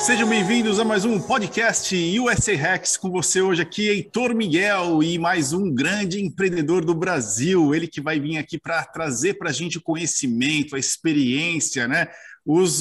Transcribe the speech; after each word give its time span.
Sejam 0.00 0.26
bem-vindos 0.26 0.80
a 0.80 0.84
mais 0.84 1.04
um 1.04 1.20
podcast 1.20 1.94
USA 2.18 2.56
Hacks 2.56 2.96
com 2.96 3.10
você 3.10 3.42
hoje 3.42 3.60
aqui, 3.60 3.86
Heitor 3.86 4.34
Miguel, 4.34 5.02
e 5.02 5.18
mais 5.18 5.52
um 5.52 5.70
grande 5.70 6.24
empreendedor 6.24 6.86
do 6.86 6.94
Brasil. 6.94 7.74
Ele 7.74 7.86
que 7.86 8.00
vai 8.00 8.18
vir 8.18 8.38
aqui 8.38 8.58
para 8.58 8.82
trazer 8.82 9.34
para 9.34 9.50
a 9.50 9.52
gente 9.52 9.76
o 9.76 9.82
conhecimento, 9.82 10.74
a 10.74 10.78
experiência, 10.78 11.86
né? 11.86 12.08
Os, 12.46 12.80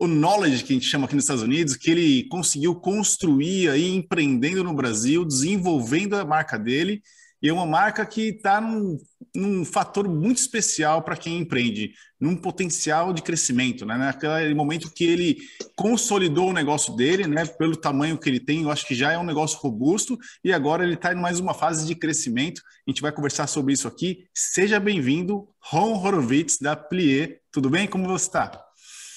o 0.00 0.08
knowledge 0.08 0.64
que 0.64 0.72
a 0.72 0.74
gente 0.74 0.88
chama 0.88 1.06
aqui 1.06 1.14
nos 1.14 1.24
Estados 1.24 1.44
Unidos, 1.44 1.76
que 1.76 1.92
ele 1.92 2.28
conseguiu 2.28 2.74
construir 2.74 3.70
aí 3.70 3.94
empreendendo 3.94 4.64
no 4.64 4.74
Brasil, 4.74 5.24
desenvolvendo 5.24 6.16
a 6.16 6.24
marca 6.24 6.58
dele 6.58 7.00
e 7.40 7.48
é 7.48 7.52
uma 7.52 7.66
marca 7.66 8.04
que 8.04 8.30
está 8.30 8.60
num, 8.60 8.98
num, 9.34 9.64
fator 9.64 10.08
muito 10.08 10.38
especial 10.38 11.02
para 11.02 11.16
quem 11.16 11.38
empreende, 11.38 11.92
num 12.20 12.36
potencial 12.36 13.12
de 13.12 13.22
crescimento, 13.22 13.84
né? 13.86 13.96
Naquele 13.96 14.54
momento 14.54 14.92
que 14.92 15.04
ele 15.04 15.38
consolidou 15.76 16.48
o 16.48 16.52
negócio 16.52 16.94
dele, 16.96 17.26
né? 17.26 17.46
Pelo 17.46 17.76
tamanho 17.76 18.18
que 18.18 18.28
ele 18.28 18.40
tem, 18.40 18.62
eu 18.62 18.70
acho 18.70 18.86
que 18.86 18.94
já 18.94 19.12
é 19.12 19.18
um 19.18 19.24
negócio 19.24 19.58
robusto 19.58 20.18
e 20.42 20.52
agora 20.52 20.84
ele 20.84 20.94
está 20.94 21.12
em 21.12 21.16
mais 21.16 21.40
uma 21.40 21.54
fase 21.54 21.86
de 21.86 21.94
crescimento. 21.94 22.62
A 22.86 22.90
gente 22.90 23.02
vai 23.02 23.12
conversar 23.12 23.46
sobre 23.46 23.72
isso 23.72 23.86
aqui. 23.88 24.24
Seja 24.34 24.80
bem-vindo, 24.80 25.48
Ron 25.60 25.94
Horowitz, 25.94 26.58
da 26.58 26.74
Plié. 26.74 27.40
Tudo 27.52 27.70
bem? 27.70 27.88
Como 27.88 28.06
você 28.06 28.26
está? 28.26 28.64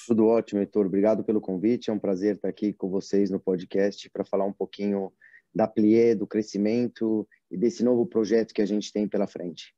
Tudo 0.08 0.28
ótimo, 0.28 0.60
Heitor. 0.60 0.86
Obrigado 0.86 1.24
pelo 1.24 1.40
convite. 1.40 1.90
É 1.90 1.94
um 1.94 2.00
prazer 2.00 2.36
estar 2.36 2.50
aqui 2.50 2.74
com 2.74 2.90
vocês 2.90 3.30
no 3.30 3.40
podcast 3.40 4.10
para 4.10 4.26
falar 4.26 4.46
um 4.46 4.54
pouquinho 4.54 5.12
da 5.54 5.68
Plié, 5.68 6.16
do 6.16 6.26
crescimento 6.26 7.28
e 7.50 7.58
desse 7.58 7.84
novo 7.84 8.06
projeto 8.06 8.54
que 8.54 8.62
a 8.62 8.66
gente 8.66 8.92
tem 8.92 9.08
pela 9.08 9.28
frente. 9.28 9.74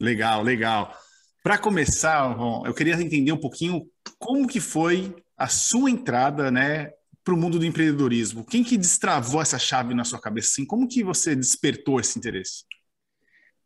Legal, 0.00 0.42
legal. 0.42 0.94
Para 1.42 1.58
começar, 1.58 2.36
eu 2.64 2.74
queria 2.74 2.94
entender 2.94 3.32
um 3.32 3.40
pouquinho 3.40 3.86
como 4.18 4.48
que 4.48 4.60
foi 4.60 5.14
a 5.36 5.48
sua 5.48 5.90
entrada, 5.90 6.50
né, 6.50 6.90
para 7.22 7.34
o 7.34 7.36
mundo 7.36 7.58
do 7.58 7.64
empreendedorismo. 7.64 8.44
Quem 8.44 8.62
que 8.62 8.76
destravou 8.76 9.40
essa 9.40 9.58
chave 9.58 9.94
na 9.94 10.04
sua 10.04 10.20
cabeça? 10.20 10.48
Assim, 10.52 10.66
como 10.66 10.86
que 10.86 11.02
você 11.02 11.34
despertou 11.34 11.98
esse 11.98 12.18
interesse? 12.18 12.64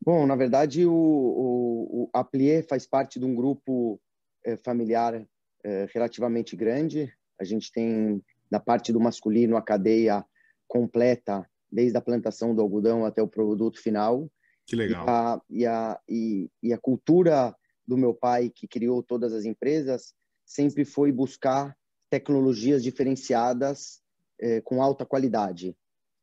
Bom, 0.00 0.26
na 0.26 0.36
verdade, 0.36 0.86
o, 0.86 0.92
o, 0.92 2.10
o 2.14 2.62
faz 2.68 2.86
parte 2.86 3.18
de 3.18 3.24
um 3.24 3.34
grupo 3.34 4.00
é, 4.44 4.56
familiar 4.56 5.26
é, 5.64 5.86
relativamente 5.92 6.56
grande. 6.56 7.12
A 7.38 7.44
gente 7.44 7.72
tem, 7.72 8.22
na 8.50 8.60
parte 8.60 8.92
do 8.92 9.00
masculino, 9.00 9.56
a 9.56 9.62
cadeia 9.62 10.24
completa 10.66 11.48
desde 11.70 11.98
a 11.98 12.00
plantação 12.00 12.54
do 12.54 12.62
algodão 12.62 13.04
até 13.04 13.20
o 13.20 13.28
produto 13.28 13.82
final. 13.82 14.30
Que 14.68 14.76
legal. 14.76 15.06
E 15.06 15.08
a, 15.08 15.40
e 15.48 15.66
a, 15.66 16.00
e, 16.06 16.50
e 16.62 16.72
a 16.74 16.78
cultura 16.78 17.56
do 17.86 17.96
meu 17.96 18.12
pai, 18.12 18.52
que 18.54 18.68
criou 18.68 19.02
todas 19.02 19.32
as 19.32 19.46
empresas, 19.46 20.12
sempre 20.44 20.84
foi 20.84 21.10
buscar 21.10 21.74
tecnologias 22.10 22.82
diferenciadas 22.82 24.02
eh, 24.38 24.60
com 24.60 24.82
alta 24.82 25.06
qualidade. 25.06 25.74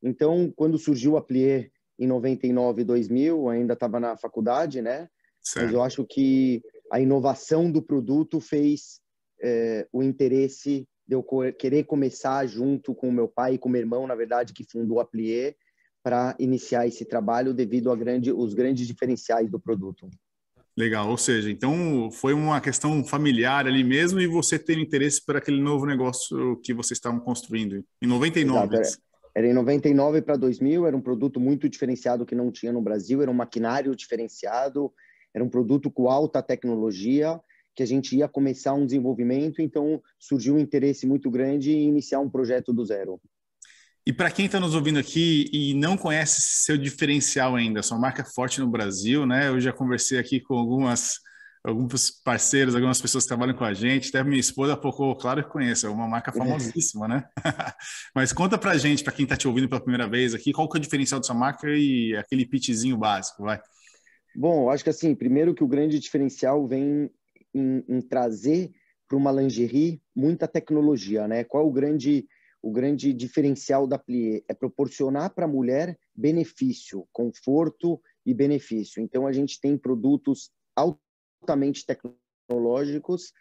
Então, 0.02 0.54
quando 0.56 0.78
surgiu 0.78 1.18
a 1.18 1.24
Plié 1.24 1.72
em 1.98 2.06
99 2.06 2.84
e 2.84 2.86
2000, 2.86 3.50
ainda 3.50 3.74
estava 3.74 4.00
na 4.00 4.16
faculdade, 4.16 4.80
né? 4.80 5.10
Certo. 5.42 5.66
Mas 5.66 5.74
eu 5.74 5.82
acho 5.82 6.06
que 6.06 6.62
a 6.92 7.00
inovação 7.00 7.72
do 7.72 7.82
produto 7.82 8.40
fez 8.40 9.02
eh, 9.42 9.88
o 9.92 10.04
interesse 10.04 10.88
de 11.08 11.16
eu 11.16 11.26
querer 11.58 11.86
começar 11.86 12.46
junto 12.46 12.94
com 12.94 13.10
o 13.10 13.12
meu 13.12 13.28
pai 13.28 13.56
e 13.56 13.58
com 13.58 13.70
o 13.70 13.72
meu 13.72 13.82
irmão, 13.82 14.06
na 14.06 14.16
verdade, 14.16 14.54
que 14.54 14.64
fundou 14.64 15.00
a 15.00 15.06
Plié, 15.06 15.56
para 16.06 16.36
iniciar 16.38 16.86
esse 16.86 17.04
trabalho 17.04 17.52
devido 17.52 17.92
a 17.92 17.96
grande, 17.96 18.32
grandes 18.54 18.86
diferenciais 18.86 19.50
do 19.50 19.60
produto. 19.60 20.08
Legal, 20.78 21.10
ou 21.10 21.18
seja, 21.18 21.50
então 21.50 22.12
foi 22.12 22.32
uma 22.32 22.62
questão 22.62 23.04
familiar 23.04 23.66
ali 23.66 23.84
mesmo 23.84 24.20
e 24.20 24.28
você 24.28 24.60
ter 24.60 24.78
interesse 24.78 25.26
por 25.26 25.36
aquele 25.36 25.60
novo 25.60 25.84
negócio 25.84 26.58
que 26.58 26.76
vocês 26.76 27.00
estavam 27.00 27.20
construindo 27.20 27.84
em 28.00 28.06
99. 28.06 28.76
Exato, 28.78 29.02
era, 29.34 29.48
era 29.48 29.52
em 29.52 29.54
99 29.56 30.22
para 30.22 30.38
2000, 30.38 30.86
era 30.86 30.96
um 30.96 31.02
produto 31.02 31.40
muito 31.40 31.68
diferenciado 31.68 32.24
que 32.24 32.36
não 32.36 32.52
tinha 32.52 32.72
no 32.72 32.84
Brasil, 32.84 33.24
era 33.24 33.32
um 33.32 33.34
maquinário 33.34 33.96
diferenciado, 33.96 34.94
era 35.34 35.44
um 35.44 35.50
produto 35.50 35.90
com 35.90 36.08
alta 36.08 36.40
tecnologia 36.40 37.42
que 37.76 37.82
a 37.82 37.88
gente 37.88 38.16
ia 38.16 38.28
começar 38.28 38.76
um 38.76 38.86
desenvolvimento, 38.86 39.60
então 39.60 40.00
surgiu 40.20 40.54
um 40.54 40.60
interesse 40.60 41.08
muito 41.08 41.32
grande 41.32 41.72
em 41.72 41.88
iniciar 41.88 42.20
um 42.20 42.30
projeto 42.30 42.72
do 42.72 42.86
zero. 42.86 43.20
E 44.08 44.14
para 44.14 44.30
quem 44.30 44.46
está 44.46 44.60
nos 44.60 44.76
ouvindo 44.76 45.00
aqui 45.00 45.50
e 45.52 45.74
não 45.74 45.98
conhece 45.98 46.40
seu 46.40 46.78
diferencial 46.78 47.56
ainda, 47.56 47.82
sua 47.82 47.98
marca 47.98 48.22
é 48.22 48.26
forte 48.26 48.60
no 48.60 48.68
Brasil, 48.68 49.26
né? 49.26 49.50
Eu 49.50 49.60
já 49.60 49.74
conversei 49.74 50.20
aqui 50.20 50.40
com 50.40 50.56
algumas 50.56 51.20
alguns 51.64 52.12
parceiros, 52.12 52.76
algumas 52.76 53.02
pessoas 53.02 53.24
que 53.24 53.28
trabalham 53.28 53.56
com 53.56 53.64
a 53.64 53.74
gente, 53.74 54.10
até 54.10 54.24
minha 54.24 54.40
esposa 54.40 54.78
pouco, 54.78 55.16
claro 55.16 55.44
que 55.44 55.50
conhece, 55.50 55.88
é 55.88 55.90
uma 55.90 56.08
marca 56.08 56.32
famosíssima, 56.32 57.08
né? 57.08 57.24
Mas 58.14 58.32
conta 58.32 58.56
para 58.56 58.78
gente, 58.78 59.04
para 59.04 59.12
quem 59.12 59.24
está 59.24 59.36
te 59.36 59.48
ouvindo 59.48 59.68
pela 59.68 59.82
primeira 59.82 60.08
vez 60.08 60.36
aqui, 60.36 60.54
qual 60.54 60.70
que 60.70 60.78
é 60.78 60.80
o 60.80 60.82
diferencial 60.82 61.20
da 61.20 61.26
sua 61.26 61.36
marca 61.36 61.68
e 61.68 62.16
aquele 62.16 62.46
pitchzinho 62.46 62.96
básico, 62.96 63.42
vai? 63.42 63.60
Bom, 64.36 64.70
acho 64.70 64.84
que 64.84 64.92
assim, 64.92 65.16
primeiro 65.16 65.56
que 65.56 65.64
o 65.64 65.68
grande 65.68 65.98
diferencial 65.98 66.68
vem 66.68 67.10
em, 67.52 67.84
em 67.88 68.02
trazer 68.02 68.72
para 69.08 69.18
uma 69.18 69.32
lingerie 69.32 70.00
muita 70.16 70.48
tecnologia, 70.48 71.28
né? 71.28 71.44
Qual 71.44 71.64
é 71.64 71.68
o 71.68 71.72
grande 71.72 72.28
o 72.66 72.72
grande 72.72 73.14
diferencial 73.14 73.86
da 73.86 74.00
Plié 74.00 74.42
é 74.50 74.54
proporcionar 74.56 75.36
para 75.36 75.46
a 75.46 75.48
mulher 75.48 75.96
benefício, 76.16 77.08
conforto 77.14 78.02
e 78.26 78.34
benefício. 78.34 79.04
Então 79.04 79.28
a 79.28 79.32
gente 79.32 79.62
tem 79.62 79.78
produtos 79.78 80.50
altamente 80.76 81.86
tecnológicos 81.86 83.32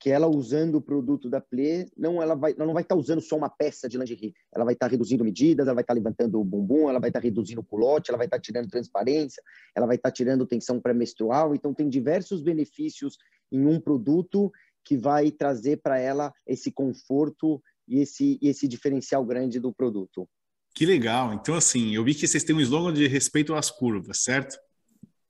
que 0.00 0.08
ela 0.08 0.26
usando 0.26 0.76
o 0.76 0.80
produto 0.80 1.28
da 1.28 1.38
Plié, 1.38 1.86
não 1.94 2.22
ela 2.22 2.34
vai 2.34 2.52
ela 2.52 2.64
não 2.64 2.72
vai 2.72 2.82
estar 2.82 2.94
tá 2.94 2.98
usando 2.98 3.20
só 3.20 3.36
uma 3.36 3.50
peça 3.50 3.90
de 3.90 3.98
lingerie, 3.98 4.32
ela 4.50 4.64
vai 4.64 4.72
estar 4.72 4.86
tá 4.86 4.90
reduzindo 4.90 5.22
medidas, 5.22 5.66
ela 5.66 5.74
vai 5.74 5.84
estar 5.84 5.92
tá 5.92 6.00
levantando 6.00 6.40
o 6.40 6.44
bumbum, 6.44 6.88
ela 6.88 6.98
vai 6.98 7.10
estar 7.10 7.20
tá 7.20 7.24
reduzindo 7.24 7.60
o 7.60 7.64
culote, 7.64 8.10
ela 8.10 8.16
vai 8.16 8.26
estar 8.26 8.38
tá 8.38 8.42
tirando 8.42 8.70
transparência, 8.70 9.42
ela 9.76 9.86
vai 9.86 9.96
estar 9.96 10.08
tá 10.08 10.14
tirando 10.14 10.46
tensão 10.46 10.80
pré-menstrual, 10.80 11.54
então 11.54 11.74
tem 11.74 11.90
diversos 11.90 12.42
benefícios 12.42 13.18
em 13.52 13.66
um 13.66 13.78
produto 13.78 14.50
que 14.84 14.96
vai 14.96 15.30
trazer 15.30 15.80
para 15.82 15.98
ela 15.98 16.32
esse 16.46 16.72
conforto 16.72 17.62
e 17.88 18.00
esse, 18.00 18.38
e 18.40 18.48
esse 18.48 18.66
diferencial 18.66 19.24
grande 19.24 19.60
do 19.60 19.72
produto. 19.72 20.28
Que 20.74 20.86
legal. 20.86 21.34
Então, 21.34 21.54
assim, 21.54 21.94
eu 21.94 22.04
vi 22.04 22.14
que 22.14 22.26
vocês 22.26 22.44
têm 22.44 22.56
um 22.56 22.60
slogan 22.60 22.92
de 22.92 23.06
respeito 23.06 23.54
às 23.54 23.70
curvas, 23.70 24.22
certo? 24.22 24.56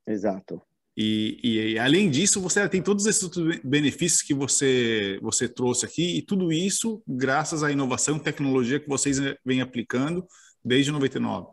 Exato. 0.06 0.62
E, 0.96 1.40
e, 1.42 1.78
além 1.78 2.10
disso, 2.10 2.40
você 2.40 2.68
tem 2.68 2.82
todos 2.82 3.06
esses 3.06 3.28
benefícios 3.64 4.22
que 4.22 4.34
você, 4.34 5.18
você 5.22 5.48
trouxe 5.48 5.86
aqui, 5.86 6.18
e 6.18 6.22
tudo 6.22 6.52
isso 6.52 7.02
graças 7.08 7.62
à 7.62 7.72
inovação 7.72 8.18
e 8.18 8.20
tecnologia 8.20 8.78
que 8.78 8.88
vocês 8.88 9.18
vêm 9.44 9.62
aplicando 9.62 10.26
desde 10.62 10.92
99. 10.92 11.48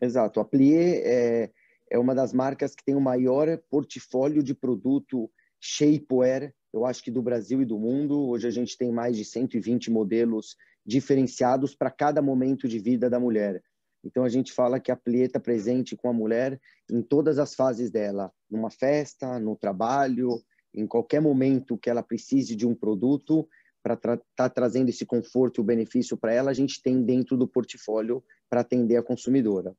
Exato. 0.00 0.40
A 0.40 0.44
Plié 0.44 1.02
é, 1.04 1.50
é 1.90 1.98
uma 1.98 2.14
das 2.14 2.32
marcas 2.32 2.74
que 2.74 2.84
tem 2.84 2.96
o 2.96 3.00
maior 3.00 3.58
portfólio 3.70 4.42
de 4.42 4.54
produto 4.54 5.30
shapewear, 5.60 6.52
eu 6.74 6.84
acho 6.84 7.04
que 7.04 7.10
do 7.10 7.22
Brasil 7.22 7.62
e 7.62 7.64
do 7.64 7.78
mundo. 7.78 8.28
Hoje 8.28 8.48
a 8.48 8.50
gente 8.50 8.76
tem 8.76 8.90
mais 8.90 9.16
de 9.16 9.24
120 9.24 9.92
modelos 9.92 10.56
diferenciados 10.84 11.72
para 11.72 11.88
cada 11.88 12.20
momento 12.20 12.66
de 12.66 12.80
vida 12.80 13.08
da 13.08 13.20
mulher. 13.20 13.62
Então 14.04 14.24
a 14.24 14.28
gente 14.28 14.52
fala 14.52 14.80
que 14.80 14.90
a 14.90 14.96
Plié 14.96 15.26
está 15.26 15.38
presente 15.38 15.96
com 15.96 16.08
a 16.08 16.12
mulher 16.12 16.60
em 16.90 17.00
todas 17.00 17.38
as 17.38 17.54
fases 17.54 17.92
dela, 17.92 18.32
numa 18.50 18.70
festa, 18.70 19.38
no 19.38 19.54
trabalho, 19.54 20.42
em 20.74 20.84
qualquer 20.84 21.20
momento 21.20 21.78
que 21.78 21.88
ela 21.88 22.02
precise 22.02 22.56
de 22.56 22.66
um 22.66 22.74
produto 22.74 23.48
para 23.80 23.94
estar 23.94 24.16
tra 24.16 24.24
tá 24.34 24.48
trazendo 24.48 24.88
esse 24.88 25.06
conforto 25.06 25.60
e 25.60 25.62
o 25.62 25.64
benefício 25.64 26.16
para 26.16 26.34
ela, 26.34 26.50
a 26.50 26.54
gente 26.54 26.82
tem 26.82 27.00
dentro 27.04 27.36
do 27.36 27.46
portfólio 27.46 28.22
para 28.50 28.62
atender 28.62 28.96
a 28.96 29.02
consumidora. 29.02 29.76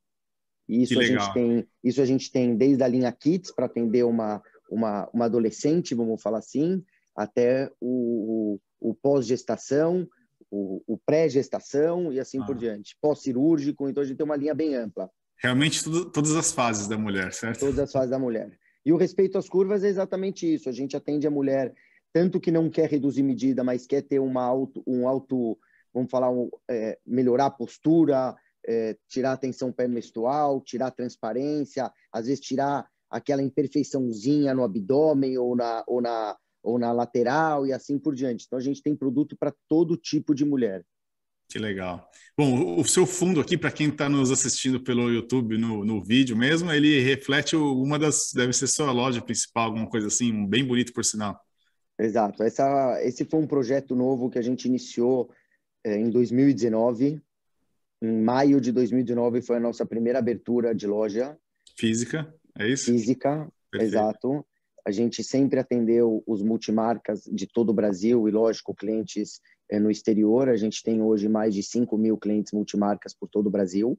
E 0.66 0.82
isso 0.82 0.98
a 0.98 1.04
gente 1.04 1.32
tem, 1.32 1.68
isso 1.84 2.00
a 2.00 2.04
gente 2.04 2.32
tem 2.32 2.56
desde 2.56 2.82
a 2.82 2.88
linha 2.88 3.12
Kits 3.12 3.52
para 3.52 3.66
atender 3.66 4.04
uma 4.04 4.42
uma, 4.70 5.08
uma 5.12 5.26
adolescente, 5.26 5.94
vamos 5.94 6.22
falar 6.22 6.38
assim, 6.38 6.84
até 7.14 7.70
o, 7.80 8.58
o, 8.80 8.90
o 8.90 8.94
pós-gestação, 8.94 10.06
o, 10.50 10.82
o 10.86 10.98
pré-gestação 10.98 12.12
e 12.12 12.20
assim 12.20 12.40
ah. 12.40 12.44
por 12.44 12.56
diante. 12.56 12.96
Pós-cirúrgico, 13.00 13.88
então 13.88 14.02
a 14.02 14.06
gente 14.06 14.16
tem 14.16 14.24
uma 14.24 14.36
linha 14.36 14.54
bem 14.54 14.74
ampla. 14.74 15.10
Realmente 15.38 15.84
tudo, 15.84 16.06
todas 16.06 16.34
as 16.34 16.52
fases 16.52 16.86
da 16.86 16.96
mulher, 16.96 17.32
certo? 17.32 17.60
Todas 17.60 17.78
as 17.78 17.92
fases 17.92 18.10
da 18.10 18.18
mulher. 18.18 18.58
E 18.84 18.92
o 18.92 18.96
respeito 18.96 19.36
às 19.36 19.48
curvas 19.48 19.84
é 19.84 19.88
exatamente 19.88 20.52
isso. 20.52 20.68
A 20.68 20.72
gente 20.72 20.96
atende 20.96 21.26
a 21.26 21.30
mulher 21.30 21.74
tanto 22.12 22.40
que 22.40 22.50
não 22.50 22.70
quer 22.70 22.88
reduzir 22.88 23.22
medida, 23.22 23.62
mas 23.62 23.86
quer 23.86 24.00
ter 24.00 24.18
uma 24.18 24.42
auto, 24.42 24.82
um 24.86 25.06
alto, 25.06 25.58
vamos 25.92 26.10
falar, 26.10 26.30
um, 26.30 26.48
é, 26.70 26.98
melhorar 27.04 27.46
a 27.46 27.50
postura, 27.50 28.34
é, 28.66 28.96
tirar 29.06 29.32
a 29.32 29.36
tensão 29.36 29.70
pré-menstrual, 29.70 30.62
tirar 30.62 30.86
a 30.86 30.90
transparência, 30.90 31.92
às 32.10 32.26
vezes 32.26 32.40
tirar 32.40 32.86
aquela 33.10 33.42
imperfeiçãozinha 33.42 34.54
no 34.54 34.64
abdômen 34.64 35.38
ou 35.38 35.56
na, 35.56 35.84
ou 35.86 36.00
na, 36.00 36.36
ou 36.62 36.78
na 36.78 36.92
lateral 36.92 37.66
e 37.66 37.72
assim 37.72 37.98
por 37.98 38.14
diante. 38.14 38.44
Então, 38.46 38.58
a 38.58 38.62
gente 38.62 38.82
tem 38.82 38.96
produto 38.96 39.36
para 39.36 39.54
todo 39.68 39.96
tipo 39.96 40.34
de 40.34 40.44
mulher. 40.44 40.84
Que 41.48 41.58
legal. 41.58 42.10
Bom, 42.36 42.80
o 42.80 42.84
seu 42.84 43.06
fundo 43.06 43.40
aqui, 43.40 43.56
para 43.56 43.70
quem 43.70 43.88
está 43.88 44.08
nos 44.08 44.32
assistindo 44.32 44.82
pelo 44.82 45.10
YouTube, 45.10 45.56
no, 45.56 45.84
no 45.84 46.02
vídeo 46.02 46.36
mesmo, 46.36 46.72
ele 46.72 47.00
reflete 47.00 47.54
uma 47.54 47.98
das. 47.98 48.32
Deve 48.34 48.52
ser 48.52 48.66
sua 48.66 48.90
loja 48.90 49.22
principal, 49.22 49.66
alguma 49.66 49.88
coisa 49.88 50.08
assim, 50.08 50.44
bem 50.46 50.64
bonito 50.64 50.92
por 50.92 51.04
sinal. 51.04 51.40
Exato. 51.98 52.42
Essa, 52.42 53.00
esse 53.02 53.24
foi 53.24 53.40
um 53.40 53.46
projeto 53.46 53.94
novo 53.94 54.28
que 54.28 54.38
a 54.38 54.42
gente 54.42 54.66
iniciou 54.66 55.30
é, 55.84 55.96
em 55.96 56.10
2019. 56.10 57.22
Em 58.02 58.22
maio 58.22 58.60
de 58.60 58.72
2019 58.72 59.40
foi 59.40 59.56
a 59.56 59.60
nossa 59.60 59.86
primeira 59.86 60.18
abertura 60.18 60.74
de 60.74 60.86
loja. 60.86 61.38
Física, 61.78 62.34
é 62.58 62.68
isso? 62.68 62.86
Física, 62.86 63.48
Perfeito. 63.70 63.94
exato. 63.94 64.46
A 64.86 64.90
gente 64.90 65.24
sempre 65.24 65.58
atendeu 65.58 66.22
os 66.26 66.42
multimarcas 66.42 67.22
de 67.24 67.46
todo 67.46 67.70
o 67.70 67.74
Brasil 67.74 68.28
e, 68.28 68.30
lógico, 68.30 68.74
clientes 68.74 69.40
é, 69.70 69.80
no 69.80 69.90
exterior. 69.90 70.48
A 70.48 70.56
gente 70.56 70.82
tem 70.82 71.02
hoje 71.02 71.28
mais 71.28 71.54
de 71.54 71.62
5 71.62 71.98
mil 71.98 72.16
clientes 72.16 72.52
multimarcas 72.52 73.12
por 73.12 73.28
todo 73.28 73.48
o 73.48 73.50
Brasil. 73.50 73.98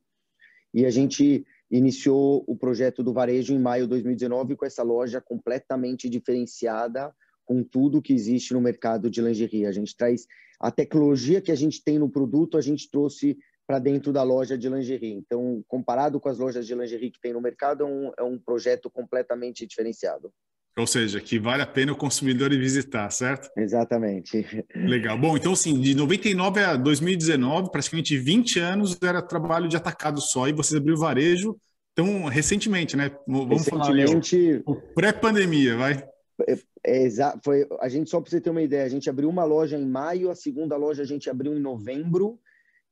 E 0.74 0.86
a 0.86 0.90
gente 0.90 1.46
iniciou 1.70 2.44
o 2.48 2.56
projeto 2.56 3.04
do 3.04 3.14
varejo 3.14 3.54
em 3.54 3.60
maio 3.60 3.84
de 3.84 3.90
2019 3.90 4.56
com 4.56 4.66
essa 4.66 4.84
loja 4.84 5.20
completamente 5.20 6.10
diferenciada 6.10 7.14
com 7.44 7.64
tudo 7.64 8.02
que 8.02 8.14
existe 8.14 8.54
no 8.54 8.62
mercado 8.62 9.10
de 9.10 9.22
lingerie. 9.22 9.66
A 9.66 9.72
gente 9.72 9.96
traz 9.96 10.26
a 10.60 10.72
tecnologia 10.72 11.42
que 11.42 11.52
a 11.52 11.56
gente 11.56 11.84
tem 11.84 11.98
no 11.98 12.10
produto, 12.10 12.58
a 12.58 12.62
gente 12.62 12.90
trouxe 12.90 13.38
para 13.68 13.80
dentro 13.80 14.14
da 14.14 14.24
loja 14.24 14.58
de 14.58 14.70
lingerie. 14.70 15.14
Então, 15.14 15.62
comparado 15.68 16.20
com 16.20 16.30
as 16.30 16.40
lojas 16.40 16.66
de 16.66 16.74
lingerie 16.74 17.12
que 17.12 17.20
tem 17.20 17.34
no 17.34 17.42
mercado, 17.42 17.84
é 17.84 17.86
um, 17.86 18.12
é 18.18 18.24
um 18.24 18.40
projeto 18.40 18.90
completamente 18.90 19.68
diferenciado. 19.68 20.32
Ou 20.78 20.88
seja, 20.88 21.20
que 21.20 21.40
vale 21.40 21.64
a 21.64 21.68
pena 21.68 21.92
o 21.92 21.98
consumidor 21.98 22.54
ir 22.54 22.60
visitar, 22.60 23.10
certo? 23.10 23.50
Exatamente. 23.58 24.46
Legal. 24.76 25.18
Bom, 25.18 25.36
então, 25.36 25.54
assim, 25.54 25.80
de 25.82 25.96
99 25.96 26.64
a 26.64 26.76
2019, 26.76 27.72
praticamente 27.72 28.18
20 28.18 28.60
anos 28.60 28.98
era 29.02 29.22
trabalho 29.22 29.68
de 29.68 29.76
atacado 29.76 30.22
só, 30.22 30.48
e 30.48 30.54
vocês 30.54 30.80
abriram 30.80 30.98
varejo, 30.98 31.58
então, 31.92 32.26
recentemente, 32.26 32.96
né? 32.96 33.10
Vamos 33.28 33.66
recentemente, 33.66 34.62
falar 34.64 34.82
pré-pandemia, 34.94 35.76
vai. 35.76 36.08
É, 36.48 36.58
é, 36.86 37.10
foi, 37.44 37.68
a 37.82 37.90
gente, 37.90 38.08
só 38.08 38.22
para 38.22 38.30
você 38.30 38.40
ter 38.40 38.52
uma 38.52 38.62
ideia, 38.62 38.86
a 38.86 38.90
gente 38.90 39.10
abriu 39.10 39.28
uma 39.28 39.44
loja 39.44 39.76
em 39.76 39.86
maio, 39.86 40.30
a 40.30 40.36
segunda 40.36 40.78
loja 40.78 41.02
a 41.02 41.06
gente 41.06 41.28
abriu 41.28 41.58
em 41.58 41.60
novembro, 41.60 42.40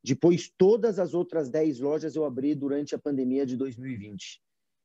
depois 0.06 0.52
todas 0.58 1.00
as 1.00 1.14
outras 1.14 1.50
10 1.50 1.80
lojas 1.80 2.16
eu 2.16 2.26
abri 2.26 2.54
durante 2.54 2.94
a 2.94 3.00
pandemia 3.00 3.46
de 3.46 3.58
2020. 3.58 4.42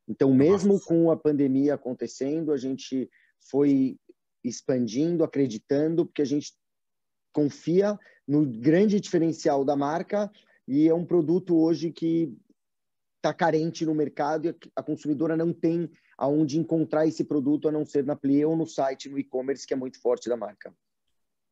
Então, 0.08 0.34
mesmo 0.34 0.75
Nossa. 0.75 0.87
com 0.87 1.11
a 1.11 1.17
pandemia 1.17 1.75
acontecendo, 1.75 2.52
a 2.52 2.56
gente 2.56 3.08
foi 3.50 3.96
expandindo, 4.43 5.22
acreditando, 5.22 6.06
porque 6.06 6.22
a 6.22 6.26
gente 6.26 6.55
confia 7.32 7.99
no 8.26 8.46
grande 8.46 8.99
diferencial 8.99 9.64
da 9.64 9.76
marca 9.76 10.31
e 10.67 10.88
é 10.88 10.94
um 10.94 11.05
produto 11.05 11.56
hoje 11.56 11.93
que 11.93 12.34
está 13.17 13.34
carente 13.34 13.84
no 13.84 13.94
mercado 13.94 14.49
e 14.49 14.56
a 14.75 14.82
consumidora 14.82 15.37
não 15.37 15.52
tem 15.52 15.90
aonde 16.17 16.58
encontrar 16.58 17.06
esse 17.06 17.25
produto 17.25 17.69
a 17.69 17.72
não 17.72 17.84
ser 17.84 18.05
na 18.05 18.17
Plie 18.17 18.44
ou 18.44 18.56
no 18.56 18.67
site, 18.67 19.08
no 19.08 19.19
e-commerce, 19.19 19.67
que 19.67 19.75
é 19.75 19.76
muito 19.76 20.00
forte 20.00 20.28
da 20.28 20.37
marca. 20.37 20.75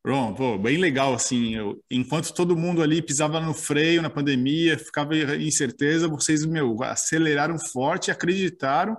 Pronto, 0.02 0.58
bem 0.58 0.78
legal, 0.78 1.12
assim, 1.12 1.56
eu, 1.56 1.82
enquanto 1.90 2.32
todo 2.32 2.56
mundo 2.56 2.82
ali 2.82 3.02
pisava 3.02 3.40
no 3.40 3.52
freio 3.52 4.00
na 4.00 4.08
pandemia, 4.08 4.78
ficava 4.78 5.14
incerteza, 5.36 6.08
vocês, 6.08 6.46
meu, 6.46 6.82
aceleraram 6.82 7.58
forte, 7.58 8.10
acreditaram, 8.10 8.96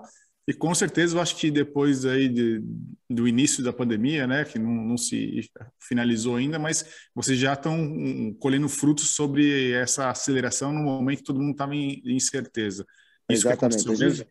e 0.49 0.53
com 0.53 0.73
certeza 0.73 1.15
eu 1.15 1.21
acho 1.21 1.35
que 1.35 1.49
depois 1.49 2.05
aí 2.05 2.27
de, 2.27 2.61
do 3.09 3.27
início 3.27 3.63
da 3.63 3.71
pandemia, 3.71 4.25
né, 4.27 4.43
que 4.43 4.59
não, 4.59 4.71
não 4.71 4.97
se 4.97 5.49
finalizou 5.79 6.35
ainda, 6.35 6.59
mas 6.59 6.85
vocês 7.13 7.39
já 7.39 7.53
estão 7.53 7.79
hum, 7.79 8.35
colhendo 8.39 8.67
frutos 8.67 9.09
sobre 9.15 9.71
essa 9.71 10.09
aceleração 10.09 10.73
no 10.73 10.81
momento 10.81 11.19
que 11.19 11.23
todo 11.23 11.39
mundo 11.39 11.51
estava 11.51 11.75
em 11.75 12.01
incerteza. 12.03 12.83
Isso 13.29 13.47
Exatamente. 13.47 13.83
que 13.83 13.89
aconteceu 13.89 14.07
mesmo? 14.07 14.25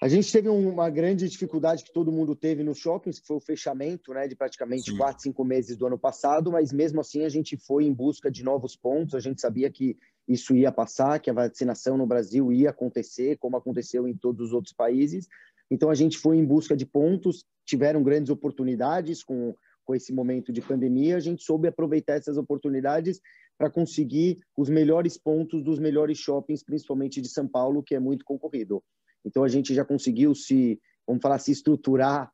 A 0.00 0.08
gente 0.08 0.30
teve 0.30 0.48
uma 0.48 0.90
grande 0.90 1.26
dificuldade 1.26 1.82
que 1.82 1.92
todo 1.92 2.12
mundo 2.12 2.36
teve 2.36 2.62
nos 2.62 2.76
shoppings, 2.76 3.18
que 3.18 3.26
foi 3.26 3.36
o 3.38 3.40
fechamento 3.40 4.12
né, 4.12 4.28
de 4.28 4.36
praticamente 4.36 4.90
Sim. 4.90 4.96
quatro, 4.98 5.22
cinco 5.22 5.42
meses 5.42 5.74
do 5.74 5.86
ano 5.86 5.98
passado, 5.98 6.52
mas 6.52 6.70
mesmo 6.70 7.00
assim 7.00 7.24
a 7.24 7.30
gente 7.30 7.56
foi 7.56 7.86
em 7.86 7.92
busca 7.94 8.30
de 8.30 8.44
novos 8.44 8.76
pontos, 8.76 9.14
a 9.14 9.20
gente 9.20 9.40
sabia 9.40 9.70
que 9.70 9.96
isso 10.28 10.54
ia 10.54 10.70
passar, 10.70 11.18
que 11.18 11.30
a 11.30 11.32
vacinação 11.32 11.96
no 11.96 12.06
Brasil 12.06 12.52
ia 12.52 12.70
acontecer, 12.70 13.38
como 13.38 13.56
aconteceu 13.56 14.06
em 14.06 14.14
todos 14.14 14.48
os 14.48 14.52
outros 14.52 14.74
países. 14.74 15.28
Então 15.70 15.88
a 15.88 15.94
gente 15.94 16.18
foi 16.18 16.36
em 16.36 16.44
busca 16.44 16.76
de 16.76 16.84
pontos, 16.84 17.46
tiveram 17.64 18.02
grandes 18.02 18.28
oportunidades 18.28 19.24
com, 19.24 19.54
com 19.82 19.94
esse 19.94 20.12
momento 20.12 20.52
de 20.52 20.60
pandemia, 20.60 21.16
a 21.16 21.20
gente 21.20 21.42
soube 21.42 21.68
aproveitar 21.68 22.14
essas 22.14 22.36
oportunidades 22.36 23.18
para 23.56 23.70
conseguir 23.70 24.40
os 24.54 24.68
melhores 24.68 25.16
pontos 25.16 25.64
dos 25.64 25.78
melhores 25.78 26.18
shoppings, 26.18 26.62
principalmente 26.62 27.22
de 27.22 27.28
São 27.30 27.48
Paulo, 27.48 27.82
que 27.82 27.94
é 27.94 27.98
muito 27.98 28.26
concorrido. 28.26 28.82
Então 29.26 29.42
a 29.42 29.48
gente 29.48 29.74
já 29.74 29.84
conseguiu 29.84 30.34
se, 30.34 30.80
vamos 31.06 31.20
falar, 31.20 31.38
se 31.40 31.50
estruturar 31.50 32.30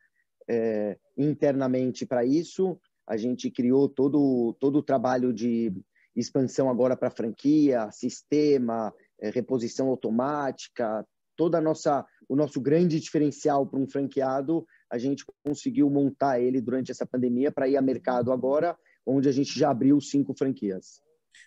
é, 0.49 0.99
internamente 1.17 2.05
para 2.05 2.25
isso. 2.25 2.79
A 3.09 3.17
gente 3.17 3.51
criou 3.51 3.89
todo 3.89 4.55
todo 4.61 4.77
o 4.77 4.83
trabalho 4.83 5.33
de 5.33 5.73
expansão 6.15 6.69
agora 6.69 6.95
para 6.95 7.11
franquia, 7.11 7.91
sistema, 7.91 8.93
é, 9.19 9.31
reposição 9.31 9.89
automática, 9.89 11.05
toda 11.35 11.61
nossa 11.61 12.05
o 12.29 12.37
nosso 12.37 12.61
grande 12.61 13.01
diferencial 13.01 13.67
para 13.67 13.79
um 13.79 13.87
franqueado, 13.87 14.65
a 14.91 14.97
gente 14.97 15.25
conseguiu 15.45 15.91
montar 15.91 16.41
ele 16.41 16.61
durante 16.61 16.91
essa 16.91 17.05
pandemia 17.05 17.51
para 17.51 17.69
ir 17.69 17.77
a 17.77 17.83
mercado 17.83 18.33
agora, 18.33 18.77
onde 19.05 19.29
a 19.29 19.33
gente 19.33 19.59
já 19.59 19.71
abriu 19.71 20.01
cinco 20.01 20.35
franquias. 20.35 21.03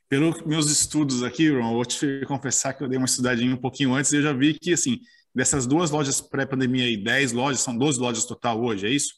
Pelos 0.07 0.43
meus 0.43 0.69
estudos 0.69 1.23
aqui, 1.23 1.49
Ron, 1.49 1.73
vou 1.73 1.85
te 1.85 2.23
confessar 2.27 2.73
que 2.73 2.83
eu 2.83 2.87
dei 2.87 2.97
uma 2.97 3.05
estudadinha 3.05 3.53
um 3.53 3.59
pouquinho 3.59 3.93
antes 3.93 4.11
e 4.11 4.17
eu 4.17 4.21
já 4.21 4.33
vi 4.33 4.53
que, 4.53 4.73
assim, 4.73 4.99
dessas 5.35 5.67
duas 5.67 5.91
lojas 5.91 6.21
pré-pandemia 6.21 6.89
e 6.89 6.95
10 6.95 7.33
lojas, 7.33 7.59
são 7.59 7.77
12 7.77 7.99
lojas 7.99 8.25
total 8.25 8.63
hoje, 8.63 8.87
é 8.87 8.89
isso? 8.89 9.15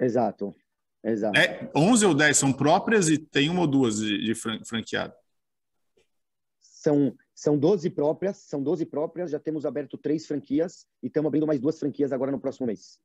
Exato, 0.00 0.54
exato. 1.02 1.36
É, 1.36 1.68
11 1.74 2.06
ou 2.06 2.14
10 2.14 2.36
são 2.36 2.52
próprias 2.52 3.08
e 3.08 3.18
tem 3.18 3.50
uma 3.50 3.62
ou 3.62 3.66
duas 3.66 3.98
de, 3.98 4.24
de 4.24 4.34
franqueado? 4.64 5.12
São, 6.60 7.12
são 7.34 7.58
12 7.58 7.90
próprias, 7.90 8.36
são 8.36 8.62
12 8.62 8.86
próprias, 8.86 9.32
já 9.32 9.40
temos 9.40 9.66
aberto 9.66 9.98
três 9.98 10.26
franquias 10.26 10.86
e 11.02 11.08
estamos 11.08 11.26
abrindo 11.26 11.46
mais 11.46 11.60
duas 11.60 11.76
franquias 11.76 12.12
agora 12.12 12.30
no 12.30 12.38
próximo 12.38 12.68
mês. 12.68 13.00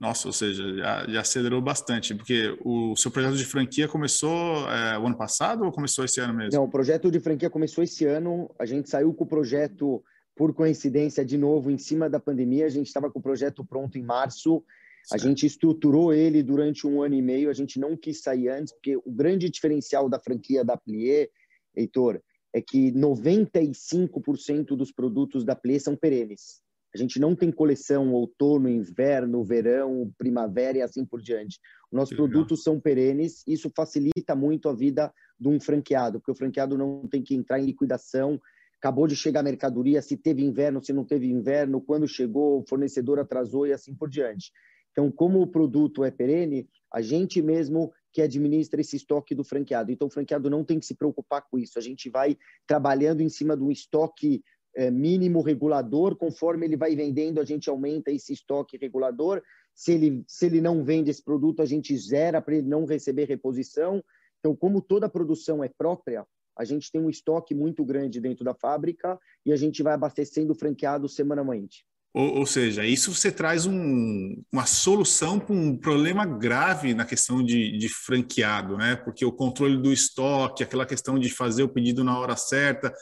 Nossa, 0.00 0.28
ou 0.28 0.32
seja, 0.32 0.76
já, 0.76 1.06
já 1.06 1.20
acelerou 1.20 1.60
bastante, 1.60 2.14
porque 2.14 2.56
o 2.64 2.96
seu 2.96 3.10
projeto 3.10 3.36
de 3.36 3.44
franquia 3.44 3.86
começou 3.86 4.68
é, 4.68 4.98
o 4.98 5.06
ano 5.06 5.16
passado 5.16 5.64
ou 5.64 5.70
começou 5.70 6.04
esse 6.04 6.20
ano 6.20 6.34
mesmo? 6.34 6.58
Não, 6.58 6.64
o 6.64 6.70
projeto 6.70 7.10
de 7.10 7.20
franquia 7.20 7.48
começou 7.48 7.84
esse 7.84 8.04
ano. 8.04 8.50
A 8.58 8.66
gente 8.66 8.90
saiu 8.90 9.14
com 9.14 9.22
o 9.22 9.28
projeto 9.28 10.02
por 10.34 10.54
coincidência, 10.54 11.24
de 11.24 11.36
novo, 11.36 11.70
em 11.70 11.78
cima 11.78 12.08
da 12.08 12.18
pandemia, 12.18 12.66
a 12.66 12.70
gente 12.70 12.86
estava 12.86 13.10
com 13.10 13.18
o 13.18 13.22
projeto 13.22 13.64
pronto 13.64 13.98
em 13.98 14.02
março. 14.02 14.64
A 15.12 15.18
gente 15.18 15.44
estruturou 15.46 16.12
ele 16.12 16.42
durante 16.42 16.86
um 16.86 17.02
ano 17.02 17.14
e 17.14 17.22
meio. 17.22 17.50
A 17.50 17.52
gente 17.52 17.78
não 17.78 17.96
quis 17.96 18.20
sair 18.22 18.48
antes, 18.48 18.72
porque 18.72 18.96
o 18.96 19.10
grande 19.10 19.50
diferencial 19.50 20.08
da 20.08 20.18
franquia 20.18 20.64
da 20.64 20.76
Plié, 20.76 21.28
Heitor, 21.76 22.20
é 22.52 22.60
que 22.60 22.92
95% 22.92 24.76
dos 24.76 24.92
produtos 24.92 25.44
da 25.44 25.56
Plié 25.56 25.78
são 25.78 25.96
perenes. 25.96 26.62
A 26.94 26.98
gente 26.98 27.18
não 27.18 27.34
tem 27.34 27.50
coleção 27.50 28.12
outono, 28.12 28.68
inverno, 28.68 29.42
verão, 29.42 30.12
primavera 30.18 30.78
e 30.78 30.82
assim 30.82 31.06
por 31.06 31.22
diante. 31.22 31.58
Os 31.90 31.96
nossos 31.96 32.14
produtos 32.14 32.62
são 32.62 32.78
perenes. 32.78 33.42
Isso 33.46 33.72
facilita 33.74 34.36
muito 34.36 34.68
a 34.68 34.74
vida 34.74 35.12
de 35.40 35.48
um 35.48 35.58
franqueado, 35.58 36.20
porque 36.20 36.32
o 36.32 36.34
franqueado 36.34 36.76
não 36.76 37.08
tem 37.08 37.22
que 37.22 37.34
entrar 37.34 37.58
em 37.58 37.64
liquidação 37.64 38.38
acabou 38.82 39.06
de 39.06 39.14
chegar 39.14 39.40
a 39.40 39.44
mercadoria, 39.44 40.02
se 40.02 40.16
teve 40.16 40.42
inverno, 40.42 40.82
se 40.82 40.92
não 40.92 41.04
teve 41.04 41.30
inverno, 41.30 41.80
quando 41.80 42.08
chegou, 42.08 42.58
o 42.58 42.66
fornecedor 42.66 43.20
atrasou 43.20 43.64
e 43.64 43.72
assim 43.72 43.94
por 43.94 44.10
diante. 44.10 44.50
Então, 44.90 45.08
como 45.08 45.40
o 45.40 45.46
produto 45.46 46.02
é 46.02 46.10
perene, 46.10 46.68
a 46.92 47.00
gente 47.00 47.40
mesmo 47.40 47.92
que 48.12 48.20
administra 48.20 48.80
esse 48.80 48.96
estoque 48.96 49.36
do 49.36 49.44
franqueado. 49.44 49.92
Então, 49.92 50.08
o 50.08 50.10
franqueado 50.10 50.50
não 50.50 50.64
tem 50.64 50.80
que 50.80 50.84
se 50.84 50.96
preocupar 50.96 51.46
com 51.48 51.60
isso. 51.60 51.78
A 51.78 51.80
gente 51.80 52.10
vai 52.10 52.36
trabalhando 52.66 53.20
em 53.20 53.28
cima 53.28 53.56
de 53.56 53.62
um 53.62 53.70
estoque 53.70 54.42
é, 54.74 54.90
mínimo 54.90 55.42
regulador. 55.42 56.16
Conforme 56.16 56.66
ele 56.66 56.76
vai 56.76 56.96
vendendo, 56.96 57.40
a 57.40 57.44
gente 57.44 57.70
aumenta 57.70 58.10
esse 58.10 58.32
estoque 58.32 58.76
regulador. 58.76 59.40
Se 59.72 59.92
ele, 59.92 60.24
se 60.26 60.46
ele 60.46 60.60
não 60.60 60.82
vende 60.84 61.08
esse 61.08 61.22
produto, 61.22 61.62
a 61.62 61.66
gente 61.66 61.96
zera 61.96 62.42
para 62.42 62.56
ele 62.56 62.68
não 62.68 62.84
receber 62.84 63.26
reposição. 63.26 64.02
Então, 64.40 64.56
como 64.56 64.82
toda 64.82 65.06
a 65.06 65.10
produção 65.10 65.62
é 65.62 65.68
própria, 65.68 66.26
a 66.58 66.64
gente 66.64 66.90
tem 66.90 67.00
um 67.00 67.10
estoque 67.10 67.54
muito 67.54 67.84
grande 67.84 68.20
dentro 68.20 68.44
da 68.44 68.54
fábrica 68.54 69.18
e 69.44 69.52
a 69.52 69.56
gente 69.56 69.82
vai 69.82 69.94
abastecendo 69.94 70.52
o 70.52 70.56
franqueado 70.56 71.08
semanalmente. 71.08 71.84
Ou, 72.14 72.40
ou, 72.40 72.46
seja, 72.46 72.84
isso 72.84 73.14
você 73.14 73.32
traz 73.32 73.64
um, 73.64 74.42
uma 74.52 74.66
solução 74.66 75.40
para 75.40 75.54
um 75.54 75.74
problema 75.74 76.26
grave 76.26 76.92
na 76.92 77.06
questão 77.06 77.42
de, 77.42 77.78
de, 77.78 77.88
franqueado, 77.88 78.76
né? 78.76 78.96
Porque 78.96 79.24
o 79.24 79.32
controle 79.32 79.80
do 79.80 79.90
estoque, 79.90 80.62
aquela 80.62 80.84
questão 80.84 81.18
de 81.18 81.30
fazer 81.30 81.62
o 81.62 81.70
pedido 81.70 82.04
na 82.04 82.18
hora 82.18 82.36
certa, 82.36 82.92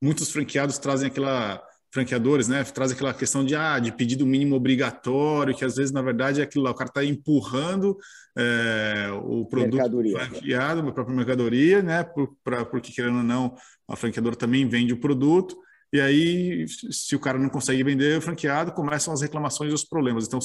muitos 0.00 0.30
franqueados 0.30 0.78
trazem 0.78 1.08
aquela 1.08 1.60
franqueadores, 1.92 2.46
né, 2.48 2.62
traz 2.64 2.92
aquela 2.92 3.12
questão 3.12 3.44
de, 3.44 3.56
ah, 3.56 3.78
de 3.78 3.90
pedido 3.92 4.24
mínimo 4.24 4.54
obrigatório, 4.54 5.54
que 5.54 5.64
às 5.64 5.74
vezes, 5.74 5.92
na 5.92 6.02
verdade, 6.02 6.40
é 6.40 6.44
aquilo 6.44 6.64
lá, 6.64 6.70
o 6.70 6.74
cara 6.74 6.88
está 6.88 7.04
empurrando 7.04 7.96
é, 8.38 9.08
o 9.24 9.44
produto 9.44 9.74
mercadoria. 9.74 10.20
franqueado, 10.20 10.88
a 10.88 10.92
própria 10.92 11.16
mercadoria, 11.16 11.82
né, 11.82 12.04
por, 12.04 12.36
pra, 12.44 12.64
porque, 12.64 12.92
querendo 12.92 13.18
ou 13.18 13.24
não, 13.24 13.56
a 13.88 13.96
franqueadora 13.96 14.36
também 14.36 14.68
vende 14.68 14.92
o 14.92 15.00
produto, 15.00 15.56
e 15.92 16.00
aí, 16.00 16.66
se 16.68 17.16
o 17.16 17.18
cara 17.18 17.36
não 17.36 17.48
consegue 17.48 17.82
vender 17.82 18.16
o 18.16 18.22
franqueado, 18.22 18.70
começam 18.72 19.12
as 19.12 19.22
reclamações 19.22 19.72
e 19.72 19.74
os 19.74 19.84
problemas. 19.84 20.26
Então, 20.26 20.38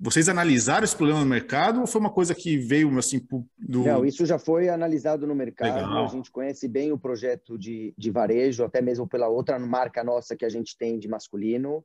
vocês 0.00 0.30
analisaram 0.30 0.82
esse 0.82 0.96
problema 0.96 1.20
no 1.20 1.26
mercado 1.26 1.80
ou 1.80 1.86
foi 1.86 2.00
uma 2.00 2.10
coisa 2.10 2.34
que 2.34 2.56
veio 2.56 2.98
assim 2.98 3.20
do... 3.58 3.84
Não, 3.84 4.04
isso 4.04 4.24
já 4.24 4.38
foi 4.38 4.70
analisado 4.70 5.26
no 5.26 5.34
mercado. 5.34 5.74
Legal. 5.74 6.04
A 6.06 6.08
gente 6.08 6.30
conhece 6.30 6.66
bem 6.66 6.90
o 6.90 6.98
projeto 6.98 7.58
de, 7.58 7.92
de 7.98 8.10
varejo, 8.10 8.64
até 8.64 8.80
mesmo 8.80 9.06
pela 9.06 9.28
outra 9.28 9.58
marca 9.58 10.02
nossa 10.02 10.34
que 10.34 10.46
a 10.46 10.48
gente 10.48 10.76
tem 10.78 10.98
de 10.98 11.06
masculino. 11.06 11.84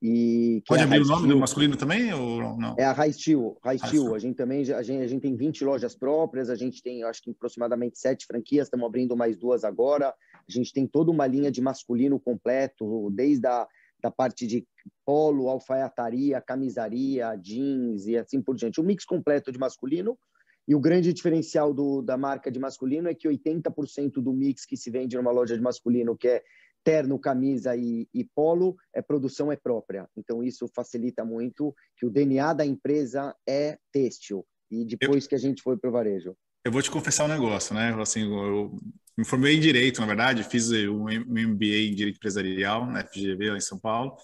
E 0.00 0.62
Pode 0.68 0.82
é 0.82 0.84
abrir 0.84 1.00
o 1.00 1.06
nome 1.06 1.22
Steel. 1.22 1.34
do 1.34 1.40
masculino 1.40 1.76
também 1.76 2.14
ou 2.14 2.56
não? 2.56 2.76
É 2.78 2.84
a 2.84 2.92
High 2.92 3.12
Steel. 3.12 3.58
High 3.64 3.78
Steel. 3.78 4.14
A 4.14 4.18
gente 4.20 4.36
também 4.36 4.60
a 4.60 4.82
gente, 4.82 5.02
a 5.02 5.06
gente 5.08 5.22
tem 5.22 5.34
20 5.34 5.64
lojas 5.64 5.96
próprias, 5.96 6.50
a 6.50 6.54
gente 6.54 6.80
tem 6.80 7.02
acho 7.02 7.20
que 7.20 7.32
aproximadamente 7.32 7.98
sete 7.98 8.24
franquias, 8.24 8.68
estamos 8.68 8.86
abrindo 8.86 9.16
mais 9.16 9.36
duas 9.36 9.64
agora. 9.64 10.10
A 10.10 10.52
gente 10.52 10.72
tem 10.72 10.86
toda 10.86 11.10
uma 11.10 11.26
linha 11.26 11.50
de 11.50 11.60
masculino 11.60 12.20
completo, 12.20 13.10
desde 13.10 13.48
a 13.48 13.66
da 14.00 14.10
parte 14.10 14.46
de 14.46 14.66
polo, 15.04 15.48
alfaiataria, 15.48 16.40
camisaria, 16.40 17.34
jeans 17.36 18.06
e 18.06 18.16
assim 18.16 18.40
por 18.42 18.56
diante. 18.56 18.80
O 18.80 18.84
mix 18.84 19.04
completo 19.04 19.50
de 19.50 19.58
masculino. 19.58 20.18
E 20.66 20.74
o 20.74 20.80
grande 20.80 21.14
diferencial 21.14 21.72
do, 21.72 22.02
da 22.02 22.18
marca 22.18 22.50
de 22.50 22.58
masculino 22.58 23.08
é 23.08 23.14
que 23.14 23.26
80% 23.26 24.20
do 24.20 24.34
mix 24.34 24.66
que 24.66 24.76
se 24.76 24.90
vende 24.90 25.16
numa 25.16 25.30
loja 25.30 25.56
de 25.56 25.62
masculino, 25.62 26.14
que 26.14 26.28
é 26.28 26.42
terno, 26.84 27.18
camisa 27.18 27.74
e, 27.74 28.06
e, 28.12 28.24
polo, 28.24 28.76
é 28.94 29.00
produção 29.00 29.50
é 29.50 29.56
própria. 29.56 30.06
Então 30.16 30.42
isso 30.42 30.68
facilita 30.74 31.24
muito 31.24 31.74
que 31.96 32.04
o 32.04 32.10
DNA 32.10 32.52
da 32.52 32.66
empresa 32.66 33.34
é 33.46 33.78
têxtil. 33.90 34.44
E 34.70 34.84
depois 34.84 35.24
eu, 35.24 35.28
que 35.30 35.34
a 35.34 35.38
gente 35.38 35.62
foi 35.62 35.78
para 35.78 35.88
o 35.88 35.92
varejo. 35.92 36.34
Eu 36.64 36.70
vou 36.70 36.82
te 36.82 36.90
confessar 36.90 37.24
um 37.24 37.28
negócio, 37.28 37.74
né? 37.74 37.94
Assim, 38.00 38.30
eu 38.30 38.78
me 39.16 39.24
formei 39.24 39.56
em 39.56 39.60
direito, 39.60 40.00
na 40.02 40.06
verdade, 40.06 40.44
fiz 40.44 40.70
um 40.70 41.04
MBA 41.04 41.88
em 41.88 41.94
direito 41.94 42.16
empresarial 42.16 42.86
na 42.86 43.02
FGV 43.04 43.52
lá 43.52 43.56
em 43.56 43.60
São 43.60 43.78
Paulo 43.78 44.16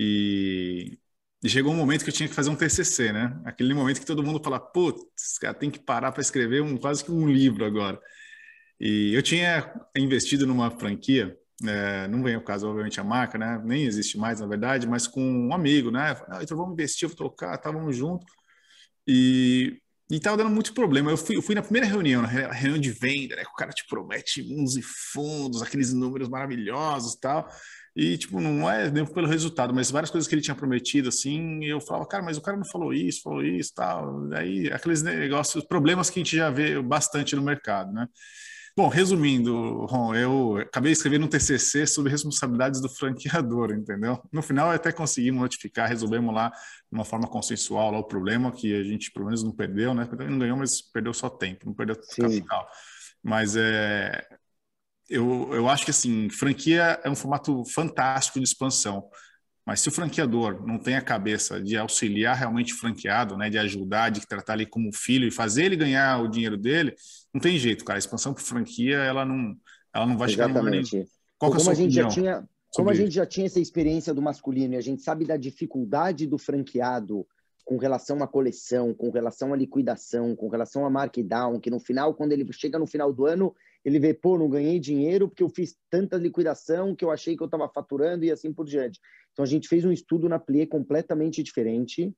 e, 0.00 0.98
e 1.44 1.48
chegou 1.48 1.72
um 1.72 1.76
momento 1.76 2.04
que 2.04 2.10
eu 2.10 2.14
tinha 2.14 2.28
que 2.28 2.34
fazer 2.34 2.48
um 2.50 2.56
TCC, 2.56 3.12
né? 3.12 3.38
Aquele 3.44 3.74
momento 3.74 4.00
que 4.00 4.06
todo 4.06 4.22
mundo 4.22 4.42
fala, 4.42 4.58
putz, 4.58 5.38
cara, 5.38 5.52
tem 5.54 5.70
que 5.70 5.78
parar 5.78 6.12
para 6.12 6.22
escrever 6.22 6.62
um 6.62 6.76
quase 6.78 7.04
que 7.04 7.12
um 7.12 7.28
livro 7.28 7.64
agora. 7.64 8.00
E 8.80 9.12
eu 9.14 9.22
tinha 9.22 9.70
investido 9.96 10.46
numa 10.46 10.70
franquia 10.70 11.36
é, 11.68 12.08
não 12.08 12.22
vem 12.22 12.34
ao 12.34 12.40
caso, 12.42 12.66
obviamente, 12.68 13.00
a 13.00 13.04
marca, 13.04 13.36
né? 13.36 13.60
Nem 13.64 13.84
existe 13.84 14.16
mais, 14.16 14.40
na 14.40 14.46
verdade, 14.46 14.86
mas 14.86 15.06
com 15.06 15.20
um 15.22 15.52
amigo, 15.52 15.90
né? 15.90 16.16
Ah, 16.28 16.42
então 16.42 16.56
vamos 16.56 16.72
investir, 16.72 17.08
vou 17.08 17.16
tocar, 17.16 17.54
estávamos 17.54 17.96
juntos. 17.96 18.32
E 19.06 19.80
estava 20.10 20.36
dando 20.38 20.50
muito 20.50 20.72
problema. 20.72 21.10
Eu 21.10 21.16
fui, 21.16 21.36
eu 21.36 21.42
fui 21.42 21.54
na 21.54 21.62
primeira 21.62 21.86
reunião, 21.86 22.22
na 22.22 22.28
reunião 22.28 22.78
de 22.80 22.90
venda, 22.90 23.36
né? 23.36 23.44
Que 23.44 23.50
o 23.50 23.54
cara 23.54 23.72
te 23.72 23.86
promete 23.86 24.42
uns 24.54 24.76
e 24.76 24.82
fundos, 24.82 25.62
aqueles 25.62 25.92
números 25.92 26.28
maravilhosos 26.28 27.16
tal. 27.16 27.46
E, 28.00 28.16
tipo, 28.16 28.40
não 28.40 28.68
é 28.68 28.90
nem 28.90 29.04
pelo 29.04 29.28
resultado, 29.28 29.74
mas 29.74 29.90
várias 29.90 30.10
coisas 30.10 30.26
que 30.26 30.34
ele 30.34 30.40
tinha 30.40 30.54
prometido, 30.54 31.10
assim, 31.10 31.62
eu 31.62 31.82
falava, 31.82 32.06
cara, 32.06 32.22
mas 32.22 32.38
o 32.38 32.40
cara 32.40 32.56
não 32.56 32.64
falou 32.64 32.94
isso, 32.94 33.20
falou 33.20 33.44
isso, 33.44 33.74
tal. 33.74 34.32
Aí, 34.32 34.72
aqueles 34.72 35.02
negócios, 35.02 35.62
problemas 35.66 36.08
que 36.08 36.18
a 36.18 36.22
gente 36.24 36.34
já 36.34 36.48
vê 36.48 36.80
bastante 36.80 37.36
no 37.36 37.42
mercado, 37.42 37.92
né? 37.92 38.08
Bom, 38.74 38.88
resumindo, 38.88 39.84
Ron, 39.84 40.14
eu 40.14 40.56
acabei 40.56 40.92
escrevendo 40.92 41.26
um 41.26 41.28
TCC 41.28 41.86
sobre 41.86 42.10
responsabilidades 42.10 42.80
do 42.80 42.88
franqueador, 42.88 43.70
entendeu? 43.76 44.18
No 44.32 44.40
final, 44.40 44.70
até 44.70 44.90
conseguimos 44.90 45.42
notificar, 45.42 45.86
resolvemos 45.86 46.34
lá 46.34 46.48
de 46.48 46.98
uma 46.98 47.04
forma 47.04 47.28
consensual 47.28 47.90
lá 47.90 47.98
o 47.98 48.04
problema, 48.04 48.50
que 48.50 48.74
a 48.74 48.82
gente 48.82 49.12
pelo 49.12 49.26
menos 49.26 49.44
não 49.44 49.52
perdeu, 49.52 49.92
né? 49.92 50.08
Não 50.26 50.38
ganhou, 50.38 50.56
mas 50.56 50.80
perdeu 50.80 51.12
só 51.12 51.28
tempo, 51.28 51.66
não 51.66 51.74
perdeu 51.74 51.96
Sim. 52.00 52.22
capital. 52.22 52.66
Mas 53.22 53.56
é, 53.56 54.26
eu, 55.10 55.52
eu 55.52 55.68
acho 55.68 55.84
que 55.84 55.90
assim, 55.90 56.30
franquia 56.30 57.00
é 57.02 57.10
um 57.10 57.16
formato 57.16 57.64
fantástico 57.64 58.38
de 58.38 58.44
expansão. 58.44 59.08
Mas 59.66 59.80
se 59.80 59.88
o 59.88 59.92
franqueador 59.92 60.64
não 60.66 60.78
tem 60.78 60.96
a 60.96 61.02
cabeça 61.02 61.60
de 61.60 61.76
auxiliar 61.76 62.36
realmente 62.36 62.72
o 62.72 62.76
franqueado, 62.76 63.36
né, 63.36 63.50
de 63.50 63.58
ajudar, 63.58 64.10
de 64.10 64.26
tratar 64.26 64.54
ele 64.54 64.66
como 64.66 64.92
filho 64.92 65.28
e 65.28 65.30
fazer 65.30 65.64
ele 65.64 65.76
ganhar 65.76 66.22
o 66.22 66.28
dinheiro 66.28 66.56
dele, 66.56 66.94
não 67.34 67.40
tem 67.40 67.58
jeito, 67.58 67.84
cara. 67.84 67.98
A 67.98 68.00
expansão 68.00 68.32
por 68.32 68.42
franquia, 68.42 68.96
ela 68.96 69.24
não, 69.24 69.54
ela 69.92 70.06
não 70.06 70.16
vai 70.16 70.30
Exatamente. 70.30 70.90
chegar 70.90 71.02
no 71.02 71.08
Qual 71.38 71.52
como 71.52 71.64
é 71.64 71.68
a, 71.68 71.72
a 71.72 71.74
gente 71.74 71.94
já 71.94 72.08
tinha, 72.08 72.48
Como 72.72 72.88
a 72.90 72.94
gente 72.94 73.14
já 73.14 73.26
tinha 73.26 73.46
essa 73.46 73.60
experiência 73.60 74.14
do 74.14 74.22
masculino 74.22 74.74
e 74.74 74.76
a 74.76 74.80
gente 74.80 75.02
sabe 75.02 75.24
da 75.24 75.36
dificuldade 75.36 76.26
do 76.26 76.38
franqueado 76.38 77.26
com 77.64 77.76
relação 77.76 78.22
à 78.22 78.26
coleção, 78.26 78.94
com 78.94 79.10
relação 79.10 79.52
à 79.52 79.56
liquidação, 79.56 80.34
com 80.34 80.48
relação 80.48 80.84
a 80.84 80.90
markdown, 80.90 81.60
que 81.60 81.70
no 81.70 81.78
final, 81.78 82.14
quando 82.14 82.32
ele 82.32 82.44
chega 82.52 82.78
no 82.78 82.86
final 82.86 83.12
do 83.12 83.26
ano, 83.26 83.54
ele 83.84 83.98
vê, 83.98 84.12
pô, 84.12 84.36
não 84.38 84.48
ganhei 84.48 84.78
dinheiro 84.78 85.28
porque 85.28 85.42
eu 85.42 85.48
fiz 85.48 85.76
tanta 85.90 86.16
liquidação 86.16 86.94
que 86.94 87.04
eu 87.04 87.10
achei 87.10 87.36
que 87.36 87.42
eu 87.42 87.46
estava 87.46 87.68
faturando 87.68 88.24
e 88.24 88.30
assim 88.30 88.52
por 88.52 88.66
diante. 88.66 89.00
Então 89.32 89.42
a 89.42 89.48
gente 89.48 89.68
fez 89.68 89.84
um 89.84 89.92
estudo 89.92 90.28
na 90.28 90.38
Plie 90.38 90.66
completamente 90.66 91.42
diferente, 91.42 92.12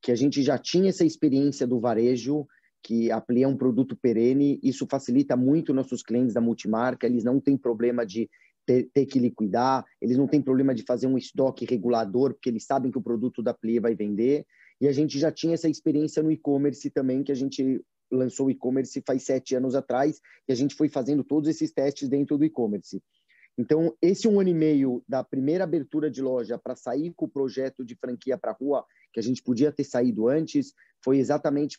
que 0.00 0.10
a 0.10 0.14
gente 0.14 0.42
já 0.42 0.58
tinha 0.58 0.88
essa 0.88 1.04
experiência 1.04 1.66
do 1.66 1.78
varejo, 1.78 2.46
que 2.82 3.10
a 3.10 3.20
Plie 3.20 3.44
é 3.44 3.48
um 3.48 3.56
produto 3.56 3.96
perene, 3.96 4.58
isso 4.62 4.86
facilita 4.90 5.36
muito 5.36 5.74
nossos 5.74 6.02
clientes 6.02 6.34
da 6.34 6.40
multimarca, 6.40 7.06
eles 7.06 7.24
não 7.24 7.40
têm 7.40 7.56
problema 7.56 8.04
de 8.04 8.28
ter, 8.66 8.88
ter, 8.92 9.06
que 9.06 9.18
liquidar, 9.18 9.84
eles 10.00 10.16
não 10.16 10.26
têm 10.26 10.40
problema 10.42 10.74
de 10.74 10.82
fazer 10.82 11.06
um 11.06 11.18
estoque 11.18 11.64
regulador, 11.64 12.32
porque 12.32 12.48
eles 12.48 12.64
sabem 12.64 12.90
que 12.90 12.98
o 12.98 13.02
produto 13.02 13.42
da 13.42 13.54
Plie 13.54 13.80
vai 13.80 13.94
vender, 13.94 14.44
e 14.80 14.88
a 14.88 14.92
gente 14.92 15.18
já 15.18 15.30
tinha 15.30 15.54
essa 15.54 15.68
experiência 15.68 16.22
no 16.22 16.32
e-commerce 16.32 16.90
também, 16.90 17.22
que 17.22 17.30
a 17.30 17.36
gente 17.36 17.80
lançou 18.12 18.46
o 18.46 18.50
e-commerce 18.50 19.02
faz 19.06 19.22
sete 19.24 19.54
anos 19.54 19.74
atrás, 19.74 20.20
e 20.48 20.52
a 20.52 20.54
gente 20.54 20.74
foi 20.74 20.88
fazendo 20.88 21.24
todos 21.24 21.48
esses 21.48 21.72
testes 21.72 22.08
dentro 22.08 22.36
do 22.36 22.44
e-commerce. 22.44 23.02
Então, 23.58 23.94
esse 24.00 24.26
um 24.26 24.40
ano 24.40 24.50
e 24.50 24.54
meio 24.54 25.04
da 25.06 25.22
primeira 25.22 25.64
abertura 25.64 26.10
de 26.10 26.22
loja 26.22 26.58
para 26.58 26.74
sair 26.74 27.12
com 27.14 27.26
o 27.26 27.30
projeto 27.30 27.84
de 27.84 27.94
franquia 27.94 28.38
para 28.38 28.52
a 28.52 28.54
rua, 28.54 28.84
que 29.12 29.20
a 29.20 29.22
gente 29.22 29.42
podia 29.42 29.70
ter 29.70 29.84
saído 29.84 30.28
antes, 30.28 30.72
foi 31.04 31.18
exatamente 31.18 31.78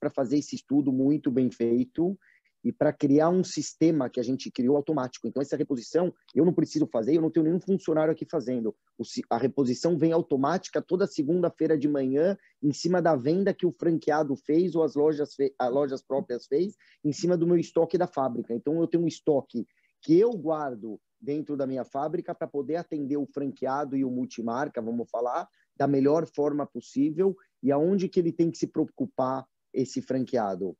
para 0.00 0.10
fazer 0.10 0.38
esse 0.38 0.56
estudo 0.56 0.90
muito 0.90 1.30
bem 1.30 1.50
feito 1.50 2.18
e 2.64 2.72
para 2.72 2.92
criar 2.92 3.30
um 3.30 3.42
sistema 3.42 4.08
que 4.08 4.20
a 4.20 4.22
gente 4.22 4.50
criou 4.50 4.76
automático. 4.76 5.26
Então, 5.26 5.40
essa 5.40 5.56
reposição 5.56 6.12
eu 6.34 6.44
não 6.44 6.52
preciso 6.52 6.86
fazer, 6.86 7.16
eu 7.16 7.22
não 7.22 7.30
tenho 7.30 7.44
nenhum 7.44 7.60
funcionário 7.60 8.12
aqui 8.12 8.24
fazendo. 8.24 8.74
a 9.30 9.38
reposição 9.38 9.96
vem 9.96 10.12
automática 10.12 10.82
toda 10.82 11.06
segunda-feira 11.06 11.76
de 11.78 11.88
manhã, 11.88 12.36
em 12.62 12.72
cima 12.72 13.00
da 13.00 13.16
venda 13.16 13.54
que 13.54 13.66
o 13.66 13.72
franqueado 13.72 14.36
fez 14.36 14.74
ou 14.74 14.82
as 14.82 14.94
lojas, 14.94 15.34
as 15.58 15.72
lojas 15.72 16.02
próprias 16.02 16.46
fez, 16.46 16.76
em 17.04 17.12
cima 17.12 17.36
do 17.36 17.46
meu 17.46 17.56
estoque 17.56 17.96
da 17.96 18.06
fábrica. 18.06 18.54
Então, 18.54 18.78
eu 18.80 18.86
tenho 18.86 19.04
um 19.04 19.08
estoque 19.08 19.66
que 20.02 20.18
eu 20.18 20.30
guardo 20.32 21.00
dentro 21.20 21.56
da 21.56 21.66
minha 21.66 21.84
fábrica 21.84 22.34
para 22.34 22.46
poder 22.46 22.76
atender 22.76 23.16
o 23.16 23.26
franqueado 23.26 23.96
e 23.96 24.04
o 24.04 24.10
multimarca, 24.10 24.80
vamos 24.80 25.10
falar, 25.10 25.48
da 25.76 25.86
melhor 25.86 26.26
forma 26.26 26.66
possível 26.66 27.36
e 27.62 27.70
aonde 27.70 28.08
que 28.08 28.18
ele 28.18 28.32
tem 28.32 28.50
que 28.50 28.58
se 28.58 28.66
preocupar 28.66 29.46
esse 29.72 30.00
franqueado. 30.00 30.76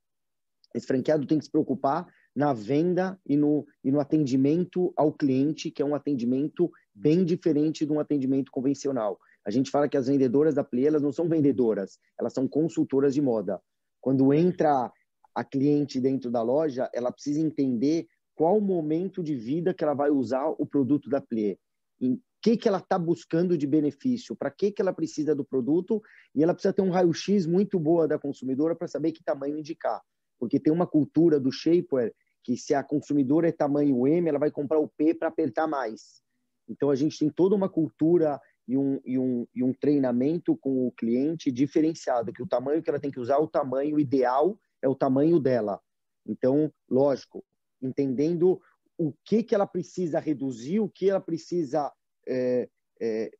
Esse 0.75 0.87
franqueado 0.87 1.27
tem 1.27 1.39
que 1.39 1.45
se 1.45 1.50
preocupar 1.50 2.07
na 2.35 2.53
venda 2.53 3.19
e 3.27 3.37
no, 3.37 3.67
e 3.83 3.91
no 3.91 4.00
atendimento 4.00 4.93
ao 4.97 5.12
cliente, 5.12 5.71
que 5.71 5.83
é 5.83 5.85
um 5.85 5.95
atendimento 5.95 6.71
bem 6.95 7.25
diferente 7.25 7.85
de 7.85 7.93
um 7.93 8.00
atendimento 8.00 8.50
convencional. 8.50 9.19
A 9.45 9.50
gente 9.50 9.71
fala 9.71 9.89
que 9.89 9.97
as 9.97 10.07
vendedoras 10.07 10.55
da 10.55 10.62
Play, 10.62 10.87
elas 10.87 11.03
não 11.03 11.12
são 11.12 11.29
vendedoras, 11.29 11.99
elas 12.19 12.33
são 12.33 12.47
consultoras 12.47 13.15
de 13.15 13.23
moda. 13.23 13.61
Quando 14.00 14.33
entra 14.33 14.93
a 15.35 15.45
cliente 15.45 16.00
dentro 16.00 16.31
da 16.31 16.43
loja, 16.43 16.91
ela 16.95 17.11
precisa 17.11 17.41
entender 17.41 18.07
qual 18.35 18.59
o 18.59 18.62
momento 18.62 19.23
de 19.23 19.35
vida 19.35 19.75
que 19.75 19.85
ela 19.85 19.95
vai 19.95 20.11
usar 20.11 20.49
o 20.59 20.67
produto 20.67 21.11
da 21.11 21.21
Plié, 21.21 21.59
em 22.00 22.21
que, 22.43 22.57
que 22.57 22.69
ela 22.69 22.79
está 22.79 22.99
buscando 22.99 23.57
de 23.57 23.67
benefício, 23.67 24.35
para 24.35 24.50
que, 24.50 24.73
que 24.73 24.81
ela 24.81 24.93
precisa 24.93 25.35
do 25.35 25.45
produto, 25.45 26.00
e 26.35 26.43
ela 26.43 26.55
precisa 26.55 26.73
ter 26.73 26.83
um 26.83 26.91
raio-x 26.91 27.45
muito 27.45 27.79
boa 27.79 28.09
da 28.09 28.19
consumidora 28.19 28.75
para 28.75 28.89
saber 28.89 29.12
que 29.12 29.23
tamanho 29.23 29.59
indicar. 29.59 30.00
Porque 30.41 30.59
tem 30.59 30.73
uma 30.73 30.87
cultura 30.87 31.39
do 31.39 31.53
shapewear 31.53 32.13
que 32.43 32.57
se 32.57 32.75
a 32.75 32.83
consumidora 32.83 33.49
é 33.49 33.53
tamanho 33.53 34.09
M, 34.09 34.29
ela 34.29 34.39
vai 34.39 34.51
comprar 34.51 34.79
o 34.79 34.89
P 34.89 35.15
para 35.15 35.29
apertar 35.29 35.69
mais. 35.69 36.23
Então 36.67 36.91
a 36.91 36.97
gente 36.97 37.19
tem 37.19 37.29
toda 37.29 37.55
uma 37.55 37.69
cultura 37.69 38.41
e 38.67 38.77
um, 38.77 39.01
e, 39.05 39.19
um, 39.19 39.47
e 39.55 39.63
um 39.63 39.73
treinamento 39.75 40.57
com 40.57 40.87
o 40.87 40.93
cliente 40.93 41.51
diferenciado, 41.51 42.33
que 42.33 42.43
o 42.43 42.47
tamanho 42.47 42.83
que 42.83 42.89
ela 42.89 43.01
tem 43.01 43.11
que 43.11 43.21
usar, 43.21 43.39
o 43.39 43.49
tamanho 43.49 44.01
ideal 44.01 44.59
é 44.81 44.89
o 44.89 44.95
tamanho 44.95 45.39
dela. 45.39 45.81
Então, 46.27 46.73
lógico, 46.89 47.45
entendendo 47.83 48.61
o 48.97 49.13
que, 49.25 49.43
que 49.43 49.55
ela 49.55 49.67
precisa 49.67 50.21
reduzir, 50.21 50.81
o 50.81 50.89
que 50.89 51.11
ela 51.11 51.21
precisa 51.21 51.93
é, 52.29 52.69
é, 53.01 53.31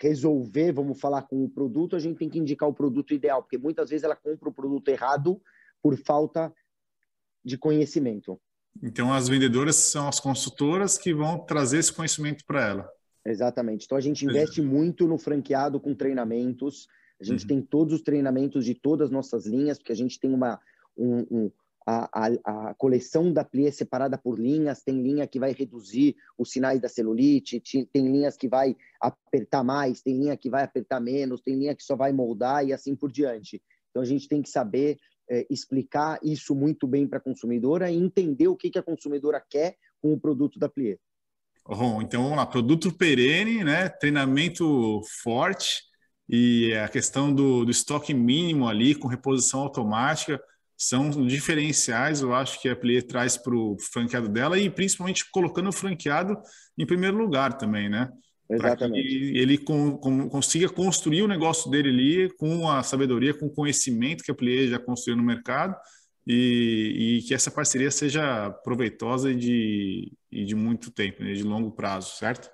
resolver, 0.00 0.72
vamos 0.72 0.98
falar 1.00 1.22
com 1.22 1.44
o 1.44 1.50
produto, 1.50 1.94
a 1.94 1.98
gente 1.98 2.18
tem 2.18 2.28
que 2.28 2.38
indicar 2.38 2.68
o 2.68 2.74
produto 2.74 3.14
ideal, 3.14 3.42
porque 3.42 3.58
muitas 3.58 3.90
vezes 3.90 4.04
ela 4.04 4.16
compra 4.16 4.48
o 4.48 4.54
produto 4.54 4.88
errado 4.88 5.40
por 5.82 5.96
falta 5.96 6.52
de 7.44 7.58
conhecimento. 7.58 8.40
Então, 8.82 9.12
as 9.12 9.28
vendedoras 9.28 9.76
são 9.76 10.08
as 10.08 10.20
consultoras 10.20 10.96
que 10.96 11.12
vão 11.12 11.38
trazer 11.38 11.78
esse 11.78 11.92
conhecimento 11.92 12.44
para 12.46 12.66
ela. 12.66 12.90
Exatamente. 13.24 13.84
Então, 13.84 13.98
a 13.98 14.00
gente 14.00 14.24
investe 14.24 14.62
muito 14.62 15.06
no 15.06 15.18
franqueado 15.18 15.78
com 15.80 15.94
treinamentos. 15.94 16.86
A 17.20 17.24
gente 17.24 17.42
uhum. 17.42 17.48
tem 17.48 17.62
todos 17.62 17.94
os 17.94 18.02
treinamentos 18.02 18.64
de 18.64 18.74
todas 18.74 19.06
as 19.06 19.10
nossas 19.10 19.46
linhas, 19.46 19.78
porque 19.78 19.92
a 19.92 19.96
gente 19.96 20.18
tem 20.18 20.32
uma, 20.32 20.60
um, 20.96 21.26
um 21.30 21.50
a, 21.86 22.08
a, 22.12 22.70
a, 22.70 22.74
coleção 22.74 23.32
da 23.32 23.44
Plie 23.44 23.70
separada 23.72 24.16
por 24.16 24.38
linhas, 24.38 24.82
tem 24.82 25.02
linha 25.02 25.26
que 25.26 25.38
vai 25.38 25.52
reduzir 25.52 26.16
os 26.38 26.50
sinais 26.50 26.80
da 26.80 26.88
celulite, 26.88 27.60
tem 27.92 28.10
linhas 28.10 28.36
que 28.36 28.48
vai 28.48 28.76
apertar 29.00 29.62
mais, 29.62 30.00
tem 30.00 30.16
linha 30.16 30.36
que 30.36 30.48
vai 30.48 30.62
apertar 30.62 31.00
menos, 31.00 31.40
tem 31.40 31.56
linha 31.56 31.74
que 31.74 31.82
só 31.82 31.96
vai 31.96 32.12
moldar 32.12 32.66
e 32.66 32.72
assim 32.72 32.94
por 32.94 33.10
diante. 33.10 33.62
Então 33.90 34.02
a 34.02 34.06
gente 34.06 34.28
tem 34.28 34.42
que 34.42 34.48
saber 34.48 34.98
é, 35.28 35.46
explicar 35.50 36.18
isso 36.22 36.54
muito 36.54 36.86
bem 36.86 37.06
para 37.06 37.18
a 37.18 37.22
consumidora 37.22 37.90
e 37.90 37.96
entender 37.96 38.48
o 38.48 38.56
que, 38.56 38.70
que 38.70 38.78
a 38.78 38.82
consumidora 38.82 39.42
quer 39.48 39.76
com 40.00 40.12
o 40.12 40.20
produto 40.20 40.58
da 40.58 40.68
Plie. 40.68 40.98
Ron, 41.64 42.02
então 42.02 42.22
vamos 42.24 42.38
lá, 42.38 42.46
produto 42.46 42.92
perene, 42.92 43.62
né? 43.62 43.88
treinamento 43.88 45.00
forte 45.22 45.82
e 46.28 46.74
a 46.74 46.88
questão 46.88 47.32
do, 47.32 47.64
do 47.64 47.70
estoque 47.70 48.12
mínimo 48.12 48.68
ali 48.68 48.94
com 48.94 49.06
reposição 49.06 49.60
automática 49.60 50.40
são 50.76 51.10
diferenciais, 51.10 52.22
eu 52.22 52.34
acho 52.34 52.60
que 52.60 52.68
a 52.68 52.74
Plie 52.74 53.02
traz 53.02 53.36
para 53.36 53.54
o 53.54 53.76
franqueado 53.78 54.28
dela 54.28 54.58
e 54.58 54.68
principalmente 54.68 55.30
colocando 55.30 55.68
o 55.68 55.72
franqueado 55.72 56.36
em 56.76 56.84
primeiro 56.84 57.16
lugar 57.16 57.56
também, 57.56 57.88
né? 57.88 58.10
Exatamente. 58.54 59.36
ele 59.36 59.58
com, 59.58 59.96
com, 59.96 60.28
consiga 60.28 60.68
construir 60.68 61.22
o 61.22 61.28
negócio 61.28 61.70
dele 61.70 61.88
ali 61.88 62.30
com 62.36 62.68
a 62.68 62.82
sabedoria, 62.82 63.34
com 63.34 63.46
o 63.46 63.54
conhecimento 63.54 64.22
que 64.22 64.30
a 64.30 64.34
Plie 64.34 64.68
já 64.68 64.78
construiu 64.78 65.16
no 65.16 65.22
mercado 65.22 65.76
e, 66.26 67.18
e, 67.18 67.22
que 67.22 67.34
essa 67.34 67.50
parceria 67.50 67.90
seja 67.90 68.50
proveitosa 68.62 69.30
e 69.30 69.34
de, 69.34 70.12
e 70.30 70.44
de 70.44 70.54
muito 70.54 70.90
tempo, 70.90 71.22
né? 71.22 71.32
de 71.32 71.42
longo 71.42 71.72
prazo, 71.72 72.16
certo? 72.16 72.50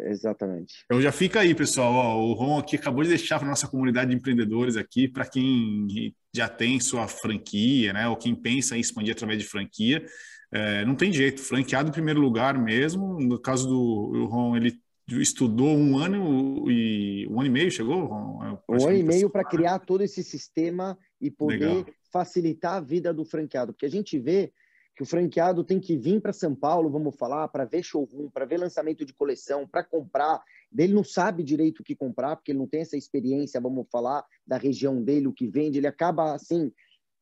Exatamente. 0.00 0.74
Então 0.84 1.00
já 1.00 1.12
fica 1.12 1.40
aí, 1.40 1.54
pessoal. 1.54 1.92
Ó, 1.92 2.24
o 2.24 2.32
Ron 2.32 2.58
aqui 2.58 2.76
acabou 2.76 3.02
de 3.04 3.10
deixar 3.10 3.38
para 3.38 3.46
nossa 3.46 3.68
comunidade 3.68 4.10
de 4.10 4.16
empreendedores 4.16 4.76
aqui, 4.76 5.06
para 5.06 5.24
quem 5.24 6.12
já 6.34 6.48
tem 6.48 6.80
sua 6.80 7.06
franquia, 7.06 7.92
né? 7.92 8.08
Ou 8.08 8.16
quem 8.16 8.34
pensa 8.34 8.76
em 8.76 8.80
expandir 8.80 9.12
através 9.12 9.38
de 9.38 9.46
franquia. 9.46 10.04
É, 10.50 10.84
não 10.84 10.94
tem 10.94 11.12
jeito, 11.12 11.40
franqueado 11.40 11.88
em 11.88 11.92
primeiro 11.92 12.20
lugar 12.20 12.58
mesmo. 12.58 13.18
No 13.20 13.40
caso 13.40 13.68
do 13.68 14.26
Ron, 14.26 14.56
ele 14.56 14.81
estudou 15.08 15.68
um 15.68 15.98
ano 15.98 16.70
e 16.70 17.26
um 17.28 17.40
ano 17.40 17.46
e 17.46 17.50
meio 17.50 17.70
chegou? 17.70 18.04
Ron? 18.04 18.58
Um 18.68 18.86
ano 18.88 18.96
e 18.96 19.02
meio 19.02 19.28
para 19.28 19.44
criar 19.44 19.78
todo 19.80 20.02
esse 20.02 20.22
sistema 20.22 20.98
e 21.20 21.30
poder 21.30 21.58
Legal. 21.58 21.86
facilitar 22.10 22.74
a 22.74 22.80
vida 22.80 23.12
do 23.12 23.24
franqueado, 23.24 23.72
porque 23.72 23.86
a 23.86 23.90
gente 23.90 24.18
vê 24.18 24.52
que 24.94 25.02
o 25.02 25.06
franqueado 25.06 25.64
tem 25.64 25.80
que 25.80 25.96
vir 25.96 26.20
para 26.20 26.32
São 26.32 26.54
Paulo, 26.54 26.90
vamos 26.90 27.16
falar, 27.16 27.48
para 27.48 27.64
ver 27.64 27.82
showroom, 27.82 28.28
para 28.28 28.44
ver 28.44 28.58
lançamento 28.58 29.04
de 29.04 29.12
coleção, 29.14 29.66
para 29.66 29.82
comprar. 29.82 30.42
Ele 30.76 30.92
não 30.92 31.02
sabe 31.02 31.42
direito 31.42 31.80
o 31.80 31.84
que 31.84 31.96
comprar, 31.96 32.36
porque 32.36 32.52
ele 32.52 32.58
não 32.58 32.66
tem 32.66 32.82
essa 32.82 32.96
experiência, 32.96 33.60
vamos 33.60 33.86
falar, 33.90 34.24
da 34.46 34.58
região 34.58 35.02
dele, 35.02 35.28
o 35.28 35.32
que 35.32 35.48
vende. 35.48 35.78
Ele 35.78 35.86
acaba, 35.86 36.34
assim, 36.34 36.70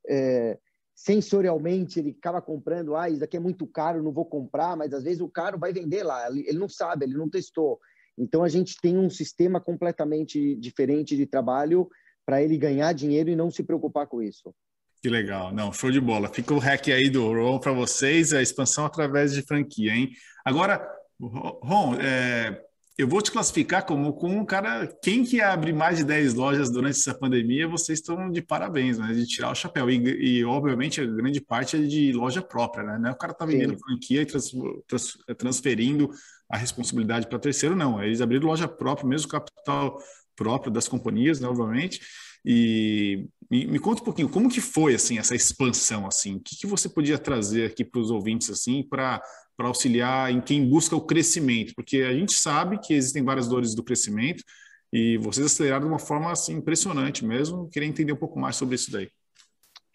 é, 0.09 0.59
sensorialmente, 1.03 1.99
ele 1.99 2.15
acaba 2.19 2.43
comprando. 2.43 2.95
Ah, 2.95 3.09
isso 3.09 3.25
aqui 3.25 3.37
é 3.37 3.41
muito 3.41 3.67
caro, 3.67 4.03
não 4.03 4.13
vou 4.13 4.27
comprar. 4.27 4.77
Mas, 4.77 4.93
às 4.93 5.03
vezes, 5.03 5.23
o 5.23 5.29
caro 5.29 5.59
vai 5.59 5.73
vender 5.73 6.03
lá. 6.03 6.29
Ele 6.29 6.59
não 6.59 6.69
sabe, 6.69 7.07
ele 7.07 7.15
não 7.15 7.29
testou. 7.29 7.81
Então, 8.19 8.45
a 8.45 8.49
gente 8.49 8.77
tem 8.83 8.99
um 8.99 9.09
sistema 9.09 9.59
completamente 9.59 10.55
diferente 10.57 11.17
de 11.17 11.25
trabalho 11.25 11.89
para 12.27 12.43
ele 12.43 12.59
ganhar 12.59 12.93
dinheiro 12.93 13.31
e 13.31 13.37
não 13.37 13.51
se 13.51 13.63
preocupar 13.63 14.07
com 14.07 14.21
isso. 14.21 14.55
Que 15.03 15.09
legal. 15.09 15.55
Não, 15.55 15.73
show 15.73 15.91
de 15.91 16.01
bola. 16.01 16.29
Fica 16.29 16.53
o 16.53 16.59
hack 16.59 16.89
aí 16.89 17.09
do 17.09 17.33
Ron 17.33 17.59
para 17.59 17.73
vocês, 17.73 18.35
a 18.35 18.43
expansão 18.43 18.85
através 18.85 19.33
de 19.33 19.41
franquia, 19.41 19.93
hein? 19.93 20.11
Agora, 20.45 20.87
Ron, 21.19 21.95
é, 21.95 22.63
eu 23.01 23.09
vou 23.09 23.23
te 23.23 23.33
classificar 23.33 23.87
como, 23.87 24.13
como 24.13 24.37
um 24.37 24.45
cara, 24.45 24.87
quem 25.03 25.25
que 25.25 25.41
abre 25.41 25.73
mais 25.73 25.97
de 25.97 26.05
10 26.05 26.35
lojas 26.35 26.71
durante 26.71 26.99
essa 26.99 27.15
pandemia, 27.15 27.67
vocês 27.67 27.99
estão 27.99 28.31
de 28.31 28.43
parabéns, 28.43 28.99
né? 28.99 29.15
De 29.15 29.27
tirar 29.27 29.51
o 29.51 29.55
chapéu. 29.55 29.89
E, 29.89 29.97
e 29.97 30.45
obviamente, 30.45 31.01
a 31.01 31.07
grande 31.07 31.41
parte 31.41 31.77
é 31.77 31.81
de 31.81 32.13
loja 32.13 32.43
própria, 32.43 32.99
né? 32.99 33.11
O 33.11 33.17
cara 33.17 33.33
tá 33.33 33.47
vendendo 33.47 33.73
Sim. 33.73 33.79
franquia 33.79 34.21
e 34.21 34.27
trans, 34.27 34.53
trans, 34.87 35.19
transferindo 35.39 36.11
a 36.47 36.59
responsabilidade 36.59 37.27
para 37.27 37.39
terceiro, 37.39 37.75
não. 37.75 38.03
Eles 38.03 38.21
abriram 38.21 38.49
loja 38.49 38.69
própria, 38.69 39.09
mesmo 39.09 39.29
capital 39.29 39.99
próprio 40.41 40.73
das 40.73 40.89
companhias, 40.89 41.39
né, 41.39 41.47
obviamente. 41.47 42.01
E 42.43 43.29
me, 43.51 43.67
me, 43.67 43.79
conta 43.79 44.01
um 44.01 44.05
pouquinho 44.07 44.31
como 44.31 44.49
que 44.49 44.63
foi 44.63 44.95
assim 44.95 45.19
essa 45.19 45.35
expansão 45.35 46.07
assim, 46.07 46.37
o 46.37 46.41
que, 46.41 46.57
que 46.57 46.67
você 46.67 46.89
podia 46.89 47.19
trazer 47.19 47.67
aqui 47.67 47.85
para 47.85 48.01
os 48.01 48.11
ouvintes 48.11 48.49
assim 48.49 48.83
para 48.83 49.23
para 49.55 49.69
auxiliar 49.69 50.33
em 50.33 50.41
quem 50.41 50.67
busca 50.67 50.97
o 50.97 51.03
crescimento, 51.03 51.75
porque 51.75 51.99
a 51.99 52.15
gente 52.15 52.33
sabe 52.33 52.81
que 52.81 52.95
existem 52.95 53.23
várias 53.23 53.47
dores 53.47 53.75
do 53.75 53.85
crescimento 53.85 54.43
e 54.91 55.19
vocês 55.19 55.45
aceleraram 55.45 55.83
de 55.83 55.93
uma 55.93 55.99
forma 55.99 56.33
assim 56.33 56.55
impressionante 56.55 57.27
mesmo. 57.27 57.69
Queria 57.69 57.87
entender 57.87 58.15
um 58.15 58.17
pouco 58.17 58.41
mais 58.41 58.57
sobre 58.57 58.77
isso 58.77 58.91
daí. 58.91 59.11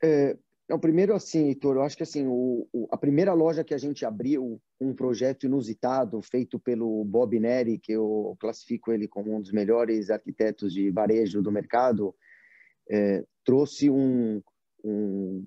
É, 0.03 0.37
não, 0.67 0.79
primeiro 0.79 1.13
assim, 1.13 1.47
Heitor, 1.47 1.75
eu 1.75 1.83
acho 1.83 1.95
que 1.95 2.03
assim 2.03 2.25
o, 2.27 2.67
o, 2.73 2.87
a 2.91 2.97
primeira 2.97 3.33
loja 3.33 3.63
que 3.63 3.73
a 3.73 3.77
gente 3.77 4.03
abriu 4.03 4.59
um 4.81 4.95
projeto 4.95 5.45
inusitado 5.45 6.19
feito 6.23 6.59
pelo 6.59 7.03
Bob 7.05 7.39
Neri, 7.39 7.77
que 7.77 7.91
eu 7.91 8.35
classifico 8.39 8.91
ele 8.91 9.07
como 9.07 9.35
um 9.35 9.41
dos 9.41 9.51
melhores 9.51 10.09
arquitetos 10.09 10.73
de 10.73 10.89
varejo 10.89 11.41
do 11.41 11.51
mercado 11.51 12.15
é, 12.89 13.23
trouxe 13.43 13.89
um, 13.91 14.41
um, 14.83 15.45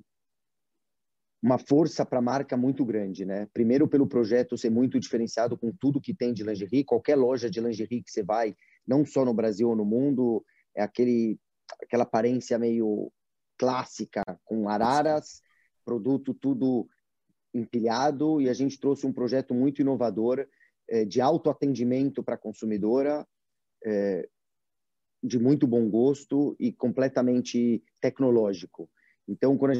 uma 1.42 1.58
força 1.58 2.06
para 2.06 2.18
a 2.18 2.22
marca 2.22 2.56
muito 2.56 2.84
grande, 2.84 3.24
né? 3.24 3.48
Primeiro 3.52 3.88
pelo 3.88 4.06
projeto 4.06 4.56
ser 4.56 4.70
muito 4.70 5.00
diferenciado 5.00 5.56
com 5.56 5.72
tudo 5.72 6.00
que 6.00 6.14
tem 6.14 6.32
de 6.32 6.44
lingerie, 6.44 6.84
qualquer 6.84 7.16
loja 7.16 7.50
de 7.50 7.60
lingerie 7.60 8.02
que 8.02 8.10
você 8.10 8.22
vai, 8.22 8.54
não 8.86 9.04
só 9.04 9.24
no 9.24 9.34
Brasil 9.34 9.68
ou 9.68 9.76
no 9.76 9.84
mundo, 9.84 10.44
é 10.76 10.82
aquele 10.82 11.38
aquela 11.82 12.04
aparência 12.04 12.58
meio 12.58 13.12
clássica 13.58 14.22
com 14.44 14.68
araras, 14.68 15.42
produto 15.84 16.32
tudo 16.34 16.88
empilhado 17.52 18.40
e 18.40 18.48
a 18.48 18.52
gente 18.52 18.78
trouxe 18.78 19.06
um 19.06 19.12
projeto 19.12 19.54
muito 19.54 19.80
inovador 19.80 20.46
é, 20.88 21.04
de 21.04 21.20
autoatendimento 21.20 22.22
para 22.22 22.34
a 22.34 22.38
consumidora, 22.38 23.26
é, 23.84 24.28
de 25.22 25.38
muito 25.38 25.66
bom 25.66 25.88
gosto 25.88 26.56
e 26.58 26.72
completamente 26.72 27.82
tecnológico. 28.00 28.88
Então, 29.26 29.56
quando 29.58 29.72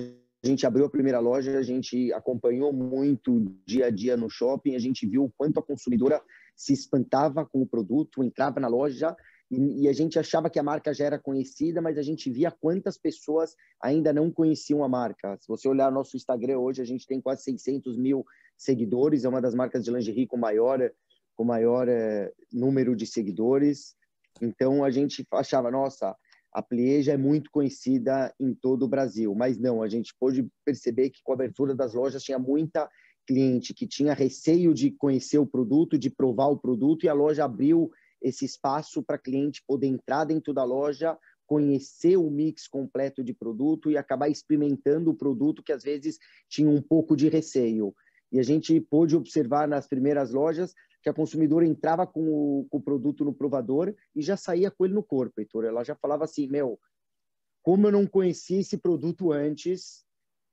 a 0.43 0.47
gente 0.47 0.67
abriu 0.67 0.85
a 0.85 0.91
primeira 0.91 1.21
loja, 1.21 1.59
a 1.59 1.62
gente 1.62 2.12
acompanhou 2.12 2.73
muito 2.73 3.41
dia 3.67 3.87
a 3.87 3.91
dia 3.91 4.17
no 4.17 4.29
shopping, 4.29 4.75
a 4.75 4.79
gente 4.79 5.07
viu 5.07 5.25
o 5.25 5.33
quanto 5.37 5.59
a 5.59 5.62
consumidora 5.62 6.21
se 6.57 6.73
espantava 6.73 7.47
com 7.47 7.62
o 7.62 7.67
produto, 7.67 8.23
entrava 8.23 8.59
na 8.59 8.69
loja 8.69 9.17
e, 9.50 9.82
e, 9.82 9.88
a 9.88 9.92
gente 9.92 10.18
achava 10.18 10.50
que 10.50 10.58
a 10.58 10.62
marca 10.62 10.92
já 10.92 11.06
era 11.06 11.18
conhecida, 11.18 11.80
mas 11.80 11.96
a 11.96 12.02
gente 12.02 12.30
via 12.30 12.50
quantas 12.50 12.98
pessoas 12.98 13.54
ainda 13.80 14.12
não 14.12 14.30
conheciam 14.30 14.84
a 14.84 14.88
marca. 14.88 15.38
Se 15.40 15.48
você 15.48 15.66
olhar 15.66 15.90
nosso 15.90 16.16
Instagram 16.16 16.58
hoje, 16.58 16.82
a 16.82 16.84
gente 16.84 17.06
tem 17.06 17.20
quase 17.20 17.44
600 17.44 17.96
mil 17.96 18.26
seguidores, 18.56 19.24
é 19.24 19.28
uma 19.28 19.40
das 19.40 19.54
marcas 19.54 19.84
de 19.84 19.90
lingerie 19.90 20.26
com 20.26 20.37
maior, 20.37 20.90
com 21.34 21.44
maior 21.44 21.88
é, 21.88 22.30
número 22.52 22.94
de 22.94 23.06
seguidores. 23.06 23.96
Então 24.42 24.84
a 24.84 24.90
gente 24.90 25.26
achava, 25.32 25.70
nossa, 25.70 26.14
a 26.52 26.62
Plie 26.62 27.02
já 27.02 27.12
é 27.12 27.16
muito 27.16 27.50
conhecida 27.50 28.34
em 28.38 28.54
todo 28.54 28.84
o 28.84 28.88
Brasil, 28.88 29.34
mas 29.34 29.58
não, 29.58 29.82
a 29.82 29.88
gente 29.88 30.14
pôde 30.18 30.46
perceber 30.64 31.11
que 31.11 31.22
com 31.22 31.32
a 31.32 31.34
abertura 31.34 31.74
das 31.74 31.94
lojas 31.94 32.22
tinha 32.22 32.38
muita 32.38 32.88
cliente 33.26 33.74
que 33.74 33.87
tinha 33.87 34.14
receio 34.14 34.72
de 34.72 34.90
conhecer 34.90 35.38
o 35.38 35.46
produto, 35.46 35.98
de 35.98 36.08
provar 36.08 36.46
o 36.46 36.58
produto, 36.58 37.04
e 37.04 37.08
a 37.08 37.12
loja 37.12 37.44
abriu 37.44 37.90
esse 38.20 38.44
espaço 38.44 39.02
para 39.02 39.18
cliente 39.18 39.62
poder 39.66 39.87
entrar 39.87 40.24
dentro 40.24 40.52
da 40.52 40.64
loja, 40.64 41.16
conhecer 41.46 42.16
o 42.16 42.31
mix 42.31 42.68
completo 42.68 43.24
de 43.24 43.33
produto 43.33 43.90
e 43.90 43.96
acabar 43.96 44.28
experimentando 44.28 45.11
o 45.11 45.16
produto 45.16 45.62
que 45.62 45.72
às 45.72 45.83
vezes 45.83 46.18
tinha 46.48 46.68
um 46.68 46.83
pouco 46.83 47.16
de 47.16 47.28
receio. 47.28 47.94
E 48.31 48.38
a 48.38 48.42
gente 48.42 48.78
pôde 48.81 49.16
observar 49.16 49.66
nas 49.66 49.87
primeiras 49.87 50.31
lojas 50.31 50.74
que 51.02 51.09
a 51.09 51.14
consumidora 51.14 51.64
entrava 51.64 52.07
com 52.07 52.28
o, 52.28 52.66
com 52.68 52.78
o, 52.78 52.83
produto 52.83 53.24
no 53.24 53.33
provador 53.33 53.94
e 54.14 54.20
já 54.20 54.37
saía 54.37 54.70
com 54.70 54.85
ele 54.85 54.94
no 54.94 55.02
corpo, 55.02 55.40
Heitor. 55.40 55.64
Ela 55.64 55.85
já 55.85 55.94
falava 55.94 56.24
assim, 56.24 56.46
meu, 56.48 56.78
como 57.62 57.87
eu 57.87 57.92
não 57.92 58.07
conhecia 58.07 58.61
esse 58.61 58.76
produto 58.76 59.33
antes, 59.33 60.04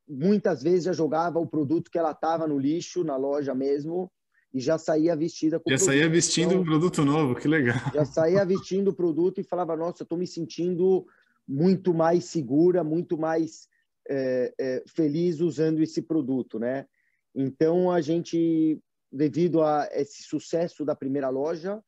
muitas 0.08 0.62
vezes 0.62 0.86
já 0.86 0.94
jogava 0.94 1.40
o 1.40 1.48
produto 1.48 1.90
que 1.92 1.98
ela 1.98 2.12
estava 2.12 2.48
no 2.48 2.58
lixo, 2.58 3.04
na 3.04 3.18
loja 3.18 3.54
mesmo, 3.54 4.12
e 4.56 4.62
já 4.62 4.78
saía 4.78 5.18
vestida 5.18 5.60
com 5.60 5.70
Já 5.70 5.78
saía 5.78 6.08
vestindo 6.08 6.52
então, 6.52 6.62
um 6.62 6.64
produto 6.64 7.04
novo, 7.04 7.36
que 7.36 7.46
legal. 7.46 7.76
Já 7.94 8.06
saía 8.06 8.46
vestindo 8.46 8.88
o 8.88 8.96
produto 8.96 9.42
e 9.42 9.44
falava, 9.44 9.76
nossa, 9.76 10.02
eu 10.02 10.06
estou 10.06 10.18
me 10.18 10.26
sentindo 10.26 11.06
muito 11.46 11.94
mais 11.94 12.24
segura, 12.24 12.82
muito 12.82 13.18
mais 13.18 13.68
é, 14.10 14.54
é, 14.58 14.84
feliz 14.88 15.42
usando 15.42 15.82
esse 15.82 16.02
produto, 16.02 16.58
né? 16.58 16.86
Então, 17.36 17.92
a 17.92 18.00
gente 18.00 18.80
devido 19.12 19.62
a 19.62 19.90
esse 19.92 20.24
sucesso 20.24 20.86
da 20.86 20.96
primeira 20.96 21.28
loja, 21.30 21.84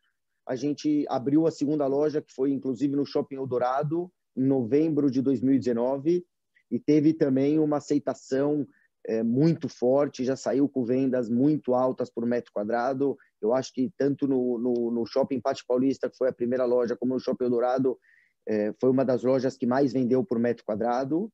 a 0.46 0.56
gente 0.56 1.06
abriu 1.08 1.48
a 1.48 1.52
segunda 1.52 1.88
loja, 1.88 2.22
que 2.22 2.34
foi 2.34 2.52
inclusive 2.52 2.98
no 2.98 3.06
Shopping 3.06 3.36
Eldorado, 3.36 4.12
em 4.36 4.44
novembro 4.44 5.10
de 5.10 5.22
2019, 5.22 6.26
e 6.70 6.80
teve 6.80 7.14
também 7.14 7.60
uma 7.60 7.78
aceitação 7.78 8.68
é, 9.08 9.24
muito 9.24 9.70
forte, 9.70 10.26
já 10.26 10.36
saiu 10.36 10.68
com 10.68 10.84
vendas 10.84 11.30
muito 11.30 11.74
altas 11.74 12.10
por 12.10 12.26
metro 12.26 12.52
quadrado. 12.52 13.18
Eu 13.42 13.54
acho 13.54 13.72
que 13.74 13.90
tanto 13.98 14.28
no, 14.28 14.58
no, 14.58 14.92
no 14.92 15.06
Shopping 15.06 15.40
Pátio 15.40 15.66
Paulista, 15.68 16.10
que 16.10 16.18
foi 16.18 16.28
a 16.28 16.34
primeira 16.34 16.66
loja, 16.66 16.98
como 16.98 17.14
no 17.14 17.20
Shopping 17.20 17.46
Eldorado, 17.46 17.98
é, 18.48 18.74
foi 18.80 18.90
uma 18.90 19.06
das 19.06 19.24
lojas 19.24 19.58
que 19.58 19.66
mais 19.66 19.94
vendeu 19.94 20.24
por 20.24 20.40
metro 20.40 20.66
quadrado. 20.66 21.32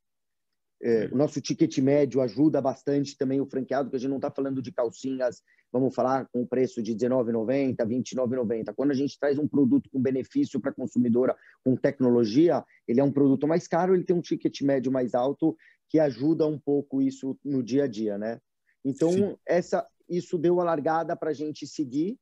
É, 0.85 1.05
o 1.11 1.15
nosso 1.15 1.39
ticket 1.39 1.77
médio 1.77 2.19
ajuda 2.19 2.61
bastante 2.61 3.17
também 3.17 3.39
o 3.39 3.45
franqueado, 3.45 3.89
que 3.89 3.95
a 3.95 3.99
gente 3.99 4.09
não 4.09 4.17
está 4.17 4.29
falando 4.29 4.61
de 4.61 4.71
calcinhas, 4.71 5.41
vamos 5.71 5.95
falar, 5.95 6.27
com 6.31 6.45
preço 6.45 6.83
de 6.83 6.91
R$19,90, 6.91 7.75
R$29,90. 7.79 8.73
Quando 8.75 8.91
a 8.91 8.93
gente 8.93 9.17
traz 9.17 9.39
um 9.39 9.47
produto 9.47 9.89
com 9.89 10.01
benefício 10.01 10.59
para 10.59 10.71
a 10.71 10.73
consumidora, 10.73 11.37
com 11.63 11.75
tecnologia, 11.77 12.65
ele 12.85 12.99
é 12.99 13.03
um 13.03 13.13
produto 13.13 13.47
mais 13.47 13.65
caro, 13.65 13.95
ele 13.95 14.03
tem 14.03 14.15
um 14.15 14.21
ticket 14.21 14.61
médio 14.61 14.91
mais 14.91 15.15
alto, 15.15 15.55
que 15.89 15.99
ajuda 15.99 16.45
um 16.47 16.57
pouco 16.57 17.01
isso 17.01 17.37
no 17.43 17.61
dia 17.61 17.83
a 17.83 17.87
dia, 17.87 18.17
né? 18.17 18.39
Então, 18.83 19.37
essa, 19.47 19.87
isso 20.09 20.37
deu 20.37 20.59
a 20.59 20.63
largada 20.63 21.15
para 21.15 21.29
a 21.31 21.33
gente 21.33 21.65
seguir. 21.65 22.17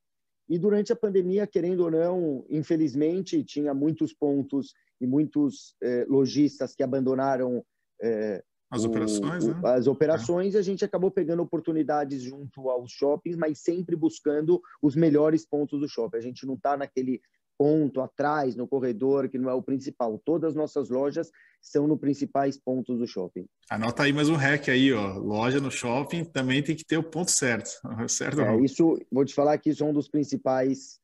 E 0.48 0.58
durante 0.58 0.92
a 0.92 0.96
pandemia, 0.96 1.46
querendo 1.46 1.80
ou 1.80 1.90
não, 1.90 2.44
infelizmente, 2.48 3.42
tinha 3.44 3.72
muitos 3.72 4.12
pontos 4.12 4.74
e 5.00 5.06
muitos 5.06 5.74
eh, 5.82 6.04
lojistas 6.08 6.74
que 6.74 6.82
abandonaram 6.82 7.64
eh, 8.00 8.42
as 8.72 8.84
operações, 8.84 9.44
o, 9.44 9.48
né? 9.48 9.60
As 9.64 9.86
operações, 9.86 10.54
é. 10.54 10.58
a 10.58 10.62
gente 10.62 10.82
acabou 10.82 11.10
pegando 11.10 11.42
oportunidades 11.42 12.22
junto 12.22 12.70
aos 12.70 12.90
shoppings, 12.90 13.36
mas 13.36 13.58
sempre 13.58 13.94
buscando 13.94 14.62
os 14.80 14.96
melhores 14.96 15.44
pontos 15.44 15.78
do 15.78 15.86
shopping. 15.86 16.16
A 16.16 16.22
gente 16.22 16.46
não 16.46 16.54
está 16.54 16.74
naquele 16.74 17.20
ponto 17.62 18.00
atrás, 18.00 18.56
no 18.56 18.66
corredor, 18.66 19.28
que 19.28 19.38
não 19.38 19.48
é 19.48 19.54
o 19.54 19.62
principal. 19.62 20.20
Todas 20.24 20.50
as 20.50 20.56
nossas 20.56 20.90
lojas 20.90 21.30
são 21.60 21.86
nos 21.86 22.00
principais 22.00 22.58
pontos 22.58 22.98
do 22.98 23.06
shopping. 23.06 23.46
Anota 23.70 24.02
aí 24.02 24.12
mais 24.12 24.28
um 24.28 24.34
hack 24.34 24.68
aí, 24.68 24.92
ó. 24.92 25.16
Loja 25.16 25.60
no 25.60 25.70
shopping 25.70 26.24
também 26.24 26.60
tem 26.60 26.74
que 26.74 26.84
ter 26.84 26.96
o 26.96 27.04
ponto 27.04 27.30
certo. 27.30 27.70
certo 28.10 28.40
é, 28.40 28.60
isso, 28.62 28.98
vou 29.12 29.24
te 29.24 29.32
falar 29.32 29.56
que 29.58 29.70
isso 29.70 29.84
é 29.84 29.86
um 29.86 29.92
dos 29.92 30.08
principais 30.08 30.98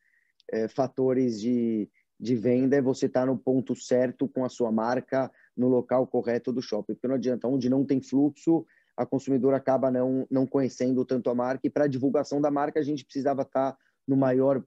é, 0.51 0.66
fatores 0.66 1.40
de, 1.40 1.88
de 2.18 2.35
venda, 2.35 2.75
é 2.75 2.83
você 2.83 3.07
estar 3.07 3.21
tá 3.21 3.27
no 3.27 3.38
ponto 3.38 3.77
certo 3.77 4.27
com 4.27 4.44
a 4.44 4.49
sua 4.49 4.73
marca, 4.73 5.31
no 5.57 5.68
local 5.68 6.09
correto 6.09 6.53
do 6.53 6.61
shopping. 6.61 6.94
Porque 6.94 7.07
não 7.07 7.14
adianta, 7.14 7.47
onde 7.47 7.68
não 7.71 7.85
tem 7.85 8.03
fluxo, 8.03 8.66
a 8.97 9.07
consumidora 9.07 9.59
acaba 9.59 9.92
não, 9.92 10.27
não 10.29 10.44
conhecendo 10.44 11.05
tanto 11.05 11.31
a 11.31 11.37
marca. 11.37 11.68
E 11.68 11.71
para 11.71 11.85
a 11.85 11.88
divulgação 11.88 12.40
da 12.40 12.51
marca, 12.51 12.81
a 12.81 12.83
gente 12.83 13.05
precisava 13.05 13.42
estar 13.42 13.79
no 14.09 14.16
maior 14.16 14.61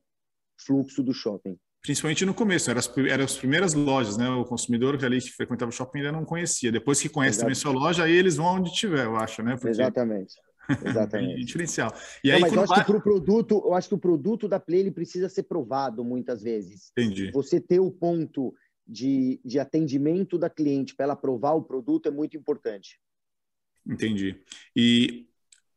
fluxo 0.57 1.03
do 1.03 1.13
shopping. 1.13 1.59
Principalmente 1.81 2.25
no 2.25 2.33
começo, 2.33 2.69
eram 2.69 2.79
as, 2.79 2.97
eram 2.97 3.25
as 3.25 3.37
primeiras 3.37 3.73
lojas, 3.73 4.15
né? 4.15 4.29
O 4.29 4.45
consumidor 4.45 5.03
ali 5.03 5.19
que 5.19 5.31
frequentava 5.31 5.69
o 5.69 5.73
shopping 5.73 5.99
ainda 5.99 6.11
não 6.11 6.23
conhecia. 6.23 6.71
Depois 6.71 7.01
que 7.01 7.09
conhece 7.09 7.39
Exatamente. 7.39 7.61
também 7.61 7.73
sua 7.73 7.87
loja, 7.87 8.03
aí 8.03 8.11
eles 8.11 8.37
vão 8.37 8.45
onde 8.45 8.71
tiver, 8.71 9.05
eu 9.05 9.15
acho, 9.15 9.41
né? 9.41 9.53
Porque... 9.55 9.69
Exatamente. 9.69 10.35
Exatamente. 10.85 11.43
diferencial. 11.43 11.91
E 12.23 12.29
não, 12.29 12.35
aí, 12.35 12.41
mas 12.41 12.53
eu 12.53 12.61
acho 12.61 12.69
vai... 12.69 12.79
que 12.79 12.85
pro 12.85 13.01
produto, 13.01 13.63
eu 13.65 13.73
acho 13.73 13.89
que 13.89 13.95
o 13.95 13.99
produto 13.99 14.47
da 14.47 14.59
Play 14.59 14.81
ele 14.81 14.91
precisa 14.91 15.27
ser 15.27 15.43
provado 15.43 16.03
muitas 16.03 16.43
vezes. 16.43 16.91
Entendi. 16.97 17.31
Você 17.31 17.59
ter 17.59 17.79
o 17.79 17.89
ponto 17.89 18.53
de, 18.87 19.41
de 19.43 19.59
atendimento 19.59 20.37
da 20.37 20.49
cliente 20.49 20.95
para 20.95 21.05
ela 21.05 21.15
provar 21.15 21.53
o 21.53 21.63
produto 21.63 22.07
é 22.07 22.11
muito 22.11 22.37
importante. 22.37 22.99
Entendi. 23.87 24.39
E 24.75 25.27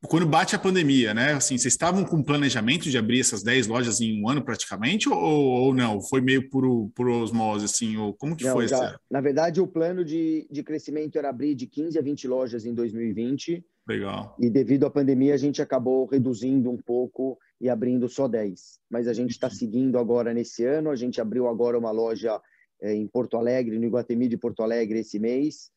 quando 0.08 0.26
bate 0.26 0.54
a 0.54 0.58
pandemia, 0.58 1.14
né? 1.14 1.32
Assim, 1.32 1.56
vocês 1.56 1.72
estavam 1.72 2.04
com 2.04 2.22
planejamento 2.22 2.90
de 2.90 2.98
abrir 2.98 3.20
essas 3.20 3.42
10 3.42 3.66
lojas 3.66 4.00
em 4.00 4.22
um 4.22 4.28
ano 4.28 4.44
praticamente, 4.44 5.08
ou, 5.08 5.16
ou 5.16 5.74
não? 5.74 6.00
Foi 6.00 6.20
meio 6.20 6.48
por, 6.48 6.90
por 6.94 7.08
osmose, 7.08 7.64
assim? 7.64 7.96
Ou 7.96 8.14
como 8.14 8.36
que 8.36 8.44
não, 8.44 8.52
foi? 8.52 8.68
Já, 8.68 8.98
na 9.10 9.20
verdade, 9.20 9.60
o 9.60 9.66
plano 9.66 10.04
de, 10.04 10.46
de 10.50 10.62
crescimento 10.62 11.16
era 11.18 11.28
abrir 11.28 11.54
de 11.54 11.66
15 11.66 11.98
a 11.98 12.02
20 12.02 12.28
lojas 12.28 12.66
em 12.66 12.74
2020. 12.74 13.64
Legal. 13.86 14.34
E 14.40 14.48
devido 14.48 14.86
à 14.86 14.90
pandemia, 14.90 15.34
a 15.34 15.38
gente 15.38 15.60
acabou 15.60 16.06
reduzindo 16.06 16.70
um 16.70 16.78
pouco 16.78 17.38
e 17.60 17.68
abrindo 17.68 18.08
só 18.08 18.26
10. 18.26 18.78
Mas 18.90 19.06
a 19.06 19.12
gente 19.12 19.30
está 19.30 19.50
seguindo 19.50 19.98
agora 19.98 20.32
nesse 20.32 20.64
ano. 20.64 20.90
A 20.90 20.96
gente 20.96 21.20
abriu 21.20 21.48
agora 21.48 21.78
uma 21.78 21.90
loja 21.90 22.40
é, 22.80 22.94
em 22.94 23.06
Porto 23.06 23.36
Alegre, 23.36 23.78
no 23.78 23.84
Iguatemi 23.84 24.28
de 24.28 24.36
Porto 24.36 24.62
Alegre 24.62 25.00
esse 25.00 25.18
mês, 25.18 25.70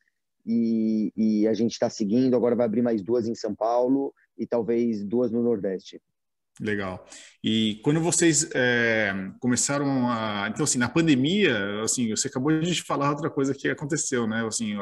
e, 0.46 1.12
e 1.16 1.48
a 1.48 1.54
gente 1.54 1.72
está 1.72 1.90
seguindo, 1.90 2.34
agora 2.34 2.56
vai 2.56 2.66
abrir 2.66 2.82
mais 2.82 3.02
duas 3.02 3.26
em 3.26 3.34
São 3.34 3.54
Paulo 3.54 4.14
e 4.38 4.46
talvez 4.46 5.04
duas 5.04 5.30
no 5.30 5.42
Nordeste. 5.42 6.00
Legal. 6.60 7.06
E 7.42 7.80
quando 7.84 8.00
vocês 8.00 8.48
é, 8.54 9.12
começaram 9.40 10.08
a, 10.08 10.48
então 10.50 10.64
assim, 10.64 10.78
na 10.78 10.88
pandemia, 10.88 11.82
assim, 11.82 12.10
você 12.10 12.28
acabou 12.28 12.58
de 12.60 12.82
falar 12.82 13.10
outra 13.10 13.30
coisa 13.30 13.54
que 13.54 13.68
aconteceu, 13.68 14.26
né? 14.26 14.44
Assim, 14.44 14.74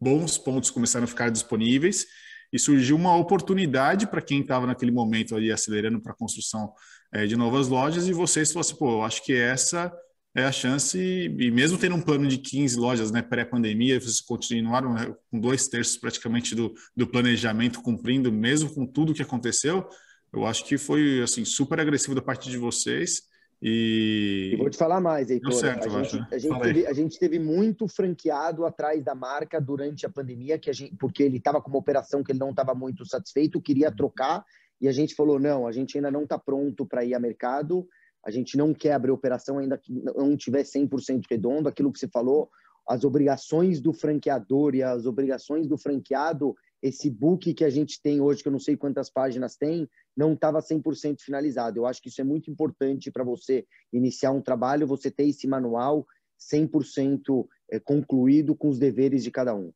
bons 0.00 0.38
pontos 0.38 0.70
começaram 0.70 1.04
a 1.04 1.08
ficar 1.08 1.30
disponíveis 1.30 2.06
e 2.52 2.58
surgiu 2.58 2.94
uma 2.96 3.16
oportunidade 3.16 4.06
para 4.06 4.22
quem 4.22 4.42
estava 4.42 4.66
naquele 4.66 4.92
momento 4.92 5.34
ali 5.34 5.50
acelerando 5.50 6.00
para 6.00 6.12
a 6.12 6.16
construção 6.16 6.72
é, 7.12 7.26
de 7.26 7.36
novas 7.36 7.66
lojas 7.66 8.06
e 8.06 8.12
vocês 8.12 8.52
falaram 8.52 8.68
assim, 8.68 8.78
pô, 8.78 9.02
acho 9.02 9.24
que 9.24 9.34
essa 9.34 9.92
é 10.34 10.44
a 10.44 10.52
chance, 10.52 10.98
e 10.98 11.50
mesmo 11.50 11.76
tendo 11.76 11.94
um 11.94 12.00
plano 12.00 12.26
de 12.26 12.38
15 12.38 12.78
lojas 12.78 13.10
né, 13.10 13.20
pré-pandemia, 13.20 14.00
vocês 14.00 14.20
continuaram 14.20 14.94
né, 14.94 15.14
com 15.30 15.38
dois 15.38 15.68
terços 15.68 15.98
praticamente 15.98 16.54
do, 16.54 16.72
do 16.96 17.06
planejamento 17.06 17.82
cumprindo, 17.82 18.32
mesmo 18.32 18.72
com 18.72 18.86
tudo 18.86 19.12
que 19.12 19.20
aconteceu, 19.20 19.86
eu 20.32 20.46
acho 20.46 20.64
que 20.64 20.78
foi 20.78 21.20
assim 21.20 21.44
super 21.44 21.78
agressivo 21.78 22.14
da 22.14 22.22
parte 22.22 22.48
de 22.48 22.56
vocês. 22.56 23.22
E, 23.60 24.52
e 24.54 24.56
vou 24.56 24.70
te 24.70 24.78
falar 24.78 25.00
mais, 25.00 25.30
Heitor. 25.30 25.52
Certo, 25.52 25.86
a, 25.86 26.02
gente, 26.02 26.16
né? 26.16 26.26
a, 26.32 26.38
gente 26.38 26.60
teve, 26.60 26.86
a, 26.86 26.92
gente, 26.94 27.18
teve, 27.18 27.38
muito 27.38 27.86
franqueado 27.86 28.64
atrás 28.64 29.04
da 29.04 29.14
marca 29.14 29.60
durante 29.60 30.06
a 30.06 30.10
pandemia, 30.10 30.58
que 30.58 30.70
a 30.70 30.72
gente, 30.72 30.96
porque 30.96 31.22
ele 31.22 31.36
estava 31.36 31.60
com 31.60 31.68
uma 31.68 31.78
operação 31.78 32.24
que 32.24 32.32
ele 32.32 32.40
não 32.40 32.50
estava 32.50 32.74
muito 32.74 33.04
satisfeito, 33.04 33.60
queria 33.60 33.90
uhum. 33.90 33.96
trocar, 33.96 34.44
e 34.80 34.88
a 34.88 34.92
gente 34.92 35.14
falou: 35.14 35.38
não, 35.38 35.66
a 35.66 35.70
gente 35.70 35.96
ainda 35.96 36.10
não 36.10 36.24
está 36.24 36.38
pronto 36.38 36.86
para 36.86 37.04
ir 37.04 37.14
a 37.14 37.20
mercado 37.20 37.86
a 38.24 38.30
gente 38.30 38.56
não 38.56 38.72
quer 38.72 38.92
abrir 38.92 39.10
operação 39.10 39.58
ainda 39.58 39.76
que 39.76 39.92
não 39.92 40.36
tiver 40.36 40.62
100% 40.62 41.24
redondo, 41.28 41.68
aquilo 41.68 41.92
que 41.92 41.98
você 41.98 42.08
falou, 42.08 42.50
as 42.86 43.04
obrigações 43.04 43.80
do 43.80 43.92
franqueador 43.92 44.74
e 44.74 44.82
as 44.82 45.06
obrigações 45.06 45.66
do 45.66 45.78
franqueado, 45.78 46.54
esse 46.82 47.08
book 47.08 47.54
que 47.54 47.64
a 47.64 47.70
gente 47.70 48.00
tem 48.02 48.20
hoje, 48.20 48.42
que 48.42 48.48
eu 48.48 48.52
não 48.52 48.58
sei 48.58 48.76
quantas 48.76 49.08
páginas 49.08 49.56
tem, 49.56 49.88
não 50.16 50.34
estava 50.34 50.60
100% 50.60 51.20
finalizado. 51.20 51.78
Eu 51.78 51.86
acho 51.86 52.02
que 52.02 52.08
isso 52.08 52.20
é 52.20 52.24
muito 52.24 52.50
importante 52.50 53.10
para 53.10 53.22
você 53.22 53.64
iniciar 53.92 54.32
um 54.32 54.42
trabalho, 54.42 54.86
você 54.86 55.10
ter 55.10 55.28
esse 55.28 55.46
manual 55.46 56.06
100% 56.52 57.46
eh, 57.70 57.78
concluído 57.78 58.54
com 58.56 58.68
os 58.68 58.78
deveres 58.78 59.22
de 59.22 59.30
cada 59.30 59.54
um. 59.54 59.72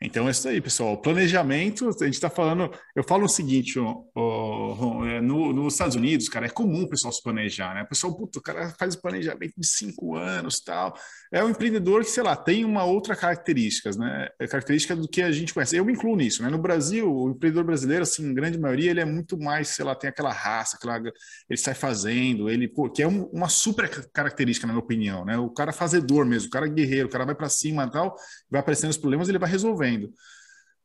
Então 0.00 0.28
é 0.28 0.30
isso 0.30 0.46
aí, 0.46 0.60
pessoal. 0.60 1.00
Planejamento, 1.00 1.88
a 1.88 2.04
gente 2.04 2.14
está 2.14 2.28
falando. 2.28 2.70
Eu 2.94 3.02
falo 3.02 3.24
o 3.24 3.28
seguinte: 3.28 3.78
é, 3.78 5.20
no, 5.22 5.54
nos 5.54 5.72
Estados 5.72 5.96
Unidos, 5.96 6.28
cara, 6.28 6.44
é 6.46 6.50
comum 6.50 6.82
o 6.82 6.88
pessoal 6.88 7.12
se 7.12 7.22
planejar, 7.22 7.74
né? 7.74 7.82
O 7.82 7.88
pessoal, 7.88 8.14
puto, 8.14 8.38
o 8.38 8.42
cara 8.42 8.68
faz 8.78 8.94
planejamento 8.94 9.54
de 9.56 9.66
cinco 9.66 10.14
anos 10.14 10.60
tal. 10.60 10.94
É 11.32 11.42
um 11.42 11.48
empreendedor 11.48 12.04
que, 12.04 12.10
sei 12.10 12.22
lá, 12.22 12.36
tem 12.36 12.62
uma 12.62 12.84
outra 12.84 13.16
característica, 13.16 13.90
né? 13.96 14.28
É 14.38 14.46
característica 14.46 14.94
do 14.94 15.08
que 15.08 15.22
a 15.22 15.32
gente 15.32 15.54
conhece. 15.54 15.76
Eu 15.76 15.84
me 15.84 15.94
incluo 15.94 16.14
nisso, 16.14 16.42
né? 16.42 16.50
No 16.50 16.58
Brasil, 16.58 17.10
o 17.10 17.30
empreendedor 17.30 17.64
brasileiro, 17.64 18.02
assim, 18.02 18.34
grande 18.34 18.58
maioria, 18.58 18.90
ele 18.90 19.00
é 19.00 19.04
muito 19.04 19.38
mais, 19.38 19.68
sei 19.68 19.84
lá, 19.84 19.94
tem 19.94 20.10
aquela 20.10 20.32
raça, 20.32 20.76
aquela, 20.76 20.98
ele 20.98 21.58
sai 21.58 21.74
fazendo, 21.74 22.50
ele, 22.50 22.68
pô, 22.68 22.90
que 22.90 23.02
é 23.02 23.08
um, 23.08 23.24
uma 23.32 23.48
super 23.48 23.88
característica, 24.12 24.66
na 24.66 24.74
minha 24.74 24.84
opinião, 24.84 25.24
né? 25.24 25.38
O 25.38 25.48
cara 25.48 25.72
fazedor 25.72 26.26
mesmo, 26.26 26.48
o 26.48 26.50
cara 26.50 26.66
guerreiro, 26.68 27.08
o 27.08 27.10
cara 27.10 27.24
vai 27.24 27.34
para 27.34 27.48
cima 27.48 27.84
e 27.84 27.90
tal, 27.90 28.14
vai 28.50 28.60
aparecendo 28.60 28.90
os 28.90 28.98
problemas, 28.98 29.28
ele 29.28 29.38
vai 29.38 29.50
resolver 29.50 29.85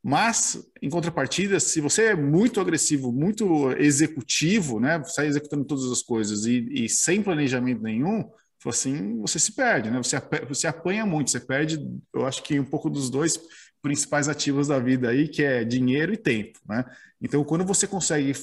Mas, 0.04 0.58
em 0.82 0.90
contrapartida, 0.90 1.60
se 1.60 1.80
você 1.80 2.06
é 2.06 2.16
muito 2.16 2.60
agressivo, 2.60 3.12
muito 3.12 3.72
executivo, 3.74 4.80
né, 4.80 5.04
sai 5.06 5.28
executando 5.28 5.64
todas 5.64 5.92
as 5.92 6.02
coisas 6.02 6.46
e, 6.46 6.68
e 6.72 6.90
sem 6.90 7.22
planejamento 7.22 7.84
nenhum, 7.84 8.28
assim, 8.66 9.20
você 9.20 9.40
se 9.40 9.54
perde, 9.54 9.90
né? 9.90 9.98
Você, 9.98 10.22
você 10.48 10.68
apanha 10.68 11.06
muito, 11.06 11.32
você 11.32 11.40
perde, 11.40 11.80
eu 12.14 12.28
acho 12.28 12.44
que 12.44 12.60
um 12.60 12.66
pouco 12.66 12.90
dos 12.90 13.10
dois 13.10 13.40
principais 13.82 14.30
ativos 14.30 14.68
da 14.68 14.78
vida 14.78 15.10
aí, 15.10 15.28
que 15.28 15.44
é 15.44 15.64
dinheiro 15.64 16.14
e 16.14 16.18
tempo, 16.18 16.60
né? 16.68 16.86
Então, 17.20 17.44
quando 17.44 17.66
você 17.66 17.88
consegue 17.88 18.34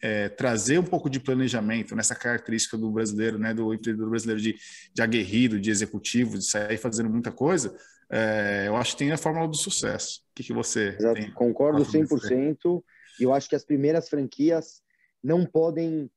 é, 0.00 0.28
trazer 0.28 0.78
um 0.78 0.84
pouco 0.84 1.08
de 1.08 1.20
planejamento 1.20 1.94
nessa 1.94 2.14
característica 2.14 2.76
do 2.76 2.90
brasileiro, 2.90 3.38
né, 3.38 3.54
do 3.54 3.72
empreendedor 3.72 4.10
brasileiro 4.10 4.40
de, 4.40 4.56
de 4.92 5.02
aguerrido, 5.02 5.60
de 5.60 5.70
executivo, 5.70 6.36
de 6.36 6.44
sair 6.44 6.76
fazendo 6.76 7.08
muita 7.08 7.30
coisa, 7.30 7.74
é, 8.10 8.64
eu 8.68 8.76
acho 8.76 8.92
que 8.92 8.98
tem 8.98 9.12
a 9.12 9.18
fórmula 9.18 9.48
do 9.48 9.56
sucesso. 9.56 10.20
O 10.30 10.34
que, 10.34 10.44
que 10.44 10.52
você 10.52 10.96
Exato, 10.98 11.14
tem? 11.14 11.32
Concordo 11.32 11.84
100%. 11.84 12.82
E 13.18 13.22
eu 13.22 13.32
acho 13.32 13.48
que 13.48 13.56
as 13.56 13.64
primeiras 13.64 14.08
franquias 14.08 14.82
não 15.22 15.44
podem 15.44 16.10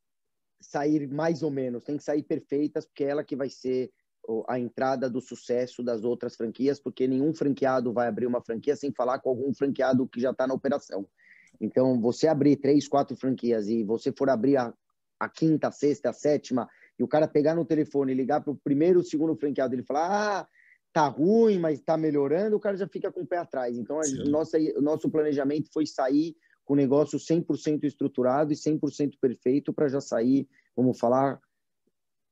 sair 0.62 1.08
mais 1.08 1.42
ou 1.42 1.50
menos, 1.50 1.84
tem 1.84 1.98
que 1.98 2.04
sair 2.04 2.24
perfeitas, 2.24 2.86
porque 2.86 3.06
é 3.06 3.10
ela 3.10 3.24
que 3.24 3.36
vai 3.36 3.50
ser 3.50 3.92
a 4.48 4.60
entrada 4.60 5.10
do 5.10 5.22
sucesso 5.22 5.82
das 5.82 6.04
outras 6.04 6.36
franquias, 6.36 6.80
porque 6.80 7.08
nenhum 7.08 7.34
franqueado 7.34 7.92
vai 7.92 8.08
abrir 8.08 8.28
uma 8.28 8.42
franquia 8.42 8.76
sem 8.76 8.92
falar 8.92 9.20
com 9.20 9.30
algum 9.30 9.54
franqueado 9.54 10.08
que 10.08 10.20
já 10.20 10.32
está 10.32 10.46
na 10.46 10.54
operação. 10.54 11.08
Então, 11.60 12.00
você 12.00 12.28
abrir 12.28 12.58
três, 12.58 12.88
quatro 12.88 13.18
franquias 13.18 13.68
e 13.68 13.84
você 13.84 14.12
for 14.12 14.30
abrir 14.30 14.58
a, 14.58 14.74
a 15.20 15.28
quinta, 15.28 15.70
a 15.70 15.72
sexta, 15.72 16.10
a 16.10 16.14
sétima, 16.14 16.70
e 16.98 17.04
o 17.04 17.08
cara 17.08 17.28
pegar 17.28 17.56
no 17.56 17.66
telefone 17.66 18.12
e 18.12 18.16
ligar 18.16 18.42
para 18.42 18.52
o 18.52 18.58
primeiro, 18.58 19.04
segundo 19.04 19.36
franqueado, 19.36 19.74
ele 19.74 19.84
falar: 19.84 20.42
ah, 20.42 20.48
tá 20.92 21.08
ruim, 21.08 21.60
mas 21.60 21.82
tá 21.82 21.98
melhorando, 21.98 22.56
o 22.56 22.60
cara 22.60 22.76
já 22.76 22.88
fica 22.88 23.12
com 23.12 23.22
o 23.22 23.28
pé 23.28 23.38
atrás. 23.38 23.78
Então, 23.78 24.00
a 24.00 24.30
nossa, 24.30 24.58
o 24.58 24.82
nosso 24.82 25.10
planejamento 25.10 25.70
foi 25.72 25.86
sair 25.86 26.36
com 26.66 26.74
o 26.74 26.78
negócio 26.78 27.18
100% 27.18 27.84
estruturado 27.84 28.54
e 28.54 28.56
100% 28.56 29.14
perfeito 29.20 29.74
para 29.74 29.88
já 29.88 30.02
sair, 30.02 30.48
vamos 30.76 31.00
falar, 31.00 31.40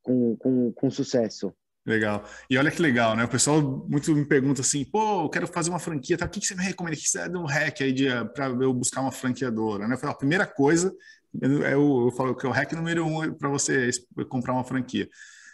com, 0.02 0.36
com, 0.38 0.72
com 0.72 0.90
sucesso. 0.90 1.54
Legal. 1.86 2.24
E 2.50 2.58
olha 2.58 2.70
que 2.70 2.82
legal, 2.82 3.16
né? 3.16 3.24
O 3.24 3.30
pessoal 3.30 3.62
muito 3.88 4.14
me 4.14 4.26
pergunta 4.26 4.60
assim, 4.60 4.84
pô, 4.84 5.24
eu 5.24 5.30
quero 5.30 5.48
fazer 5.48 5.70
uma 5.70 5.80
franquia, 5.80 6.18
tá? 6.18 6.26
o 6.26 6.30
que, 6.30 6.42
que 6.42 6.46
você 6.46 6.54
me 6.54 6.64
recomenda? 6.64 6.98
O 6.98 7.00
que 7.00 7.08
você 7.08 7.30
dá 7.30 7.40
um 7.40 7.46
hack 7.46 7.82
aí 7.82 7.96
para 8.34 8.48
eu 8.48 8.74
buscar 8.74 9.02
uma 9.02 9.12
franqueadora? 9.12 9.88
Né? 9.88 9.96
Eu 9.96 9.98
falo, 9.98 10.12
a 10.12 10.18
primeira 10.18 10.46
coisa, 10.46 10.94
eu, 11.42 12.06
eu 12.06 12.12
falo 12.12 12.36
que 12.36 12.46
é 12.46 12.50
o 12.50 12.52
hack 12.52 12.74
número 12.74 13.06
um 13.06 13.34
para 13.34 13.48
você 13.48 13.90
comprar 14.30 14.54
uma 14.54 14.66
franquia. 14.66 15.08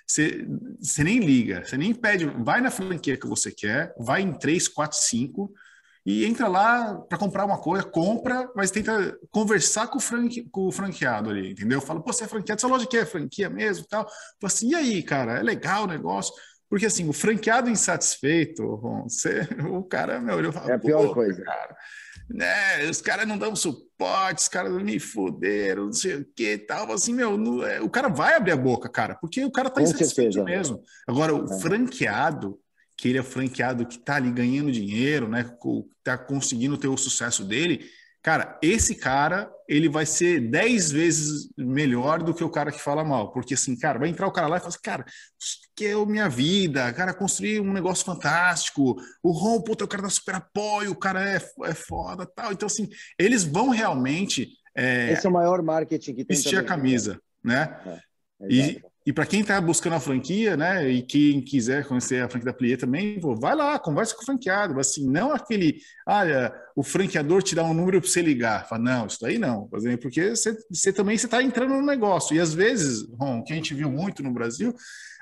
Você, 0.05 0.45
você 0.79 1.03
nem 1.03 1.19
liga, 1.19 1.63
você 1.63 1.77
nem 1.77 1.93
pede, 1.93 2.25
vai 2.25 2.61
na 2.61 2.69
franquia 2.69 3.17
que 3.17 3.27
você 3.27 3.51
quer, 3.51 3.93
vai 3.97 4.21
em 4.21 4.33
3, 4.33 4.67
4, 4.67 4.97
5 4.97 5.53
e 6.05 6.25
entra 6.25 6.47
lá 6.47 6.95
para 7.07 7.17
comprar 7.17 7.45
uma 7.45 7.57
coisa, 7.57 7.85
compra, 7.85 8.51
mas 8.55 8.69
tenta 8.69 9.17
conversar 9.31 9.87
com 9.87 9.97
o, 9.97 10.01
franque, 10.01 10.43
com 10.51 10.67
o 10.67 10.71
franqueado 10.71 11.29
ali, 11.29 11.51
entendeu? 11.51 11.79
Fala, 11.79 12.01
pô, 12.01 12.11
você 12.11 12.25
é 12.25 12.27
franqueado, 12.27 12.59
essa 12.59 12.67
loja 12.67 12.83
aqui 12.83 12.97
é 12.97 13.05
franquia 13.05 13.49
mesmo 13.49 13.85
tal. 13.87 14.05
Fala 14.05 14.13
assim, 14.43 14.69
e 14.69 14.75
aí, 14.75 15.01
cara, 15.01 15.39
é 15.39 15.41
legal 15.41 15.85
o 15.85 15.87
negócio? 15.87 16.33
Porque 16.69 16.87
assim, 16.87 17.07
o 17.07 17.13
franqueado 17.13 17.69
insatisfeito, 17.69 18.77
você, 19.03 19.47
o 19.71 19.81
cara, 19.83 20.19
meu, 20.19 20.41
eu 20.41 20.51
falo, 20.51 20.71
é 20.71 20.73
a 20.73 20.79
pior 20.79 21.13
coisa. 21.13 21.41
Cara, 21.41 21.77
né, 22.29 22.89
os 22.89 23.01
caras 23.01 23.27
não 23.27 23.37
dão 23.37 23.55
suporte, 23.55 24.41
os 24.41 24.47
caras 24.47 24.71
me 24.81 24.99
fuderam, 24.99 25.85
não 25.85 25.93
sei 25.93 26.15
o 26.15 26.25
que 26.35 26.57
tal. 26.57 26.91
Assim, 26.91 27.13
meu, 27.13 27.37
no, 27.37 27.63
é, 27.63 27.81
o 27.81 27.89
cara 27.89 28.09
vai 28.09 28.35
abrir 28.35 28.51
a 28.51 28.57
boca, 28.57 28.89
cara, 28.89 29.15
porque 29.15 29.43
o 29.43 29.51
cara 29.51 29.69
tá 29.69 29.81
Com 29.81 29.87
insatisfeito 29.87 30.33
certeza. 30.33 30.43
mesmo. 30.43 30.81
Agora, 31.07 31.33
o 31.33 31.45
é. 31.45 31.59
franqueado, 31.59 32.59
que 32.97 33.09
ele 33.09 33.17
é 33.17 33.23
franqueado 33.23 33.85
que 33.85 33.97
está 33.97 34.15
ali 34.15 34.31
ganhando 34.31 34.71
dinheiro, 34.71 35.27
né? 35.27 35.49
Está 35.97 36.17
conseguindo 36.17 36.77
ter 36.77 36.87
o 36.87 36.97
sucesso 36.97 37.43
dele, 37.43 37.85
cara, 38.23 38.57
esse 38.61 38.95
cara 38.95 39.51
ele 39.67 39.89
vai 39.89 40.05
ser 40.05 40.39
10 40.39 40.91
vezes 40.91 41.49
melhor 41.57 42.23
do 42.23 42.33
que 42.33 42.43
o 42.43 42.49
cara 42.49 42.71
que 42.71 42.81
fala 42.81 43.03
mal. 43.03 43.31
Porque 43.31 43.53
assim, 43.53 43.77
cara, 43.77 43.99
vai 43.99 44.09
entrar 44.09 44.27
o 44.27 44.31
cara 44.31 44.47
lá 44.47 44.57
e 44.57 44.59
fala 44.59 44.69
assim, 44.69 44.81
cara, 44.81 45.05
que 45.75 45.87
é 45.87 45.93
a 45.93 46.05
minha 46.05 46.29
vida, 46.29 46.91
cara, 46.93 47.13
construir 47.13 47.59
um 47.59 47.73
negócio 47.73 48.05
fantástico, 48.05 48.95
o 49.21 49.31
Ron, 49.31 49.61
puta, 49.61 49.83
o 49.83 49.87
cara 49.87 50.03
dá 50.03 50.09
super 50.09 50.35
apoio, 50.35 50.91
o 50.91 50.95
cara 50.95 51.29
é, 51.29 51.35
é 51.65 51.73
foda 51.73 52.25
tal. 52.25 52.51
Então, 52.51 52.67
assim, 52.67 52.89
eles 53.19 53.43
vão 53.43 53.69
realmente. 53.69 54.49
É, 54.75 55.11
Esse 55.11 55.25
é 55.25 55.29
o 55.29 55.33
maior 55.33 55.61
marketing 55.61 56.15
que 56.15 56.25
tem. 56.25 56.37
Vestir 56.37 56.57
a 56.57 56.63
camisa, 56.63 57.19
né? 57.43 57.77
É, 57.85 58.47
e, 58.49 58.81
e 59.05 59.11
para 59.11 59.25
quem 59.25 59.41
está 59.41 59.59
buscando 59.59 59.93
a 59.93 59.99
franquia, 59.99 60.55
né, 60.55 60.89
e 60.89 61.01
quem 61.01 61.41
quiser 61.41 61.85
conhecer 61.85 62.23
a 62.23 62.29
franquia 62.29 62.51
da 62.51 62.57
Plié 62.57 62.77
também, 62.77 63.19
pô, 63.19 63.35
vai 63.35 63.55
lá, 63.55 63.77
conversa 63.77 64.15
com 64.15 64.21
o 64.21 64.25
franqueado, 64.25 64.79
assim, 64.79 65.09
não 65.09 65.33
aquele, 65.33 65.77
olha, 66.07 66.53
o 66.75 66.83
franqueador 66.83 67.43
te 67.43 67.53
dá 67.53 67.63
um 67.63 67.73
número 67.73 67.99
para 67.99 68.09
você 68.09 68.21
ligar, 68.21 68.67
fala, 68.67 68.81
não, 68.81 69.07
isso 69.07 69.19
daí 69.21 69.37
não, 69.37 69.67
porque 70.01 70.29
você, 70.29 70.57
você 70.69 70.93
também 70.93 71.15
está 71.15 71.43
entrando 71.43 71.73
no 71.73 71.85
negócio, 71.85 72.35
e 72.35 72.39
às 72.39 72.53
vezes, 72.53 73.05
Ron, 73.19 73.39
o 73.39 73.43
que 73.43 73.51
a 73.51 73.55
gente 73.55 73.73
viu 73.73 73.91
muito 73.91 74.23
no 74.23 74.31
Brasil, 74.31 74.73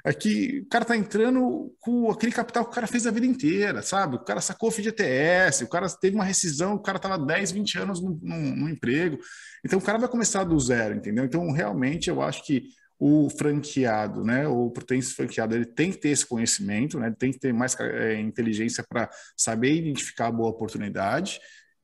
é 0.04 0.14
que 0.14 0.62
o 0.62 0.66
cara 0.68 0.84
está 0.84 0.98
entrando 0.98 1.76
com 1.80 2.10
aquele 2.10 2.32
capital 2.32 2.64
que 2.66 2.72
o 2.72 2.74
cara 2.74 2.88
fez 2.88 3.06
a 3.06 3.12
vida 3.12 3.26
inteira, 3.26 3.84
sabe? 3.84 4.16
O 4.16 4.20
cara 4.20 4.42
sacou 4.42 4.70
o 4.70 4.72
FGTS, 4.72 5.64
o 5.64 5.70
cara 5.70 5.88
teve 5.90 6.16
uma 6.16 6.24
rescisão, 6.24 6.74
o 6.74 6.82
cara 6.82 6.98
estava 6.98 7.24
10, 7.24 7.52
20 7.52 7.78
anos 7.78 8.02
no, 8.02 8.20
no, 8.22 8.38
no 8.56 8.70
emprego, 8.70 9.20
então 9.64 9.78
o 9.78 9.82
cara 9.82 10.00
vai 10.00 10.10
começar 10.10 10.44
do 10.44 10.60
zero, 10.60 10.96
entendeu? 10.96 11.24
Então, 11.24 11.52
realmente, 11.52 12.10
eu 12.10 12.22
acho 12.22 12.44
que 12.44 12.64
o 13.04 13.32
franqueado, 13.32 14.24
né, 14.24 14.48
o 14.48 14.70
potencial 14.70 15.16
franqueado, 15.16 15.56
ele 15.56 15.66
tem 15.66 15.90
que 15.90 15.98
ter 15.98 16.10
esse 16.10 16.24
conhecimento, 16.24 17.00
né, 17.00 17.12
tem 17.18 17.32
que 17.32 17.40
ter 17.40 17.52
mais 17.52 17.76
é, 17.80 18.20
inteligência 18.20 18.86
para 18.88 19.10
saber 19.36 19.74
identificar 19.74 20.28
a 20.28 20.32
boa 20.32 20.52
oportunidade. 20.52 21.40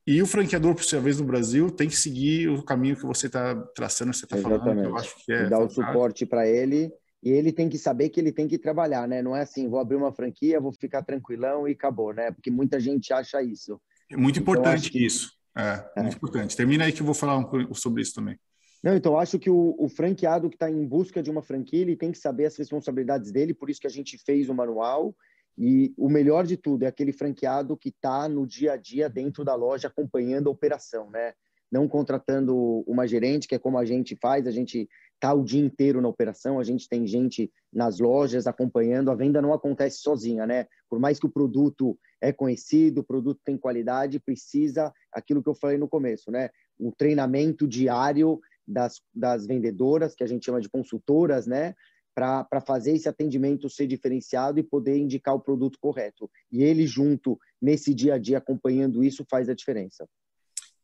E 0.06 0.22
o 0.22 0.26
franqueador, 0.26 0.76
por 0.76 0.84
sua 0.84 1.00
vez, 1.00 1.18
no 1.18 1.26
Brasil, 1.26 1.72
tem 1.72 1.88
que 1.88 1.96
seguir 1.96 2.48
o 2.48 2.62
caminho 2.62 2.94
que 2.94 3.04
você 3.04 3.26
está 3.26 3.52
traçando, 3.74 4.14
você 4.14 4.26
está 4.26 4.36
falando. 4.36 4.84
eu 4.84 4.96
acho 4.96 5.16
que 5.24 5.32
é 5.32 5.46
e 5.46 5.50
dar 5.50 5.58
o 5.58 5.68
suporte 5.68 6.24
para 6.24 6.46
ele 6.46 6.88
e 7.20 7.30
ele 7.30 7.52
tem 7.52 7.68
que 7.68 7.78
saber 7.78 8.10
que 8.10 8.20
ele 8.20 8.30
tem 8.30 8.46
que 8.46 8.56
trabalhar, 8.56 9.08
né? 9.08 9.20
Não 9.20 9.34
é 9.34 9.42
assim, 9.42 9.68
vou 9.68 9.80
abrir 9.80 9.96
uma 9.96 10.12
franquia, 10.12 10.60
vou 10.60 10.72
ficar 10.72 11.02
tranquilão 11.02 11.66
e 11.66 11.72
acabou, 11.72 12.14
né? 12.14 12.30
Porque 12.30 12.48
muita 12.48 12.78
gente 12.78 13.12
acha 13.12 13.42
isso. 13.42 13.80
É 14.08 14.16
muito 14.16 14.38
então, 14.38 14.54
importante 14.54 14.88
que... 14.88 15.04
isso. 15.04 15.32
É, 15.56 15.84
é, 15.96 16.02
muito 16.02 16.16
importante. 16.16 16.56
Termina 16.56 16.84
aí 16.84 16.92
que 16.92 17.02
eu 17.02 17.06
vou 17.06 17.14
falar 17.14 17.36
um 17.36 17.44
pouco 17.44 17.74
sobre 17.74 18.02
isso 18.02 18.14
também. 18.14 18.38
Não, 18.82 18.96
então 18.96 19.18
acho 19.18 19.38
que 19.38 19.50
o, 19.50 19.74
o 19.78 19.88
franqueado 19.88 20.48
que 20.48 20.56
está 20.56 20.70
em 20.70 20.86
busca 20.86 21.22
de 21.22 21.30
uma 21.30 21.42
franquia, 21.42 21.80
ele 21.80 21.96
tem 21.96 22.12
que 22.12 22.18
saber 22.18 22.46
as 22.46 22.56
responsabilidades 22.56 23.32
dele, 23.32 23.52
por 23.52 23.68
isso 23.68 23.80
que 23.80 23.86
a 23.86 23.90
gente 23.90 24.16
fez 24.18 24.48
o 24.48 24.54
manual. 24.54 25.14
E 25.56 25.92
o 25.96 26.08
melhor 26.08 26.46
de 26.46 26.56
tudo 26.56 26.84
é 26.84 26.86
aquele 26.86 27.12
franqueado 27.12 27.76
que 27.76 27.88
está 27.88 28.28
no 28.28 28.46
dia 28.46 28.74
a 28.74 28.76
dia 28.76 29.08
dentro 29.08 29.44
da 29.44 29.56
loja 29.56 29.88
acompanhando 29.88 30.48
a 30.48 30.52
operação, 30.52 31.10
né? 31.10 31.32
Não 31.70 31.88
contratando 31.88 32.84
uma 32.86 33.08
gerente, 33.08 33.48
que 33.48 33.56
é 33.56 33.58
como 33.58 33.76
a 33.76 33.84
gente 33.84 34.16
faz, 34.16 34.46
a 34.46 34.52
gente 34.52 34.88
está 35.14 35.34
o 35.34 35.42
dia 35.42 35.60
inteiro 35.60 36.00
na 36.00 36.08
operação, 36.08 36.60
a 36.60 36.64
gente 36.64 36.88
tem 36.88 37.04
gente 37.06 37.52
nas 37.72 37.98
lojas 37.98 38.46
acompanhando, 38.46 39.10
a 39.10 39.16
venda 39.16 39.42
não 39.42 39.52
acontece 39.52 39.98
sozinha, 39.98 40.46
né? 40.46 40.66
Por 40.88 41.00
mais 41.00 41.18
que 41.18 41.26
o 41.26 41.30
produto 41.30 41.98
é 42.20 42.32
conhecido, 42.32 43.00
o 43.00 43.04
produto 43.04 43.40
tem 43.44 43.58
qualidade, 43.58 44.20
precisa 44.20 44.92
aquilo 45.12 45.42
que 45.42 45.48
eu 45.48 45.56
falei 45.56 45.76
no 45.76 45.88
começo, 45.88 46.30
né? 46.30 46.50
Um 46.78 46.92
treinamento 46.92 47.66
diário 47.66 48.40
das, 48.68 49.00
das 49.14 49.46
vendedoras, 49.46 50.14
que 50.14 50.22
a 50.22 50.26
gente 50.26 50.44
chama 50.44 50.60
de 50.60 50.68
consultoras, 50.68 51.46
né? 51.46 51.74
Para 52.14 52.60
fazer 52.66 52.92
esse 52.92 53.08
atendimento 53.08 53.70
ser 53.70 53.86
diferenciado 53.86 54.58
e 54.58 54.62
poder 54.62 54.98
indicar 54.98 55.34
o 55.34 55.40
produto 55.40 55.78
correto. 55.80 56.28
E 56.50 56.62
ele, 56.62 56.86
junto, 56.86 57.38
nesse 57.62 57.94
dia 57.94 58.14
a 58.14 58.18
dia, 58.18 58.38
acompanhando 58.38 59.02
isso, 59.04 59.24
faz 59.30 59.48
a 59.48 59.54
diferença. 59.54 60.06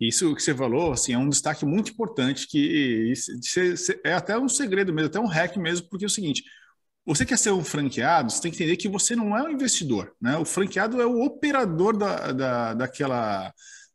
Isso 0.01 0.35
que 0.35 0.43
você 0.43 0.55
falou, 0.55 0.93
assim, 0.93 1.13
é 1.13 1.19
um 1.19 1.29
destaque 1.29 1.65
muito 1.65 1.93
importante 1.93 2.49
que 2.49 3.13
é 4.05 4.13
até 4.13 4.39
um 4.39 4.49
segredo 4.49 4.93
mesmo, 4.93 5.09
até 5.09 5.21
um 5.21 5.27
hack 5.27 5.57
mesmo, 5.57 5.89
porque 5.89 6.05
é 6.05 6.07
o 6.07 6.11
seguinte, 6.11 6.43
você 7.07 7.25
quer 7.27 7.39
ser 7.39 7.53
um 7.53 7.63
franqueado, 7.63 8.31
você 8.31 8.41
tem 8.41 8.51
que 8.51 8.57
entender 8.57 8.77
que 8.77 8.89
você 8.89 9.15
não 9.15 9.37
é 9.37 9.43
um 9.43 9.51
investidor, 9.51 10.15
né? 10.21 10.37
O 10.39 10.45
franqueado 10.45 11.01
é 11.01 11.07
o 11.07 11.23
operador 11.23 11.97
da, 11.97 12.33
da, 12.33 12.75
daquela, 12.75 13.53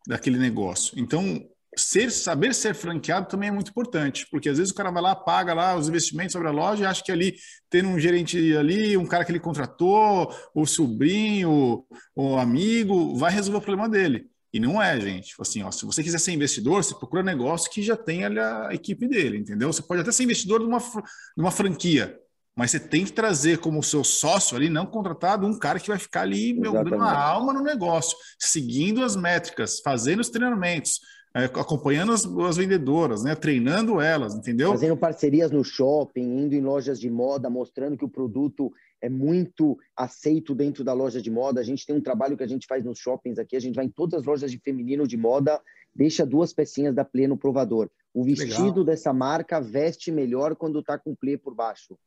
daquele 0.07 0.37
negócio. 0.37 0.97
Então, 0.97 1.43
ser, 1.79 2.11
saber 2.11 2.53
ser 2.53 2.75
franqueado 2.75 3.27
também 3.27 3.49
é 3.49 3.51
muito 3.51 3.71
importante, 3.71 4.27
porque 4.29 4.49
às 4.49 4.57
vezes 4.57 4.71
o 4.71 4.75
cara 4.75 4.91
vai 4.91 5.01
lá, 5.01 5.15
paga 5.15 5.53
lá 5.53 5.75
os 5.75 5.87
investimentos 5.87 6.33
sobre 6.33 6.47
a 6.47 6.51
loja 6.51 6.83
e 6.83 6.85
acha 6.85 7.03
que 7.03 7.11
ali, 7.11 7.35
tendo 7.69 7.89
um 7.89 7.99
gerente 7.99 8.55
ali, 8.57 8.97
um 8.97 9.05
cara 9.05 9.25
que 9.25 9.31
ele 9.31 9.39
contratou, 9.39 10.33
o 10.53 10.65
sobrinho, 10.65 11.85
o 12.15 12.37
amigo, 12.37 13.15
vai 13.15 13.31
resolver 13.31 13.57
o 13.57 13.61
problema 13.61 13.89
dele. 13.89 14.27
E 14.51 14.59
não 14.59 14.81
é, 14.81 14.99
gente. 14.99 15.29
Tipo 15.29 15.43
assim, 15.43 15.63
ó, 15.63 15.71
se 15.71 15.85
você 15.85 16.03
quiser 16.03 16.19
ser 16.19 16.31
investidor, 16.31 16.83
você 16.83 16.95
procura 16.95 17.21
negócio 17.21 17.69
que 17.69 17.81
já 17.81 17.95
tem 17.95 18.25
ali 18.25 18.39
a 18.39 18.69
equipe 18.71 19.07
dele, 19.07 19.37
entendeu? 19.37 19.71
Você 19.71 19.81
pode 19.81 20.01
até 20.01 20.11
ser 20.11 20.23
investidor 20.23 20.59
de 20.59 20.65
uma, 20.65 20.79
de 20.79 21.41
uma 21.41 21.51
franquia, 21.51 22.19
mas 22.55 22.71
você 22.71 22.79
tem 22.79 23.05
que 23.05 23.13
trazer 23.13 23.59
como 23.59 23.81
seu 23.81 24.03
sócio 24.03 24.57
ali, 24.57 24.69
não 24.69 24.85
contratado, 24.85 25.45
um 25.45 25.57
cara 25.57 25.79
que 25.79 25.87
vai 25.87 25.99
ficar 25.99 26.23
ali, 26.23 26.53
meu, 26.53 26.73
dando 26.73 26.95
uma 26.95 27.13
alma 27.13 27.53
no 27.53 27.61
negócio, 27.61 28.17
seguindo 28.37 29.03
as 29.03 29.15
métricas, 29.15 29.79
fazendo 29.79 30.19
os 30.19 30.29
treinamentos, 30.29 30.99
acompanhando 31.33 32.11
as, 32.11 32.25
as, 32.25 32.57
vendedoras, 32.57 33.23
né, 33.23 33.35
treinando 33.35 34.01
elas, 34.01 34.35
entendeu? 34.35 34.71
Fazendo 34.71 34.97
parcerias 34.97 35.51
no 35.51 35.63
shopping, 35.63 36.21
indo 36.21 36.55
em 36.55 36.61
lojas 36.61 36.99
de 36.99 37.09
moda, 37.09 37.49
mostrando 37.49 37.97
que 37.97 38.05
o 38.05 38.09
produto 38.09 38.71
é 39.01 39.09
muito 39.09 39.77
aceito 39.95 40.55
dentro 40.55 40.83
da 40.83 40.93
loja 40.93 41.21
de 41.21 41.29
moda. 41.29 41.61
A 41.61 41.63
gente 41.63 41.85
tem 41.85 41.95
um 41.95 42.01
trabalho 42.01 42.35
que 42.35 42.43
a 42.43 42.47
gente 42.47 42.67
faz 42.67 42.83
nos 42.83 42.99
shoppings 42.99 43.37
aqui, 43.37 43.55
a 43.55 43.59
gente 43.59 43.75
vai 43.75 43.85
em 43.85 43.89
todas 43.89 44.19
as 44.19 44.25
lojas 44.25 44.51
de 44.51 44.57
feminino 44.57 45.07
de 45.07 45.17
moda, 45.17 45.61
deixa 45.95 46.25
duas 46.25 46.51
pecinhas 46.53 46.95
da 46.95 47.05
Plê 47.05 47.27
no 47.27 47.37
provador. 47.37 47.89
O 48.13 48.23
vestido 48.23 48.79
Legal. 48.79 48.83
dessa 48.85 49.13
marca 49.13 49.61
veste 49.61 50.11
melhor 50.11 50.55
quando 50.55 50.79
está 50.79 50.97
com 50.97 51.15
Plê 51.15 51.37
por 51.37 51.53
baixo. 51.53 51.97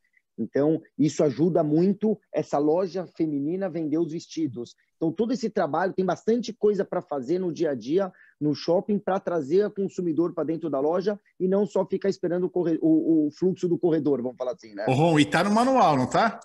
Então, 0.42 0.81
isso 0.98 1.22
ajuda 1.22 1.62
muito 1.62 2.18
essa 2.33 2.59
loja 2.59 3.07
feminina 3.07 3.66
a 3.66 3.70
vender 3.70 3.98
os 3.98 4.12
vestidos. 4.12 4.74
Então, 4.96 5.12
todo 5.12 5.33
esse 5.33 5.48
trabalho 5.48 5.92
tem 5.92 6.05
bastante 6.05 6.52
coisa 6.52 6.85
para 6.85 7.00
fazer 7.00 7.38
no 7.38 7.52
dia 7.52 7.70
a 7.70 7.74
dia 7.74 8.12
no 8.40 8.55
shopping 8.55 8.98
para 8.98 9.20
trazer 9.20 9.64
o 9.66 9.70
consumidor 9.70 10.35
para 10.35 10.44
dentro 10.44 10.68
da 10.68 10.81
loja 10.81 11.18
e 11.38 11.46
não 11.46 11.64
só 11.64 11.87
ficar 11.87 12.09
esperando 12.09 12.50
o, 12.52 12.61
o, 12.81 13.26
o, 13.26 13.31
fluxo 13.31 13.68
do 13.68 13.78
corredor, 13.78 14.20
vamos 14.20 14.37
falar 14.37 14.52
assim, 14.52 14.74
né? 14.74 14.85
Ron, 14.88 15.18
e 15.18 15.24
tá 15.24 15.44
no 15.44 15.52
manual, 15.52 15.96
não 15.96 16.11
tá? 16.11 16.40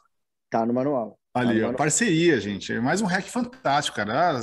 Tá 0.49 0.65
no 0.65 0.73
manual. 0.73 1.19
Ali, 1.37 1.61
ó, 1.61 1.71
parceria, 1.73 2.39
gente. 2.39 2.73
É 2.73 2.79
mais 2.79 3.01
um 3.01 3.05
hack 3.05 3.27
fantástico, 3.27 3.95
cara. 3.95 4.37
Ah, 4.37 4.41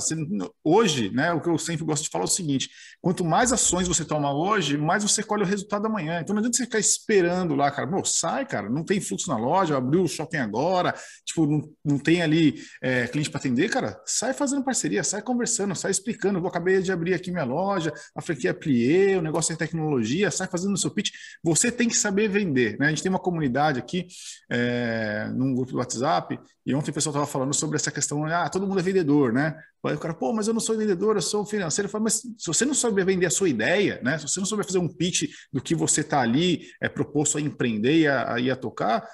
hoje, 0.62 1.10
né, 1.10 1.32
o 1.32 1.40
que 1.40 1.48
eu 1.48 1.58
sempre 1.58 1.84
gosto 1.84 2.04
de 2.04 2.08
falar 2.08 2.24
é 2.24 2.26
o 2.26 2.30
seguinte: 2.30 2.70
quanto 3.00 3.24
mais 3.24 3.52
ações 3.52 3.88
você 3.88 4.04
toma 4.04 4.32
hoje, 4.32 4.78
mais 4.78 5.02
você 5.02 5.22
colhe 5.22 5.42
o 5.42 5.46
resultado 5.46 5.86
amanhã. 5.86 6.20
Então 6.20 6.34
não 6.34 6.40
adianta 6.40 6.56
você 6.56 6.64
ficar 6.64 6.78
esperando 6.78 7.54
lá, 7.54 7.70
cara. 7.70 7.88
Pô, 7.88 8.04
sai, 8.04 8.46
cara, 8.46 8.68
não 8.70 8.84
tem 8.84 9.00
fluxo 9.00 9.28
na 9.28 9.36
loja, 9.36 9.76
abriu 9.76 10.02
o 10.02 10.08
shopping 10.08 10.36
agora, 10.36 10.94
tipo, 11.24 11.46
não, 11.46 11.68
não 11.84 11.98
tem 11.98 12.22
ali 12.22 12.62
é, 12.82 13.06
cliente 13.08 13.30
para 13.30 13.40
atender, 13.40 13.68
cara. 13.68 14.00
Sai 14.06 14.32
fazendo 14.32 14.64
parceria, 14.64 15.02
sai 15.02 15.22
conversando, 15.22 15.74
sai 15.74 15.90
explicando. 15.90 16.38
Eu 16.38 16.46
acabei 16.46 16.80
de 16.80 16.92
abrir 16.92 17.14
aqui 17.14 17.30
minha 17.30 17.44
loja, 17.44 17.92
a 18.14 18.22
franquia 18.22 18.50
é 18.50 18.52
Plié, 18.52 19.18
o 19.18 19.22
negócio 19.22 19.52
é 19.52 19.56
tecnologia, 19.56 20.30
sai 20.30 20.46
fazendo 20.46 20.74
o 20.74 20.78
seu 20.78 20.90
pitch. 20.90 21.10
Você 21.42 21.72
tem 21.72 21.88
que 21.88 21.96
saber 21.96 22.28
vender, 22.28 22.78
né? 22.78 22.86
A 22.86 22.90
gente 22.90 23.02
tem 23.02 23.10
uma 23.10 23.18
comunidade 23.18 23.78
aqui, 23.78 24.06
é, 24.50 25.28
num 25.34 25.54
grupo 25.54 25.72
do 25.72 25.78
WhatsApp, 25.78 26.38
e 26.66 26.74
ontem 26.84 26.90
o 26.90 26.94
pessoal 26.94 27.12
estava 27.12 27.26
falando 27.26 27.54
sobre 27.54 27.76
essa 27.76 27.90
questão, 27.90 28.26
ah, 28.26 28.48
todo 28.50 28.66
mundo 28.66 28.78
é 28.78 28.82
vendedor, 28.82 29.32
né? 29.32 29.58
Aí 29.84 29.94
o 29.94 29.98
cara, 29.98 30.12
pô, 30.12 30.32
mas 30.32 30.46
eu 30.46 30.52
não 30.52 30.60
sou 30.60 30.76
vendedor, 30.76 31.16
eu 31.16 31.22
sou 31.22 31.44
financeiro. 31.46 31.86
Eu 31.86 31.90
falo, 31.90 32.04
mas 32.04 32.20
se 32.20 32.46
você 32.46 32.64
não 32.64 32.74
souber 32.74 33.06
vender 33.06 33.26
a 33.26 33.30
sua 33.30 33.48
ideia, 33.48 34.00
né? 34.02 34.18
Se 34.18 34.28
você 34.28 34.38
não 34.38 34.46
souber 34.46 34.66
fazer 34.66 34.78
um 34.78 34.88
pitch 34.88 35.30
do 35.50 35.62
que 35.62 35.74
você 35.74 36.02
está 36.02 36.20
ali 36.20 36.66
é 36.80 36.88
proposto 36.88 37.38
a 37.38 37.40
empreender 37.40 38.00
e 38.00 38.06
a, 38.06 38.22
a, 38.22 38.52
a 38.52 38.56
tocar, 38.56 39.08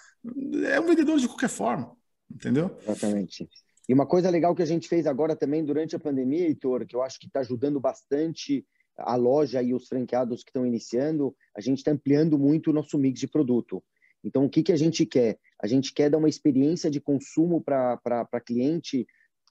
é 0.66 0.80
um 0.80 0.86
vendedor 0.86 1.18
de 1.18 1.28
qualquer 1.28 1.48
forma. 1.48 1.96
entendeu? 2.30 2.76
Exatamente. 2.82 3.48
E 3.88 3.94
uma 3.94 4.06
coisa 4.06 4.28
legal 4.30 4.54
que 4.54 4.62
a 4.62 4.66
gente 4.66 4.88
fez 4.88 5.06
agora 5.06 5.36
também 5.36 5.64
durante 5.64 5.94
a 5.94 6.00
pandemia, 6.00 6.46
Heitor, 6.46 6.86
que 6.86 6.96
eu 6.96 7.02
acho 7.02 7.18
que 7.18 7.26
está 7.26 7.40
ajudando 7.40 7.80
bastante 7.80 8.64
a 8.96 9.16
loja 9.16 9.62
e 9.62 9.72
os 9.72 9.88
franqueados 9.88 10.42
que 10.42 10.50
estão 10.50 10.66
iniciando, 10.66 11.34
a 11.56 11.60
gente 11.60 11.78
está 11.78 11.90
ampliando 11.90 12.38
muito 12.38 12.70
o 12.70 12.72
nosso 12.72 12.98
mix 12.98 13.20
de 13.20 13.26
produto. 13.26 13.82
Então, 14.24 14.44
o 14.44 14.50
que, 14.50 14.62
que 14.62 14.72
a 14.72 14.76
gente 14.76 15.06
quer? 15.06 15.38
A 15.62 15.66
gente 15.66 15.92
quer 15.92 16.10
dar 16.10 16.18
uma 16.18 16.28
experiência 16.28 16.90
de 16.90 17.00
consumo 17.00 17.62
para 17.62 18.26
cliente 18.44 19.06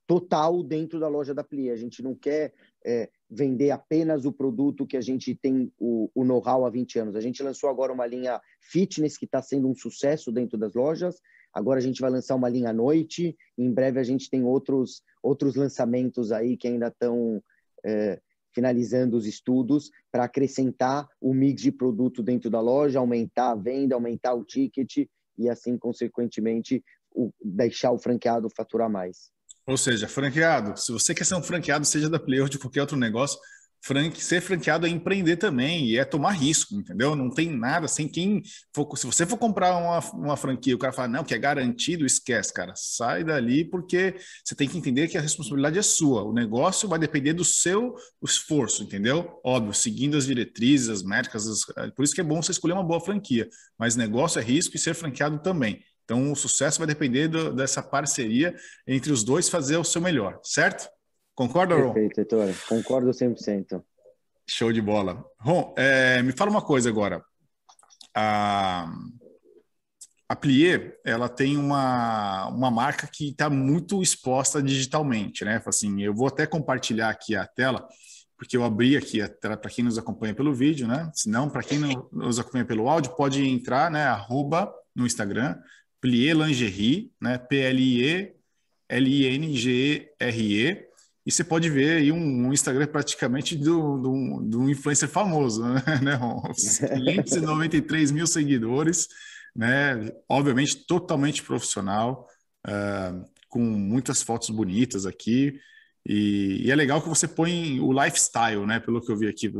total 0.09 0.63
dentro 0.63 0.99
da 0.99 1.07
loja 1.07 1.35
da 1.35 1.43
Pli. 1.43 1.69
A 1.69 1.75
gente 1.75 2.01
não 2.01 2.15
quer 2.15 2.51
é, 2.83 3.09
vender 3.29 3.69
apenas 3.69 4.25
o 4.25 4.33
produto 4.33 4.87
que 4.87 4.97
a 4.97 5.01
gente 5.01 5.35
tem 5.35 5.71
o, 5.77 6.09
o 6.15 6.23
know-how 6.23 6.65
há 6.65 6.69
20 6.69 6.97
anos. 6.97 7.15
A 7.15 7.21
gente 7.21 7.43
lançou 7.43 7.69
agora 7.69 7.93
uma 7.93 8.07
linha 8.07 8.41
fitness 8.59 9.17
que 9.17 9.25
está 9.25 9.39
sendo 9.39 9.67
um 9.67 9.75
sucesso 9.75 10.31
dentro 10.31 10.57
das 10.57 10.73
lojas. 10.73 11.21
Agora 11.53 11.79
a 11.79 11.81
gente 11.81 12.01
vai 12.01 12.09
lançar 12.09 12.33
uma 12.33 12.49
linha 12.49 12.71
à 12.71 12.73
noite. 12.73 13.37
Em 13.55 13.71
breve 13.71 13.99
a 13.99 14.03
gente 14.03 14.31
tem 14.31 14.43
outros, 14.43 15.03
outros 15.21 15.55
lançamentos 15.55 16.31
aí 16.31 16.57
que 16.57 16.67
ainda 16.67 16.87
estão 16.87 17.39
é, 17.85 18.19
finalizando 18.53 19.17
os 19.17 19.25
estudos 19.25 19.89
para 20.11 20.23
acrescentar 20.23 21.07
o 21.21 21.33
mix 21.33 21.61
de 21.61 21.71
produto 21.71 22.23
dentro 22.23 22.49
da 22.49 22.59
loja, 22.59 22.99
aumentar 22.99 23.51
a 23.51 23.55
venda, 23.55 23.95
aumentar 23.95 24.33
o 24.33 24.43
ticket 24.43 25.07
e 25.37 25.49
assim, 25.49 25.77
consequentemente, 25.77 26.83
o, 27.11 27.31
deixar 27.43 27.91
o 27.91 27.97
franqueado 27.97 28.49
faturar 28.55 28.89
mais. 28.89 29.31
Ou 29.65 29.77
seja, 29.77 30.07
franqueado, 30.07 30.79
se 30.79 30.91
você 30.91 31.13
quer 31.13 31.25
ser 31.25 31.35
um 31.35 31.43
franqueado, 31.43 31.85
seja 31.85 32.09
da 32.09 32.19
Play 32.19 32.41
ou 32.41 32.49
de 32.49 32.57
qualquer 32.57 32.81
outro 32.81 32.97
negócio, 32.97 33.39
ser 34.15 34.41
franqueado 34.41 34.85
é 34.85 34.89
empreender 34.89 35.37
também 35.37 35.85
e 35.85 35.97
é 35.97 36.05
tomar 36.05 36.31
risco, 36.31 36.75
entendeu? 36.75 37.15
Não 37.15 37.29
tem 37.29 37.49
nada 37.49 37.87
sem 37.87 38.07
quem 38.07 38.41
for, 38.73 38.87
se 38.97 39.05
você 39.05 39.25
for 39.25 39.37
comprar 39.37 39.75
uma, 39.77 39.99
uma 40.13 40.37
franquia, 40.37 40.75
o 40.75 40.79
cara 40.79 40.93
fala 40.93 41.07
não 41.07 41.23
que 41.23 41.33
é 41.33 41.37
garantido, 41.37 42.05
esquece, 42.05 42.53
cara, 42.53 42.73
sai 42.75 43.23
dali 43.23 43.63
porque 43.63 44.15
você 44.43 44.53
tem 44.53 44.67
que 44.67 44.77
entender 44.77 45.07
que 45.07 45.17
a 45.17 45.21
responsabilidade 45.21 45.79
é 45.79 45.81
sua. 45.81 46.23
O 46.23 46.33
negócio 46.33 46.89
vai 46.89 46.99
depender 46.99 47.33
do 47.33 47.45
seu 47.45 47.95
esforço, 48.23 48.83
entendeu? 48.83 49.39
Óbvio, 49.43 49.73
seguindo 49.73 50.17
as 50.17 50.25
diretrizes, 50.25 50.89
as 50.89 51.03
métricas, 51.03 51.47
as, 51.47 51.91
por 51.95 52.03
isso 52.03 52.13
que 52.13 52.21
é 52.21 52.23
bom 52.23 52.41
você 52.41 52.51
escolher 52.51 52.73
uma 52.73 52.83
boa 52.83 52.99
franquia. 52.99 53.47
Mas 53.77 53.95
negócio 53.95 54.39
é 54.39 54.43
risco 54.43 54.75
e 54.75 54.79
ser 54.79 54.93
franqueado 54.93 55.39
também. 55.39 55.81
Então, 56.09 56.31
o 56.31 56.35
sucesso 56.35 56.79
vai 56.79 56.87
depender 56.87 57.27
do, 57.27 57.53
dessa 57.53 57.83
parceria 57.83 58.55
entre 58.87 59.11
os 59.11 59.23
dois 59.23 59.47
fazer 59.47 59.77
o 59.77 59.83
seu 59.83 60.01
melhor, 60.01 60.39
certo? 60.43 60.89
Concorda, 61.39 61.73
Ron? 61.73 61.93
Perfeito, 61.93 62.19
Heitor. 62.19 62.53
Concordo 62.67 63.11
100%. 63.11 63.81
Show 64.45 64.73
de 64.73 64.81
bola. 64.81 65.23
Ron, 65.39 65.73
é, 65.77 66.21
me 66.21 66.33
fala 66.33 66.51
uma 66.51 66.61
coisa 66.61 66.89
agora. 66.89 67.23
A, 68.13 68.91
a 70.27 70.35
Plié, 70.35 70.97
ela 71.05 71.29
tem 71.29 71.55
uma, 71.55 72.49
uma 72.49 72.69
marca 72.69 73.07
que 73.07 73.29
está 73.29 73.49
muito 73.49 74.03
exposta 74.03 74.61
digitalmente, 74.61 75.45
né? 75.45 75.63
Assim, 75.65 76.01
eu 76.01 76.13
vou 76.13 76.27
até 76.27 76.45
compartilhar 76.45 77.07
aqui 77.07 77.37
a 77.37 77.47
tela, 77.47 77.87
porque 78.37 78.57
eu 78.57 78.65
abri 78.65 78.97
aqui 78.97 79.21
a 79.21 79.29
tela 79.29 79.55
para 79.55 79.71
quem 79.71 79.85
nos 79.85 79.97
acompanha 79.97 80.35
pelo 80.35 80.53
vídeo, 80.53 80.89
né? 80.89 81.09
Se 81.13 81.29
não, 81.29 81.49
para 81.49 81.63
quem 81.63 81.79
não 81.79 82.09
nos 82.11 82.37
acompanha 82.37 82.65
pelo 82.65 82.89
áudio, 82.89 83.15
pode 83.15 83.47
entrar, 83.47 83.89
né? 83.89 84.03
Arroba 84.03 84.69
no 84.93 85.05
Instagram, 85.05 85.57
Plié 86.01 86.33
Lingerie, 86.33 87.13
né? 87.21 87.37
P-L-I-E 87.37 88.37
L-I-N-G-E-R-E 88.89 90.88
e 91.29 91.31
você 91.31 91.43
pode 91.43 91.69
ver 91.69 91.97
aí 91.97 92.11
um, 92.11 92.47
um 92.47 92.51
Instagram 92.51 92.87
praticamente 92.87 93.55
do, 93.55 94.41
do 94.41 94.67
influencer 94.67 95.07
famoso, 95.07 95.61
né, 95.69 95.83
né 96.01 96.19
593 96.97 98.09
mil 98.09 98.25
seguidores, 98.25 99.07
né? 99.55 100.11
Obviamente 100.27 100.87
totalmente 100.87 101.43
profissional, 101.43 102.27
uh, 102.67 103.23
com 103.47 103.59
muitas 103.59 104.23
fotos 104.23 104.49
bonitas 104.49 105.05
aqui. 105.05 105.59
E, 106.03 106.63
e, 106.65 106.71
é 106.71 106.75
legal 106.75 106.99
que 106.99 107.07
você 107.07 107.27
põe 107.27 107.79
o 107.79 107.93
lifestyle, 107.93 108.65
né? 108.65 108.79
Pelo 108.79 108.99
que 108.99 109.11
eu 109.11 109.17
vi 109.17 109.27
aqui, 109.27 109.53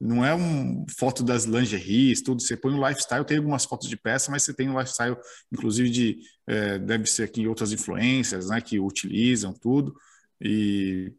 não 0.00 0.24
é 0.24 0.32
um 0.32 0.86
foto 0.96 1.24
das 1.24 1.46
lingeries, 1.46 2.22
tudo. 2.22 2.40
Você 2.40 2.56
põe 2.56 2.74
o 2.74 2.88
lifestyle, 2.88 3.24
tem 3.24 3.38
algumas 3.38 3.64
fotos 3.64 3.88
de 3.88 3.96
peça, 3.96 4.30
mas 4.30 4.44
você 4.44 4.54
tem 4.54 4.70
o 4.70 4.78
lifestyle, 4.78 5.16
inclusive 5.50 5.90
de 5.90 6.18
é, 6.46 6.78
deve 6.78 7.06
ser 7.06 7.24
aqui 7.24 7.48
outras 7.48 7.72
influências, 7.72 8.50
né? 8.50 8.60
Que 8.60 8.78
utilizam 8.78 9.52
tudo. 9.52 9.92
E, 10.42 11.12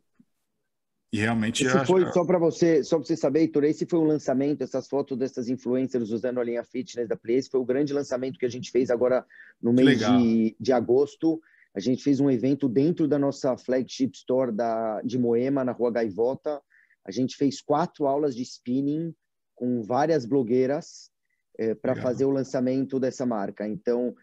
e 1.12 1.18
realmente. 1.18 1.64
Esse 1.64 1.86
foi, 1.86 2.12
só 2.12 2.26
para 2.26 2.40
você, 2.40 2.84
só 2.84 2.98
você 2.98 3.16
saber, 3.16 3.42
Heitor, 3.42 3.64
esse 3.64 3.86
foi 3.86 4.00
um 4.00 4.06
lançamento, 4.06 4.64
essas 4.64 4.88
fotos 4.88 5.18
dessas 5.18 5.48
influencers 5.48 6.10
usando 6.10 6.40
a 6.40 6.44
linha 6.44 6.64
fitness 6.64 7.08
da 7.08 7.16
Play, 7.16 7.38
esse 7.38 7.50
foi 7.50 7.60
o 7.60 7.66
grande 7.66 7.94
lançamento 7.94 8.40
que 8.40 8.46
a 8.46 8.50
gente 8.50 8.72
fez 8.72 8.90
agora 8.90 9.26
no 9.62 9.72
mês 9.72 10.00
de, 10.00 10.56
de 10.60 10.74
agosto. 10.74 11.40
A 11.76 11.80
gente 11.80 12.04
fez 12.04 12.20
um 12.20 12.30
evento 12.30 12.68
dentro 12.68 13.08
da 13.08 13.18
nossa 13.18 13.58
flagship 13.58 14.12
store 14.14 14.52
da, 14.52 15.02
de 15.02 15.18
Moema, 15.18 15.64
na 15.64 15.72
Rua 15.72 15.92
Gaivota. 15.92 16.62
A 17.06 17.12
gente 17.12 17.36
fez 17.36 17.62
quatro 17.62 18.06
aulas 18.06 18.36
de 18.36 18.44
spinning 18.44 19.14
com 19.56 19.82
várias 19.82 20.26
blogueiras 20.26 21.10
é, 21.58 21.70
eh, 21.70 21.76
para 21.76 21.96
fazer 21.96 22.26
o 22.26 22.32
lançamento 22.32 23.00
dessa 23.00 23.26
marca. 23.26 23.68
Então, 23.68 24.16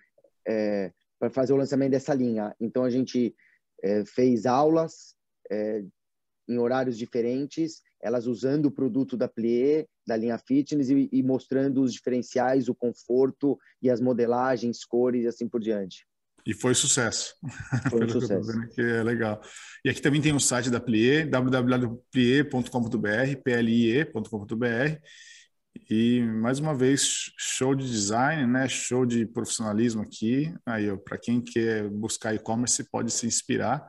é, 0.46 0.84
eh, 0.86 0.92
para 1.18 1.30
fazer 1.30 1.52
o 1.52 1.56
lançamento 1.56 1.90
dessa 1.90 2.14
linha. 2.14 2.54
Então, 2.58 2.82
a 2.84 2.90
gente 2.90 3.34
é, 3.82 4.04
fez 4.04 4.46
aulas 4.46 5.14
é, 5.50 5.82
em 6.48 6.58
horários 6.58 6.98
diferentes, 6.98 7.82
elas 8.02 8.26
usando 8.26 8.66
o 8.66 8.70
produto 8.70 9.16
da 9.16 9.26
Plié, 9.28 9.86
da 10.06 10.16
linha 10.16 10.38
fitness 10.38 10.90
e, 10.90 11.08
e, 11.12 11.22
mostrando 11.22 11.82
os 11.82 11.92
diferenciais, 11.92 12.68
o 12.68 12.74
conforto 12.74 13.58
e 13.80 13.88
as 13.90 14.00
modelagens, 14.00 14.84
cores 14.84 15.22
e 15.24 15.28
assim 15.28 15.48
por 15.48 15.60
diante. 15.60 16.04
E 16.46 16.54
foi 16.54 16.74
sucesso. 16.74 17.34
Foi 17.90 18.02
um 18.04 18.08
sucesso. 18.08 18.50
Que, 18.70 18.80
é 18.80 19.02
legal. 19.02 19.42
E 19.84 19.90
aqui 19.90 20.00
também 20.00 20.22
tem 20.22 20.34
o 20.34 20.40
site 20.40 20.70
da 20.70 20.80
Plié, 20.80 21.26
www.plie.com.br, 21.26 23.36
plie.com.br. 23.44 24.98
E 25.88 26.22
mais 26.22 26.58
uma 26.58 26.74
vez, 26.74 27.32
show 27.36 27.74
de 27.74 27.88
design, 27.88 28.46
né? 28.46 28.68
Show 28.68 29.06
de 29.06 29.26
profissionalismo 29.26 30.02
aqui. 30.02 30.52
Aí, 30.66 30.96
para 30.98 31.18
quem 31.18 31.40
quer 31.40 31.88
buscar 31.88 32.34
e-commerce, 32.34 32.88
pode 32.90 33.10
se 33.12 33.26
inspirar. 33.26 33.88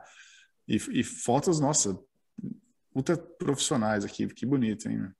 E, 0.66 0.76
e, 0.90 1.02
fotos, 1.02 1.58
nossa, 1.58 1.98
ultra 2.94 3.16
profissionais 3.16 4.04
aqui, 4.04 4.26
que 4.28 4.46
bonito, 4.46 4.88
hein? 4.88 5.10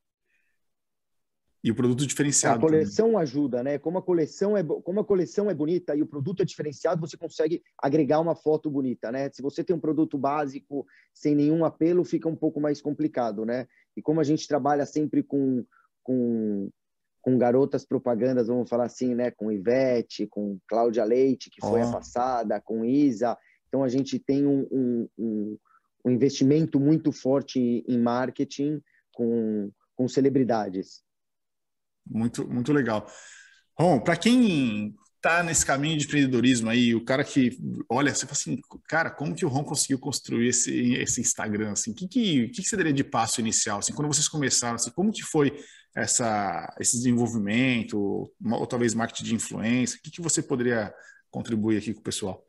E 1.64 1.70
o 1.70 1.74
produto 1.74 2.04
diferenciado. 2.04 2.58
A 2.58 2.60
coleção 2.60 3.06
também. 3.06 3.22
ajuda, 3.22 3.62
né? 3.62 3.78
Como 3.78 3.98
a 3.98 4.02
coleção 4.02 4.56
é 4.56 4.64
como 4.64 4.98
a 4.98 5.04
coleção 5.04 5.48
é 5.48 5.54
bonita 5.54 5.94
e 5.94 6.02
o 6.02 6.06
produto 6.06 6.42
é 6.42 6.44
diferenciado, 6.44 7.00
você 7.00 7.16
consegue 7.16 7.62
agregar 7.78 8.18
uma 8.18 8.34
foto 8.34 8.68
bonita, 8.68 9.12
né? 9.12 9.30
Se 9.32 9.40
você 9.40 9.62
tem 9.62 9.74
um 9.74 9.80
produto 9.80 10.18
básico 10.18 10.84
sem 11.14 11.36
nenhum 11.36 11.64
apelo, 11.64 12.04
fica 12.04 12.28
um 12.28 12.34
pouco 12.34 12.60
mais 12.60 12.80
complicado, 12.80 13.44
né? 13.44 13.68
E 13.96 14.02
como 14.02 14.20
a 14.20 14.24
gente 14.24 14.48
trabalha 14.48 14.84
sempre 14.84 15.22
com 15.22 15.64
com, 16.02 16.70
com 17.20 17.38
garotas 17.38 17.84
propagandas, 17.84 18.48
vamos 18.48 18.68
falar 18.68 18.84
assim, 18.84 19.14
né? 19.14 19.30
Com 19.30 19.50
Ivete, 19.50 20.26
com 20.26 20.58
Cláudia 20.68 21.04
Leite, 21.04 21.50
que 21.50 21.60
foi 21.60 21.82
oh. 21.82 21.88
a 21.88 21.92
passada, 21.92 22.60
com 22.60 22.84
Isa. 22.84 23.36
Então, 23.68 23.82
a 23.82 23.88
gente 23.88 24.18
tem 24.18 24.46
um, 24.46 24.66
um, 24.70 25.08
um, 25.18 25.58
um 26.04 26.10
investimento 26.10 26.78
muito 26.78 27.12
forte 27.12 27.84
em 27.86 27.98
marketing 27.98 28.80
com, 29.12 29.70
com 29.96 30.08
celebridades. 30.08 31.02
Muito, 32.06 32.46
muito 32.48 32.72
legal. 32.72 33.06
Bom, 33.78 34.00
para 34.00 34.16
quem 34.16 34.94
tá 35.22 35.40
nesse 35.44 35.64
caminho 35.64 35.96
de 35.96 36.04
empreendedorismo 36.04 36.68
aí, 36.68 36.96
o 36.96 37.04
cara 37.04 37.22
que 37.22 37.56
olha, 37.88 38.12
você 38.12 38.26
fala 38.26 38.32
assim, 38.32 38.60
cara, 38.88 39.08
como 39.08 39.36
que 39.36 39.46
o 39.46 39.48
Ron 39.48 39.62
conseguiu 39.62 39.98
construir 39.98 40.48
esse, 40.48 40.94
esse 40.94 41.20
Instagram, 41.20 41.70
assim, 41.70 41.94
que, 41.94 42.08
que, 42.08 42.48
que, 42.48 42.64
você 42.64 42.76
daria 42.76 42.92
de 42.92 43.04
passo 43.04 43.40
inicial, 43.40 43.78
assim, 43.78 43.94
quando 43.94 44.08
vocês 44.12 44.28
começaram, 44.28 44.74
assim, 44.74 44.90
como 44.90 45.12
que 45.12 45.22
foi 45.22 45.56
essa, 45.94 46.74
esse 46.80 46.96
desenvolvimento, 46.96 47.96
ou 48.44 48.66
talvez 48.66 48.94
marketing 48.94 49.24
de 49.24 49.34
influência, 49.36 49.96
o 49.96 50.02
que, 50.02 50.10
que 50.10 50.20
você 50.20 50.42
poderia 50.42 50.92
contribuir 51.30 51.78
aqui 51.78 51.94
com 51.94 52.00
o 52.00 52.04
pessoal? 52.04 52.44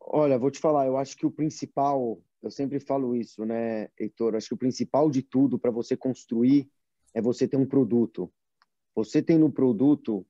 Olha, 0.00 0.38
vou 0.38 0.50
te 0.50 0.58
falar, 0.58 0.86
eu 0.86 0.96
acho 0.96 1.14
que 1.18 1.26
o 1.26 1.30
principal, 1.30 2.18
eu 2.42 2.50
sempre 2.50 2.80
falo 2.80 3.14
isso, 3.14 3.44
né, 3.44 3.90
Heitor, 4.00 4.36
acho 4.36 4.48
que 4.48 4.54
o 4.54 4.58
principal 4.58 5.10
de 5.10 5.20
tudo 5.20 5.58
para 5.58 5.70
você 5.70 5.94
construir 5.98 6.66
é 7.12 7.20
você 7.20 7.46
ter 7.46 7.58
um 7.58 7.66
produto, 7.66 8.32
você 8.98 9.22
tem 9.22 9.38
no 9.38 9.48
produto, 9.48 10.26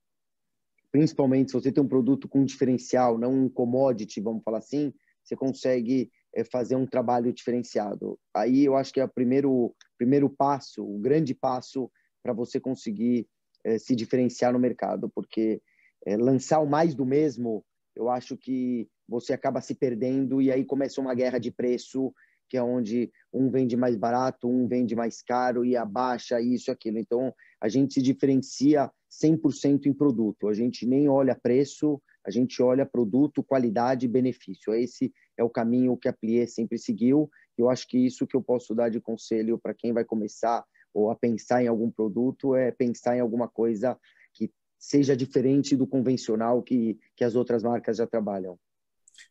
principalmente 0.93 1.51
se 1.51 1.55
você 1.55 1.73
tem 1.73 1.83
um 1.83 1.89
produto 1.89 2.29
com 2.29 2.45
diferencial, 2.45 3.17
não 3.17 3.33
um 3.33 3.49
commodity, 3.49 4.21
vamos 4.21 4.43
falar 4.45 4.59
assim, 4.59 4.93
você 5.25 5.35
consegue 5.35 6.11
é, 6.35 6.45
fazer 6.45 6.77
um 6.77 6.87
trabalho 6.87 7.33
diferenciado. 7.33 8.19
Aí 8.35 8.67
eu 8.67 8.77
acho 8.77 8.93
que 8.93 9.01
é 9.01 9.05
o 9.05 9.09
primeiro, 9.09 9.75
primeiro 9.97 10.29
passo, 10.29 10.85
o 10.85 10.99
grande 10.99 11.35
passo 11.35 11.91
para 12.23 12.35
você 12.35 12.61
conseguir 12.61 13.27
é, 13.65 13.79
se 13.79 13.97
diferenciar 13.97 14.53
no 14.53 14.59
mercado, 14.59 15.09
porque 15.15 15.63
é, 16.05 16.19
lançar 16.19 16.61
o 16.61 16.69
mais 16.69 16.95
do 16.95 17.07
mesmo, 17.07 17.65
eu 17.97 18.11
acho 18.11 18.37
que 18.37 18.87
você 19.09 19.33
acaba 19.33 19.63
se 19.63 19.75
perdendo 19.75 20.43
e 20.43 20.53
aí 20.53 20.63
começa 20.63 21.01
uma 21.01 21.15
guerra 21.15 21.39
de 21.39 21.51
preço 21.51 22.13
que 22.49 22.57
é 22.57 22.63
onde 22.63 23.11
um 23.33 23.51
vende 23.51 23.77
mais 23.77 23.97
barato, 23.97 24.49
um 24.49 24.67
vende 24.67 24.97
mais 24.97 25.23
caro 25.23 25.65
e 25.65 25.77
abaixa 25.77 26.41
isso, 26.41 26.71
aquilo. 26.71 26.99
Então, 26.99 27.33
a 27.61 27.69
gente 27.69 27.95
se 27.95 28.03
diferencia 28.03 28.91
100% 29.11 29.87
em 29.87 29.93
produto. 29.93 30.49
A 30.49 30.55
gente 30.55 30.87
nem 30.87 31.09
olha 31.09 31.35
preço, 31.35 32.01
a 32.25 32.31
gente 32.31 32.63
olha 32.63 32.87
produto, 32.87 33.43
qualidade 33.43 34.07
e 34.07 34.09
benefício. 34.09 34.75
Esse 34.75 35.13
é 35.37 35.43
o 35.43 35.51
caminho 35.51 35.97
que 35.97 36.09
a 36.09 36.13
Plié 36.13 36.47
sempre 36.47 36.79
seguiu. 36.79 37.31
Eu 37.57 37.69
acho 37.69 37.87
que 37.89 37.99
isso 37.99 38.27
que 38.27 38.37
eu 38.37 38.43
posso 38.43 38.75
dar 38.75 38.91
de 38.91 39.01
conselho 39.01 39.59
para 39.59 39.75
quem 39.75 39.93
vai 39.93 40.05
começar 40.05 40.65
ou 40.93 41.11
a 41.11 41.17
pensar 41.17 41.63
em 41.63 41.69
algum 41.69 41.91
produto 41.91 42.55
é 42.55 42.71
pensar 42.71 43.17
em 43.17 43.21
alguma 43.21 43.49
coisa 43.49 43.99
que 44.33 44.51
seja 44.79 45.17
diferente 45.17 45.77
do 45.77 45.87
convencional 45.87 46.63
que, 46.63 46.99
que 47.17 47.25
as 47.25 47.35
outras 47.35 47.63
marcas 47.63 47.97
já 47.97 48.07
trabalham. 48.07 48.59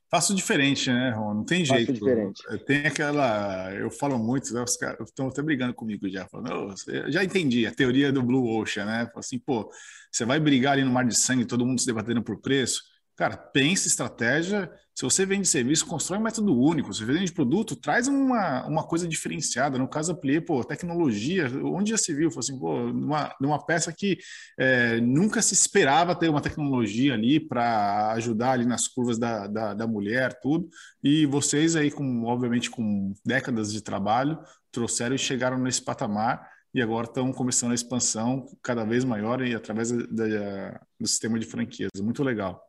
Faço 0.09 0.33
diferente, 0.33 0.89
né, 0.89 1.11
Ron? 1.11 1.33
Não 1.33 1.43
tem 1.43 1.65
Faço 1.65 1.77
jeito. 1.77 1.93
diferente. 1.93 2.41
Tem 2.65 2.87
aquela. 2.87 3.73
Eu 3.73 3.91
falo 3.91 4.17
muito, 4.17 4.53
né, 4.53 4.63
os 4.63 4.77
caras 4.77 5.09
estão 5.09 5.27
até 5.27 5.41
brigando 5.41 5.73
comigo 5.73 6.07
já. 6.09 6.27
Falando, 6.27 6.73
oh, 6.73 7.11
já 7.11 7.23
entendi 7.23 7.67
a 7.67 7.73
teoria 7.73 8.11
do 8.11 8.23
Blue 8.23 8.57
Ocean, 8.57 8.85
né? 8.85 9.09
Assim, 9.15 9.37
pô, 9.37 9.69
você 10.11 10.25
vai 10.25 10.39
brigar 10.39 10.73
ali 10.73 10.83
no 10.83 10.91
mar 10.91 11.05
de 11.05 11.17
sangue, 11.17 11.45
todo 11.45 11.65
mundo 11.65 11.81
se 11.81 11.85
debatendo 11.85 12.23
por 12.23 12.39
preço. 12.39 12.81
Cara, 13.17 13.35
pense 13.35 13.87
estratégia. 13.87 14.71
Se 14.93 15.03
você 15.03 15.25
vende 15.25 15.47
serviço, 15.47 15.87
constrói 15.87 16.19
um 16.19 16.21
método 16.21 16.55
único. 16.55 16.93
Se 16.93 16.99
você 17.03 17.11
vende 17.11 17.33
produto, 17.33 17.75
traz 17.75 18.07
uma, 18.07 18.63
uma 18.67 18.83
coisa 18.83 19.07
diferenciada. 19.07 19.75
No 19.79 19.87
caso 19.87 20.13
da 20.13 20.19
Plie, 20.19 20.39
pô, 20.39 20.63
tecnologia, 20.63 21.47
onde 21.63 21.89
já 21.89 21.97
se 21.97 22.13
viu? 22.13 22.29
Foi 22.29 22.41
assim, 22.41 22.59
pô, 22.59 22.93
numa, 22.93 23.35
numa 23.41 23.65
peça 23.65 23.91
que 23.91 24.19
é, 24.55 25.01
nunca 25.01 25.41
se 25.41 25.55
esperava 25.55 26.13
ter 26.15 26.29
uma 26.29 26.41
tecnologia 26.41 27.15
ali 27.15 27.39
para 27.39 28.11
ajudar 28.13 28.51
ali 28.51 28.65
nas 28.65 28.87
curvas 28.87 29.17
da, 29.17 29.47
da, 29.47 29.73
da 29.73 29.87
mulher, 29.87 30.39
tudo. 30.39 30.69
E 31.03 31.25
vocês 31.25 31.75
aí, 31.75 31.89
com, 31.89 32.23
obviamente, 32.25 32.69
com 32.69 33.13
décadas 33.25 33.73
de 33.73 33.81
trabalho, 33.81 34.37
trouxeram 34.71 35.15
e 35.15 35.19
chegaram 35.19 35.57
nesse 35.57 35.83
patamar 35.83 36.47
e 36.71 36.83
agora 36.83 37.07
estão 37.07 37.33
começando 37.33 37.71
a 37.71 37.75
expansão 37.75 38.45
cada 38.61 38.85
vez 38.85 39.03
maior 39.03 39.41
e 39.41 39.55
através 39.55 39.91
da, 39.91 40.05
da, 40.05 40.81
do 40.99 41.07
sistema 41.07 41.39
de 41.39 41.47
franquias. 41.47 41.89
Muito 41.99 42.23
legal. 42.23 42.66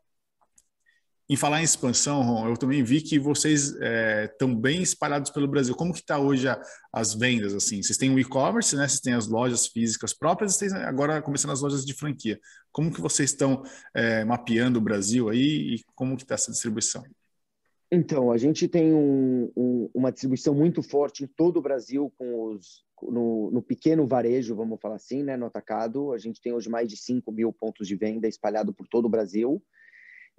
Em 1.31 1.37
falar 1.37 1.61
em 1.61 1.65
expansão, 1.65 2.23
Ron, 2.23 2.49
eu 2.49 2.57
também 2.57 2.83
vi 2.83 3.03
que 3.03 3.19
vocês 3.19 3.75
estão 3.75 4.51
é, 4.51 4.55
bem 4.55 4.81
espalhados 4.81 5.31
pelo 5.31 5.47
Brasil. 5.47 5.75
Como 5.75 5.93
que 5.93 6.01
está 6.01 6.19
hoje 6.19 6.49
a, 6.49 6.59
as 6.91 7.15
vendas? 7.15 7.53
Assim, 7.53 7.83
vocês 7.83 7.99
têm 7.99 8.15
o 8.15 8.19
e-commerce, 8.19 8.75
né? 8.75 8.89
Vocês 8.89 9.01
têm 9.01 9.13
as 9.13 9.27
lojas 9.27 9.67
físicas 9.67 10.15
próprias, 10.15 10.55
vocês 10.55 10.73
agora 10.73 11.21
começando 11.21 11.51
as 11.51 11.61
lojas 11.61 11.85
de 11.85 11.93
franquia. 11.93 12.41
Como 12.73 12.91
que 12.91 13.03
vocês 13.03 13.31
estão 13.31 13.63
é, 13.95 14.25
mapeando 14.25 14.79
o 14.79 14.83
Brasil 14.83 15.29
aí 15.29 15.75
e 15.75 15.85
como 15.95 16.17
que 16.17 16.23
está 16.23 16.35
essa 16.35 16.51
distribuição? 16.51 17.05
Então, 17.93 18.33
a 18.33 18.39
gente 18.39 18.67
tem 18.67 18.95
um, 18.95 19.53
um, 19.55 19.91
uma 19.95 20.11
distribuição 20.11 20.55
muito 20.55 20.83
forte 20.83 21.25
em 21.25 21.27
todo 21.27 21.59
o 21.59 21.63
Brasil 21.63 22.11
com 22.17 22.53
os, 22.53 22.85
no, 23.03 23.51
no, 23.51 23.63
pequeno 23.63 24.07
varejo, 24.07 24.57
vamos 24.57 24.81
falar 24.81 24.97
assim, 24.97 25.23
né, 25.23 25.37
no 25.37 25.47
atacado. 25.47 26.13
A 26.13 26.19
gente 26.19 26.41
tem 26.41 26.55
hoje 26.55 26.71
mais 26.71 26.89
de 26.89 26.97
5 26.97 27.31
mil 27.33 27.53
pontos 27.53 27.87
de 27.87 27.97
venda 27.97 28.27
espalhado 28.27 28.73
por 28.73 28.89
todo 28.89 29.05
o 29.05 29.11
Brasil. 29.11 29.63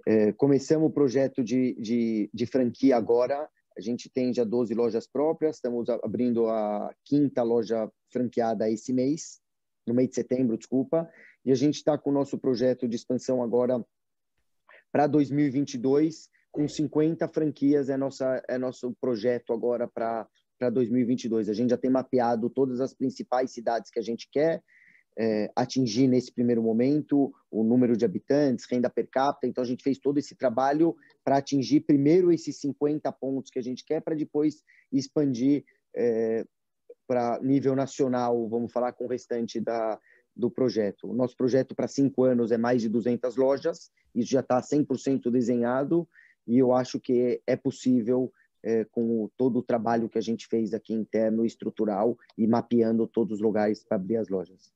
É, 0.06 0.32
começamos 0.32 0.88
o 0.88 0.92
projeto 0.92 1.42
de, 1.42 1.74
de, 1.74 2.30
de, 2.32 2.46
franquia 2.46 2.96
agora. 2.96 3.48
A 3.76 3.80
gente 3.80 4.10
tem 4.10 4.32
já 4.32 4.44
12 4.44 4.74
lojas 4.74 5.06
próprias, 5.06 5.56
estamos 5.56 5.88
abrindo 5.88 6.48
a 6.48 6.92
quinta 7.04 7.42
loja 7.42 7.90
franqueada 8.10 8.70
esse 8.70 8.92
mês, 8.92 9.40
no 9.86 9.94
mês 9.94 10.08
de 10.08 10.14
setembro, 10.16 10.56
desculpa. 10.56 11.08
E 11.44 11.52
a 11.52 11.54
gente 11.54 11.76
está 11.76 11.96
com 11.96 12.10
o 12.10 12.12
nosso 12.12 12.38
projeto 12.38 12.88
de 12.88 12.96
expansão 12.96 13.42
agora 13.42 13.82
para 14.92 15.06
2022, 15.06 16.28
com 16.50 16.68
50 16.68 17.28
franquias, 17.28 17.88
é, 17.88 17.96
nossa, 17.96 18.42
é 18.48 18.58
nosso 18.58 18.94
projeto 19.00 19.52
agora 19.52 19.88
para 19.88 20.28
2022. 20.70 21.48
A 21.48 21.54
gente 21.54 21.70
já 21.70 21.78
tem 21.78 21.90
mapeado 21.90 22.50
todas 22.50 22.80
as 22.80 22.92
principais 22.92 23.52
cidades 23.52 23.90
que 23.90 23.98
a 23.98 24.02
gente 24.02 24.28
quer, 24.30 24.62
é, 25.18 25.50
atingir 25.54 26.06
nesse 26.08 26.32
primeiro 26.32 26.62
momento 26.62 27.32
o 27.50 27.62
número 27.62 27.96
de 27.96 28.04
habitantes, 28.04 28.66
renda 28.70 28.88
per 28.88 29.08
capita. 29.08 29.46
Então, 29.46 29.62
a 29.62 29.66
gente 29.66 29.82
fez 29.82 29.98
todo 29.98 30.18
esse 30.18 30.34
trabalho 30.34 30.96
para 31.24 31.36
atingir 31.36 31.80
primeiro 31.80 32.32
esses 32.32 32.60
50 32.60 33.10
pontos 33.12 33.50
que 33.50 33.58
a 33.58 33.62
gente 33.62 33.84
quer, 33.84 34.00
para 34.00 34.14
depois 34.14 34.62
expandir 34.92 35.64
é, 35.94 36.44
para 37.06 37.40
nível 37.42 37.74
nacional, 37.74 38.48
vamos 38.48 38.72
falar 38.72 38.92
com 38.92 39.04
o 39.04 39.08
restante 39.08 39.60
da, 39.60 39.98
do 40.34 40.50
projeto. 40.50 41.08
O 41.08 41.12
nosso 41.12 41.36
projeto 41.36 41.74
para 41.74 41.88
cinco 41.88 42.22
anos 42.22 42.52
é 42.52 42.56
mais 42.56 42.82
de 42.82 42.88
200 42.88 43.36
lojas, 43.36 43.90
isso 44.14 44.30
já 44.30 44.40
está 44.40 44.60
100% 44.60 45.30
desenhado 45.30 46.08
e 46.46 46.58
eu 46.58 46.72
acho 46.72 47.00
que 47.00 47.42
é 47.46 47.56
possível 47.56 48.32
é, 48.62 48.84
com 48.84 49.28
todo 49.36 49.58
o 49.58 49.62
trabalho 49.62 50.08
que 50.08 50.18
a 50.18 50.22
gente 50.22 50.46
fez 50.46 50.72
aqui 50.72 50.92
interno, 50.92 51.44
estrutural 51.44 52.16
e 52.36 52.46
mapeando 52.46 53.06
todos 53.06 53.38
os 53.38 53.40
lugares 53.40 53.82
para 53.82 53.96
abrir 53.96 54.16
as 54.16 54.28
lojas. 54.28 54.72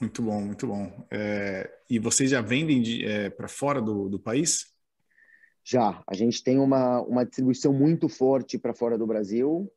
Muito 0.00 0.22
bom, 0.22 0.40
muito 0.40 0.66
bom. 0.66 1.06
É, 1.10 1.68
e 1.90 1.98
vocês 1.98 2.30
já 2.30 2.40
vendem 2.40 3.04
é, 3.04 3.30
para 3.30 3.48
fora 3.48 3.82
do, 3.82 4.08
do 4.08 4.18
país? 4.18 4.72
Já. 5.64 6.02
A 6.06 6.14
gente 6.14 6.42
tem 6.42 6.58
uma, 6.58 7.00
uma 7.02 7.24
distribuição 7.24 7.72
muito 7.72 8.08
forte 8.08 8.58
para 8.58 8.74
fora 8.74 8.96
do 8.96 9.06
Brasil. 9.06 9.70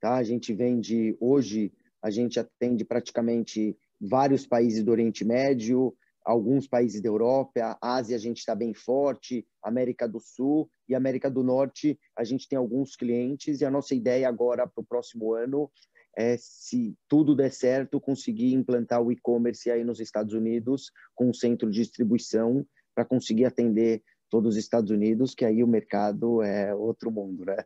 Tá? 0.00 0.14
A 0.14 0.22
gente 0.22 0.54
vende, 0.54 1.16
hoje, 1.20 1.72
a 2.02 2.10
gente 2.10 2.40
atende 2.40 2.84
praticamente 2.84 3.76
vários 4.00 4.46
países 4.46 4.82
do 4.82 4.90
Oriente 4.90 5.24
Médio, 5.24 5.94
alguns 6.24 6.66
países 6.66 7.00
da 7.00 7.08
Europa, 7.08 7.78
a 7.80 7.96
Ásia 7.96 8.16
a 8.16 8.18
gente 8.18 8.38
está 8.38 8.54
bem 8.54 8.74
forte, 8.74 9.46
América 9.62 10.06
do 10.06 10.20
Sul 10.20 10.70
e 10.88 10.94
América 10.94 11.30
do 11.30 11.42
Norte 11.42 11.98
a 12.14 12.22
gente 12.22 12.46
tem 12.46 12.58
alguns 12.58 12.94
clientes 12.96 13.60
e 13.60 13.64
a 13.64 13.70
nossa 13.70 13.94
ideia 13.94 14.28
agora 14.28 14.66
para 14.66 14.82
o 14.82 14.86
próximo 14.86 15.32
ano 15.34 15.70
é, 16.18 16.36
se 16.36 16.96
tudo 17.08 17.36
der 17.36 17.52
certo, 17.52 18.00
conseguir 18.00 18.52
implantar 18.52 19.00
o 19.00 19.12
e-commerce 19.12 19.70
aí 19.70 19.84
nos 19.84 20.00
Estados 20.00 20.34
Unidos 20.34 20.90
com 21.14 21.30
um 21.30 21.32
centro 21.32 21.70
de 21.70 21.78
distribuição 21.78 22.66
para 22.92 23.04
conseguir 23.04 23.44
atender 23.44 24.02
todos 24.28 24.54
os 24.54 24.56
Estados 24.56 24.90
Unidos, 24.90 25.32
que 25.32 25.44
aí 25.44 25.62
o 25.62 25.68
mercado 25.68 26.42
é 26.42 26.74
outro 26.74 27.12
mundo, 27.12 27.44
né? 27.44 27.56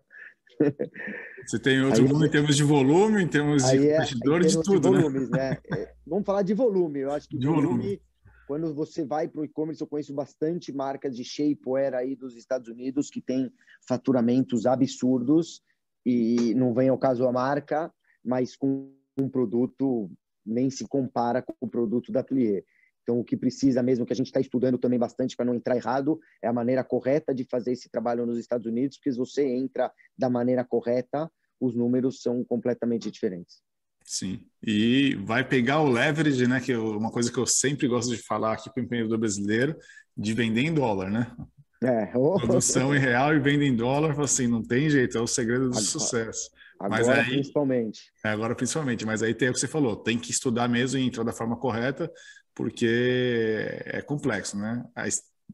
Você 1.49 1.59
tem 1.59 1.81
outro 1.81 2.03
aí, 2.03 2.13
mundo 2.13 2.27
em 2.27 2.31
termos 2.31 2.55
de 2.55 2.63
volume, 2.63 3.23
em 3.23 3.27
termos 3.27 3.65
de 3.65 3.89
é, 3.89 3.97
investidor, 3.97 4.45
de 4.45 4.63
tudo, 4.63 4.81
de 4.81 4.91
né? 4.91 5.01
volumes, 5.01 5.31
né? 5.31 5.51
né? 5.51 5.59
É, 5.79 5.95
vamos 6.07 6.27
falar 6.27 6.43
de 6.43 6.53
volume. 6.53 7.01
Eu 7.01 7.11
acho 7.11 7.27
que 7.27 7.39
de 7.39 7.47
volume, 7.47 7.67
volume 7.69 8.03
quando 8.47 8.75
você 8.75 9.03
vai 9.03 9.29
para 9.29 9.41
o 9.41 9.45
e-commerce, 9.47 9.81
eu 9.81 9.87
conheço 9.87 10.13
bastante 10.13 10.71
marcas 10.75 11.17
de 11.17 11.25
shapewear 11.25 11.95
aí 11.95 12.15
dos 12.15 12.37
Estados 12.37 12.69
Unidos 12.69 13.09
que 13.09 13.23
tem 13.23 13.51
faturamentos 13.89 14.67
absurdos 14.67 15.63
e 16.05 16.53
não 16.55 16.75
vem 16.75 16.91
ao 16.91 16.99
caso 16.99 17.27
a 17.27 17.33
marca, 17.33 17.91
mas 18.25 18.57
com 18.57 18.93
um 19.19 19.29
produto 19.29 20.11
nem 20.45 20.71
se 20.71 20.87
compara 20.87 21.43
com 21.43 21.55
o 21.61 21.69
produto 21.69 22.11
da 22.11 22.23
Plié. 22.23 22.65
Então, 23.03 23.19
o 23.19 23.25
que 23.25 23.37
precisa 23.37 23.83
mesmo, 23.83 24.07
que 24.07 24.13
a 24.13 24.17
gente 24.17 24.27
está 24.27 24.41
estudando 24.41 24.79
também 24.79 24.99
bastante 24.99 25.37
para 25.37 25.45
não 25.45 25.55
entrar 25.55 25.77
errado, 25.77 26.21
é 26.41 26.47
a 26.47 26.53
maneira 26.53 26.85
correta 26.85 27.35
de 27.35 27.45
fazer 27.45 27.73
esse 27.73 27.91
trabalho 27.91 28.25
nos 28.25 28.39
Estados 28.39 28.67
Unidos, 28.67 28.97
porque 28.97 29.13
se 29.13 29.19
você 29.19 29.45
entra 29.45 29.93
da 30.17 30.31
maneira 30.31 30.65
correta, 30.65 31.31
os 31.61 31.75
números 31.75 32.23
são 32.23 32.45
completamente 32.45 33.11
diferentes. 33.11 33.61
Sim, 34.05 34.45
e 34.63 35.15
vai 35.25 35.47
pegar 35.47 35.81
o 35.81 35.89
leverage, 35.89 36.47
né, 36.47 36.61
que 36.61 36.73
é 36.73 36.79
uma 36.79 37.11
coisa 37.11 37.31
que 37.31 37.39
eu 37.39 37.47
sempre 37.47 37.87
gosto 37.87 38.15
de 38.15 38.23
falar 38.23 38.55
aqui 38.55 38.71
para 38.73 38.81
o 38.81 38.85
empreendedor 38.85 39.19
brasileiro, 39.19 39.77
de 40.17 40.35
vender 40.35 40.63
em 40.63 40.75
dólar, 40.75 41.11
né? 41.11 41.35
É. 41.83 42.17
Oh. 42.17 42.37
Produção 42.37 42.95
em 42.95 42.99
real 42.99 43.35
e 43.35 43.41
venda 43.41 43.65
em 43.65 43.75
dólar, 43.75 44.19
assim, 44.21 44.47
não 44.47 44.63
tem 44.63 44.89
jeito, 44.89 45.19
é 45.19 45.21
o 45.21 45.27
segredo 45.27 45.65
do 45.65 45.71
Agora. 45.71 45.85
sucesso. 45.85 46.51
Agora, 46.83 47.23
aí, 47.23 47.31
principalmente. 47.31 48.13
Agora, 48.25 48.55
principalmente. 48.55 49.07
Mas 49.07 49.23
aí 49.23 49.35
tem 49.35 49.49
o 49.49 49.53
que 49.53 49.61
você 49.61 49.69
falou: 49.69 49.97
tem 49.97 50.19
que 50.19 50.31
estudar 50.31 50.69
mesmo 50.69 50.99
e 50.99 51.07
entrar 51.07 51.23
da 51.23 51.33
forma 51.33 51.57
correta, 51.57 52.11
porque 52.55 53.67
é 53.85 54.03
complexo, 54.03 54.59
né? 54.59 54.85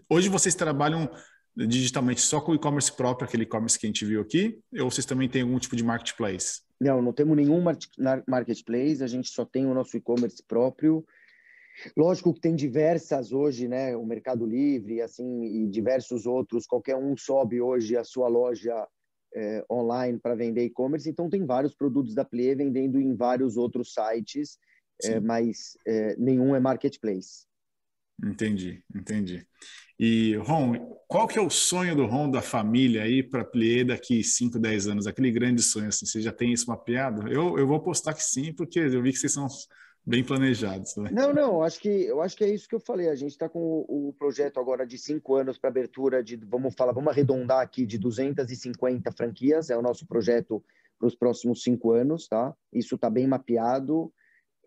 Hoje 0.08 0.28
vocês 0.28 0.54
trabalham 0.54 1.10
digitalmente 1.54 2.20
só 2.20 2.40
com 2.40 2.52
o 2.52 2.54
e-commerce 2.54 2.90
próprio, 2.92 3.26
aquele 3.26 3.42
e-commerce 3.42 3.78
que 3.78 3.86
a 3.86 3.88
gente 3.88 4.04
viu 4.04 4.20
aqui, 4.20 4.60
ou 4.78 4.90
vocês 4.90 5.04
também 5.04 5.28
têm 5.28 5.42
algum 5.42 5.58
tipo 5.58 5.74
de 5.74 5.84
marketplace? 5.84 6.62
Não, 6.80 7.02
não 7.02 7.12
temos 7.12 7.36
nenhum 7.36 7.60
marketplace, 8.26 9.02
a 9.02 9.08
gente 9.08 9.28
só 9.30 9.44
tem 9.44 9.66
o 9.66 9.74
nosso 9.74 9.96
e-commerce 9.96 10.42
próprio. 10.46 11.04
Lógico 11.96 12.32
que 12.32 12.40
tem 12.40 12.54
diversas 12.54 13.32
hoje, 13.32 13.68
né? 13.68 13.96
O 13.96 14.06
Mercado 14.06 14.46
Livre, 14.46 15.00
assim, 15.00 15.44
e 15.44 15.68
diversos 15.68 16.26
outros. 16.26 16.66
Qualquer 16.66 16.96
um 16.96 17.16
sobe 17.16 17.60
hoje 17.60 17.96
a 17.96 18.04
sua 18.04 18.28
loja 18.28 18.86
é, 19.34 19.64
online 19.70 20.18
para 20.18 20.34
vender 20.34 20.64
e-commerce, 20.64 21.08
então 21.08 21.28
tem 21.28 21.44
vários 21.44 21.74
produtos 21.74 22.14
da 22.14 22.24
Play 22.24 22.54
vendendo 22.54 23.00
em 23.00 23.14
vários 23.14 23.56
outros 23.56 23.92
sites, 23.92 24.58
é, 25.04 25.20
mas 25.20 25.76
é, 25.86 26.16
nenhum 26.16 26.54
é 26.54 26.60
marketplace. 26.60 27.46
Entendi, 28.24 28.82
entendi. 28.94 29.46
E 29.98 30.34
Ron, 30.36 30.96
qual 31.06 31.26
que 31.26 31.38
é 31.38 31.42
o 31.42 31.50
sonho 31.50 31.94
do 31.94 32.06
Ron 32.06 32.30
da 32.30 32.42
família 32.42 33.02
aí 33.02 33.22
para 33.22 33.42
a 33.42 33.44
Plié 33.44 33.84
daqui 33.84 34.22
5, 34.22 34.58
10 34.58 34.88
anos? 34.88 35.06
Aquele 35.06 35.30
grande 35.30 35.62
sonho, 35.62 35.88
assim, 35.88 36.06
você 36.06 36.20
já 36.20 36.32
tem 36.32 36.52
isso 36.52 36.68
mapeado? 36.68 37.28
Eu, 37.28 37.58
eu 37.58 37.66
vou 37.66 37.80
postar 37.80 38.14
que 38.14 38.22
sim, 38.22 38.52
porque 38.52 38.78
eu 38.78 39.02
vi 39.02 39.12
que 39.12 39.18
vocês 39.18 39.32
são 39.32 39.46
bem 40.08 40.24
planejados. 40.24 40.96
Né? 40.96 41.10
Não, 41.12 41.32
não, 41.32 41.62
acho 41.62 41.78
que 41.80 41.88
eu 41.88 42.22
acho 42.22 42.36
que 42.36 42.44
é 42.44 42.48
isso 42.48 42.68
que 42.68 42.74
eu 42.74 42.80
falei. 42.80 43.08
A 43.08 43.14
gente 43.14 43.32
está 43.32 43.48
com 43.48 43.60
o, 43.60 44.08
o, 44.08 44.12
projeto 44.14 44.58
agora 44.58 44.86
de 44.86 44.96
cinco 44.96 45.34
anos 45.34 45.58
para 45.58 45.68
abertura 45.68 46.24
de, 46.24 46.36
vamos 46.36 46.74
falar, 46.74 46.92
vamos 46.92 47.10
arredondar 47.10 47.60
aqui 47.60 47.84
de 47.84 47.98
250 47.98 49.12
franquias. 49.12 49.68
É 49.68 49.76
o 49.76 49.82
nosso 49.82 50.06
projeto 50.06 50.64
para 50.98 51.06
os 51.06 51.14
próximos 51.14 51.62
cinco 51.62 51.92
anos, 51.92 52.26
tá? 52.26 52.54
Isso 52.72 52.94
está 52.94 53.10
bem 53.10 53.26
mapeado 53.26 54.12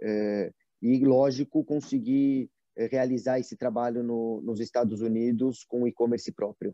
é, 0.01 0.51
e, 0.81 1.03
lógico, 1.03 1.63
conseguir 1.63 2.49
é, 2.77 2.85
realizar 2.85 3.39
esse 3.39 3.57
trabalho 3.57 4.03
no, 4.03 4.41
nos 4.41 4.59
Estados 4.59 5.01
Unidos 5.01 5.63
com 5.63 5.87
e-commerce 5.87 6.31
próprio. 6.31 6.73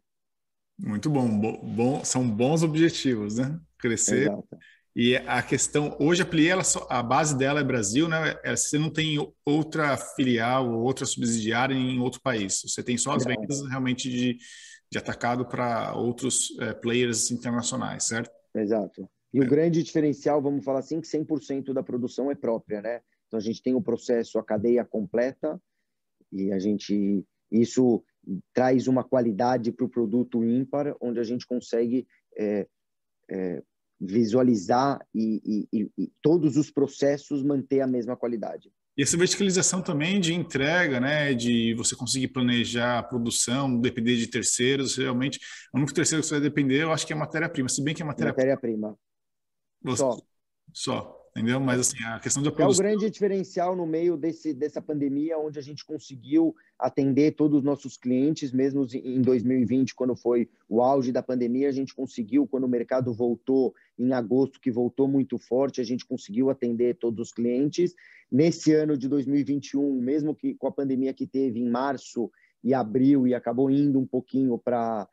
Muito 0.78 1.10
bom, 1.10 1.28
bom, 1.76 2.04
são 2.04 2.30
bons 2.30 2.62
objetivos, 2.62 3.38
né? 3.38 3.60
Crescer. 3.80 4.24
Exato. 4.24 4.58
E 5.00 5.16
a 5.16 5.44
questão, 5.44 5.96
hoje 6.00 6.24
a 6.24 6.26
Plie, 6.26 6.48
ela 6.48 6.64
só, 6.64 6.88
a 6.90 7.04
base 7.04 7.38
dela 7.38 7.60
é 7.60 7.64
Brasil, 7.64 8.10
né? 8.10 8.36
É, 8.44 8.56
você 8.56 8.80
não 8.80 8.90
tem 8.90 9.16
outra 9.46 9.96
filial 9.96 10.74
ou 10.74 10.82
outra 10.82 11.06
subsidiária 11.06 11.76
em 11.76 12.00
outro 12.00 12.20
país. 12.20 12.64
Você 12.66 12.82
tem 12.82 12.98
só 12.98 13.12
as 13.12 13.24
não. 13.24 13.36
vendas 13.36 13.62
realmente 13.70 14.10
de, 14.10 14.40
de 14.92 14.98
atacado 14.98 15.46
para 15.46 15.94
outros 15.96 16.58
é, 16.60 16.74
players 16.74 17.30
internacionais, 17.30 18.06
certo? 18.06 18.32
Exato. 18.56 19.08
E 19.32 19.38
é. 19.38 19.44
o 19.44 19.48
grande 19.48 19.84
diferencial, 19.84 20.42
vamos 20.42 20.66
falar 20.66 20.80
assim, 20.80 21.00
que 21.00 21.08
100% 21.08 21.74
da 21.74 21.84
produção 21.84 22.32
é 22.32 22.36
própria, 22.36 22.82
né? 22.82 23.02
Então 23.28 23.38
a 23.38 23.44
gente 23.44 23.62
tem 23.62 23.76
o 23.76 23.82
processo, 23.84 24.40
a 24.40 24.44
cadeia 24.44 24.84
completa 24.84 25.62
e 26.32 26.52
a 26.52 26.58
gente 26.58 27.24
isso 27.52 28.04
traz 28.52 28.88
uma 28.88 29.04
qualidade 29.04 29.72
para 29.72 29.86
o 29.86 29.90
produto 29.90 30.44
ímpar, 30.44 30.96
onde 31.00 31.20
a 31.20 31.24
gente 31.24 31.46
consegue 31.46 32.08
é, 32.36 32.68
é, 33.30 33.62
visualizar 34.00 35.00
e, 35.14 35.68
e, 35.74 35.90
e, 35.98 36.12
todos 36.22 36.56
os 36.58 36.70
processos 36.70 37.44
manter 37.44 37.82
a 37.82 37.88
mesma 37.88 38.16
qualidade. 38.16 38.72
E 38.98 39.04
essa 39.04 39.18
verticalização 39.18 39.82
também 39.82 40.20
de 40.20 40.34
entrega, 40.34 41.00
né, 41.00 41.34
de 41.34 41.74
você 41.76 41.96
conseguir 41.96 42.30
planejar 42.30 43.00
a 43.00 43.04
produção, 43.04 43.80
depender 43.80 44.16
de 44.16 44.28
terceiros, 44.28 44.96
realmente, 44.96 45.40
o 45.74 45.78
único 45.78 45.94
terceiro 45.94 46.22
que 46.22 46.28
você 46.28 46.36
vai 46.36 46.42
depender, 46.42 46.84
eu 46.84 46.92
acho 46.92 47.06
que 47.06 47.14
é 47.14 47.16
a 47.16 47.20
matéria-prima, 47.20 47.70
se 47.70 47.84
bem 47.84 47.94
que 47.94 48.02
é 48.02 48.06
matéria-prima. 48.06 48.98
Matéria-prima. 49.84 49.96
Só. 49.96 50.18
Só 50.74 51.17
entendeu? 51.38 51.60
Mas 51.60 51.80
assim, 51.80 52.04
a 52.04 52.20
questão 52.20 52.42
da 52.42 52.52
produção... 52.52 52.84
É 52.86 52.90
o 52.90 52.98
grande 52.98 53.12
diferencial 53.12 53.76
no 53.76 53.86
meio 53.86 54.18
desse, 54.18 54.54
dessa 54.54 54.82
pandemia, 54.82 55.38
onde 55.38 55.60
a 55.60 55.62
gente 55.62 55.86
conseguiu 55.86 56.56
atender 56.80 57.36
todos 57.36 57.60
os 57.60 57.64
nossos 57.64 57.96
clientes, 57.96 58.52
mesmo 58.52 58.86
em 58.92 59.22
2020, 59.22 59.94
quando 59.94 60.16
foi 60.16 60.50
o 60.68 60.82
auge 60.82 61.12
da 61.12 61.22
pandemia, 61.22 61.70
a 61.70 61.72
gente 61.72 61.94
conseguiu, 61.94 62.48
quando 62.48 62.64
o 62.64 62.70
mercado 62.70 63.14
voltou 63.14 63.74
em 63.98 64.14
agosto, 64.14 64.60
que 64.60 64.72
voltou 64.72 65.08
muito 65.08 65.38
forte, 65.38 65.80
a 65.80 65.84
gente 65.84 66.06
conseguiu 66.06 66.50
atender 66.50 66.96
todos 66.96 67.28
os 67.28 67.34
clientes. 67.34 67.94
Nesse 68.32 68.74
ano 68.74 68.98
de 68.98 69.08
2021, 69.08 70.02
mesmo 70.02 70.36
que 70.36 70.56
com 70.56 70.68
a 70.68 70.72
pandemia 70.72 71.14
que 71.14 71.28
teve 71.28 71.60
em 71.60 71.70
março 71.70 72.32
e 72.64 72.74
abril, 72.74 73.28
e 73.28 73.36
acabou 73.36 73.70
indo 73.70 74.00
um 74.00 74.06
pouquinho 74.06 74.58
para 74.58 75.08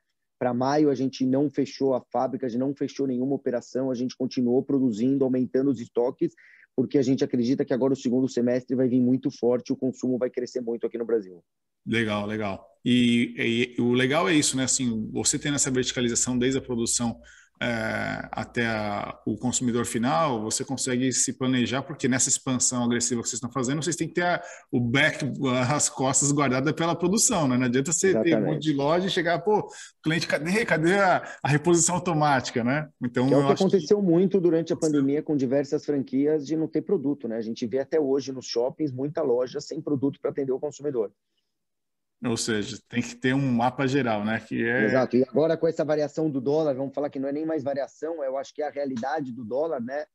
para 0.44 0.52
maio 0.52 0.90
a 0.90 0.94
gente 0.94 1.24
não 1.24 1.48
fechou 1.48 1.94
a 1.94 2.02
fábrica, 2.12 2.44
a 2.44 2.48
gente 2.50 2.60
não 2.60 2.74
fechou 2.74 3.06
nenhuma 3.06 3.34
operação, 3.34 3.90
a 3.90 3.94
gente 3.94 4.14
continuou 4.14 4.62
produzindo, 4.62 5.24
aumentando 5.24 5.70
os 5.70 5.80
estoques, 5.80 6.34
porque 6.76 6.98
a 6.98 7.02
gente 7.02 7.24
acredita 7.24 7.64
que 7.64 7.72
agora 7.72 7.94
o 7.94 7.96
segundo 7.96 8.28
semestre 8.28 8.76
vai 8.76 8.86
vir 8.86 9.00
muito 9.00 9.30
forte, 9.30 9.72
o 9.72 9.76
consumo 9.76 10.18
vai 10.18 10.28
crescer 10.28 10.60
muito 10.60 10.86
aqui 10.86 10.98
no 10.98 11.06
Brasil. 11.06 11.42
Legal, 11.86 12.26
legal. 12.26 12.62
E, 12.84 13.74
e, 13.78 13.80
o 13.80 13.94
legal 13.94 14.28
é 14.28 14.34
isso, 14.34 14.54
né? 14.54 14.64
Assim, 14.64 15.08
você 15.10 15.38
tendo 15.38 15.54
essa 15.54 15.70
verticalização 15.70 16.36
desde 16.36 16.58
a 16.58 16.62
produção 16.62 17.18
é, 17.62 18.28
até 18.32 18.66
a, 18.66 19.18
o 19.24 19.36
consumidor 19.36 19.86
final, 19.86 20.42
você 20.42 20.64
consegue 20.64 21.12
se 21.12 21.32
planejar, 21.32 21.82
porque 21.82 22.08
nessa 22.08 22.28
expansão 22.28 22.82
agressiva 22.84 23.22
que 23.22 23.28
vocês 23.28 23.38
estão 23.38 23.50
fazendo, 23.50 23.82
vocês 23.82 23.96
têm 23.96 24.08
que 24.08 24.14
ter 24.14 24.24
a, 24.24 24.42
o 24.72 24.80
back, 24.80 25.24
as 25.72 25.88
costas 25.88 26.32
guardadas 26.32 26.72
pela 26.72 26.96
produção, 26.96 27.46
né? 27.46 27.56
Não 27.56 27.66
adianta 27.66 27.92
você 27.92 28.08
Exatamente. 28.08 28.30
ter 28.30 28.42
um 28.42 28.46
monte 28.46 28.62
de 28.62 28.72
loja 28.72 29.06
e 29.06 29.10
chegar, 29.10 29.38
pô, 29.40 29.68
cliente, 30.02 30.26
cadê, 30.26 30.64
cadê 30.64 30.98
a, 30.98 31.24
a 31.42 31.48
reposição 31.48 31.94
automática, 31.94 32.64
né? 32.64 32.88
Então, 33.02 33.28
que 33.28 33.34
é 33.34 33.36
o 33.36 33.46
que 33.46 33.52
aconteceu 33.52 33.98
que... 33.98 34.04
muito 34.04 34.40
durante 34.40 34.72
a 34.72 34.76
pandemia 34.76 35.22
com 35.22 35.36
diversas 35.36 35.84
franquias 35.84 36.46
de 36.46 36.56
não 36.56 36.66
ter 36.66 36.82
produto, 36.82 37.28
né? 37.28 37.36
A 37.36 37.42
gente 37.42 37.66
vê 37.66 37.78
até 37.78 38.00
hoje 38.00 38.32
nos 38.32 38.46
shoppings 38.46 38.92
muita 38.92 39.22
loja 39.22 39.60
sem 39.60 39.80
produto 39.80 40.18
para 40.20 40.30
atender 40.30 40.52
o 40.52 40.60
consumidor. 40.60 41.12
Ou 42.24 42.36
seja, 42.36 42.78
tem 42.88 43.02
que 43.02 43.14
ter 43.14 43.34
um 43.34 43.52
mapa 43.52 43.86
geral, 43.86 44.24
né? 44.24 44.40
Que 44.40 44.64
é... 44.64 44.84
Exato. 44.84 45.16
E 45.16 45.22
agora 45.22 45.56
com 45.56 45.68
essa 45.68 45.84
variação 45.84 46.30
do 46.30 46.40
dólar, 46.40 46.74
vamos 46.74 46.94
falar 46.94 47.10
que 47.10 47.18
não 47.18 47.28
é 47.28 47.32
nem 47.32 47.44
mais 47.44 47.62
variação, 47.62 48.24
eu 48.24 48.38
acho 48.38 48.54
que 48.54 48.62
é 48.62 48.66
a 48.66 48.70
realidade 48.70 49.32
do 49.32 49.44
dólar, 49.44 49.80
né? 49.80 50.06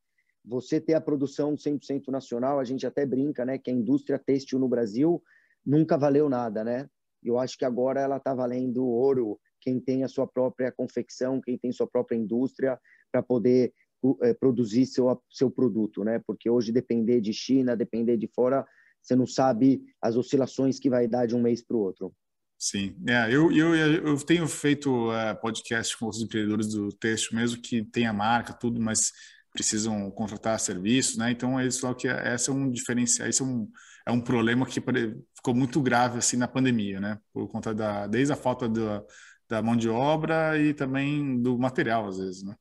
Você 0.44 0.82
ter 0.82 0.96
a 0.96 1.02
produção 1.02 1.56
100% 1.56 2.08
nacional, 2.08 2.60
a 2.60 2.64
gente 2.64 2.88
até 2.88 3.06
brinca, 3.06 3.46
né? 3.46 3.58
Que 3.58 3.70
a 3.70 3.74
indústria 3.74 4.18
têxtil 4.18 4.58
no 4.58 4.68
Brasil 4.68 5.22
nunca 5.64 5.98
valeu 5.98 6.28
nada, 6.30 6.64
né? 6.64 6.90
Eu 7.24 7.38
acho 7.38 7.58
que 7.58 7.66
agora 7.66 8.00
ela 8.02 8.18
está 8.18 8.34
valendo 8.34 8.86
ouro. 8.86 9.40
Quem 9.62 9.80
tem 9.80 10.04
a 10.04 10.08
sua 10.08 10.26
própria 10.26 10.72
confecção, 10.72 11.42
quem 11.42 11.58
tem 11.58 11.72
sua 11.72 11.86
própria 11.86 12.16
indústria 12.16 12.80
para 13.12 13.22
poder 13.22 13.74
é, 14.22 14.34
produzir 14.34 14.86
seu 14.86 15.22
seu 15.30 15.52
produto, 15.52 16.04
né? 16.04 16.22
Porque 16.26 16.50
hoje 16.50 16.72
depender 16.72 17.22
de 17.22 17.34
China, 17.34 17.76
depender 17.76 18.18
de 18.18 18.28
fora 18.28 18.66
você 19.02 19.16
não 19.16 19.26
sabe 19.26 19.82
as 20.02 20.16
oscilações 20.16 20.80
que 20.80 20.90
vai 20.90 21.08
dar 21.08 21.26
de 21.26 21.36
um 21.36 21.42
mês 21.42 21.62
para 21.62 21.76
o 21.76 21.80
outro. 21.80 22.14
Sim, 22.58 22.96
é, 23.08 23.34
eu, 23.34 23.52
eu, 23.52 23.74
eu 23.74 24.18
tenho 24.18 24.46
feito 24.46 25.12
é, 25.14 25.34
podcast 25.34 25.98
com 25.98 26.08
os 26.08 26.22
empreendedores 26.22 26.68
do 26.68 26.90
texto, 26.90 27.34
mesmo 27.34 27.62
que 27.62 27.86
tenha 27.86 28.12
marca, 28.12 28.52
tudo, 28.52 28.82
mas 28.82 29.14
precisam 29.54 30.12
contratar 30.12 30.60
serviços, 30.60 31.18
né? 31.18 31.32
Então, 31.32 31.60
eles 31.60 31.80
falam 31.80 31.96
que 31.96 32.08
essa 32.08 32.52
é 32.52 32.54
um 32.54 32.70
diferencial, 32.70 33.30
esse 33.30 33.42
é 33.42 33.46
um, 33.46 33.70
é 34.06 34.12
um 34.12 34.22
problema 34.22 34.66
que 34.66 34.82
ficou 34.82 35.56
muito 35.56 35.82
grave 35.82 36.18
assim 36.18 36.36
na 36.36 36.48
pandemia, 36.48 37.00
né? 37.00 37.18
Por 37.34 37.48
conta 37.48 37.74
da 37.74 38.08
desde 38.08 38.34
a 38.34 38.36
falta 38.36 38.68
da, 38.68 39.04
da 39.48 39.62
mão 39.62 39.76
de 39.76 39.90
obra 39.90 40.60
e 40.60 40.74
também 40.74 41.42
do 41.42 41.58
material, 41.58 42.08
às 42.08 42.18
vezes, 42.18 42.44
né? 42.44 42.56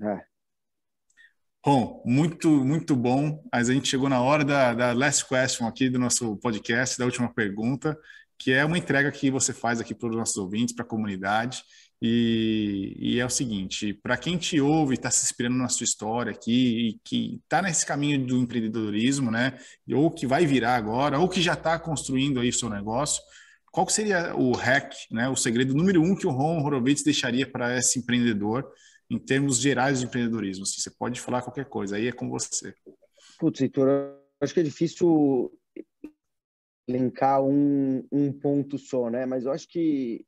É. 0.00 0.35
Bom, 1.66 2.00
muito, 2.06 2.48
muito 2.64 2.94
bom. 2.94 3.42
Mas 3.52 3.68
a 3.68 3.74
gente 3.74 3.88
chegou 3.88 4.08
na 4.08 4.20
hora 4.20 4.44
da, 4.44 4.72
da 4.72 4.92
last 4.92 5.26
question 5.26 5.66
aqui 5.66 5.90
do 5.90 5.98
nosso 5.98 6.36
podcast, 6.36 6.96
da 6.96 7.04
última 7.04 7.28
pergunta, 7.34 7.98
que 8.38 8.52
é 8.52 8.64
uma 8.64 8.78
entrega 8.78 9.10
que 9.10 9.32
você 9.32 9.52
faz 9.52 9.80
aqui 9.80 9.92
para 9.92 10.08
os 10.08 10.14
nossos 10.14 10.36
ouvintes, 10.36 10.72
para 10.76 10.84
a 10.84 10.88
comunidade. 10.88 11.64
E, 12.00 12.94
e, 12.96 13.18
é 13.18 13.26
o 13.26 13.30
seguinte: 13.30 13.92
para 13.92 14.16
quem 14.16 14.36
te 14.38 14.60
ouve, 14.60 14.94
está 14.94 15.10
se 15.10 15.24
inspirando 15.24 15.56
na 15.56 15.68
sua 15.68 15.82
história 15.82 16.30
aqui 16.30 16.90
e 16.90 17.00
que 17.02 17.40
está 17.42 17.60
nesse 17.60 17.84
caminho 17.84 18.24
do 18.24 18.38
empreendedorismo, 18.38 19.32
né? 19.32 19.58
Ou 19.92 20.08
que 20.08 20.24
vai 20.24 20.46
virar 20.46 20.76
agora, 20.76 21.18
ou 21.18 21.28
que 21.28 21.42
já 21.42 21.54
está 21.54 21.76
construindo 21.80 22.38
aí 22.38 22.50
o 22.50 22.52
seu 22.52 22.70
negócio, 22.70 23.20
qual 23.72 23.88
seria 23.88 24.36
o 24.36 24.52
hack, 24.52 24.92
né? 25.10 25.28
O 25.28 25.34
segredo 25.34 25.74
número 25.74 26.00
um 26.00 26.14
que 26.14 26.28
o 26.28 26.30
Ron 26.30 26.62
Horowitz 26.64 27.02
deixaria 27.02 27.50
para 27.50 27.76
esse 27.76 27.98
empreendedor? 27.98 28.64
Em 29.10 29.18
termos 29.18 29.58
gerais 29.58 30.00
de 30.00 30.06
empreendedorismo? 30.06 30.64
Assim, 30.64 30.80
você 30.80 30.90
pode 30.90 31.20
falar 31.20 31.42
qualquer 31.42 31.66
coisa, 31.66 31.96
aí 31.96 32.08
é 32.08 32.12
com 32.12 32.28
você. 32.28 32.74
Putz, 33.38 33.60
Heitor, 33.60 33.88
acho 34.40 34.54
que 34.54 34.60
é 34.60 34.62
difícil 34.62 35.52
linkar 36.88 37.42
um, 37.42 38.06
um 38.12 38.32
ponto 38.32 38.78
só, 38.78 39.10
né? 39.10 39.26
Mas 39.26 39.44
eu 39.44 39.52
acho 39.52 39.68
que 39.68 40.24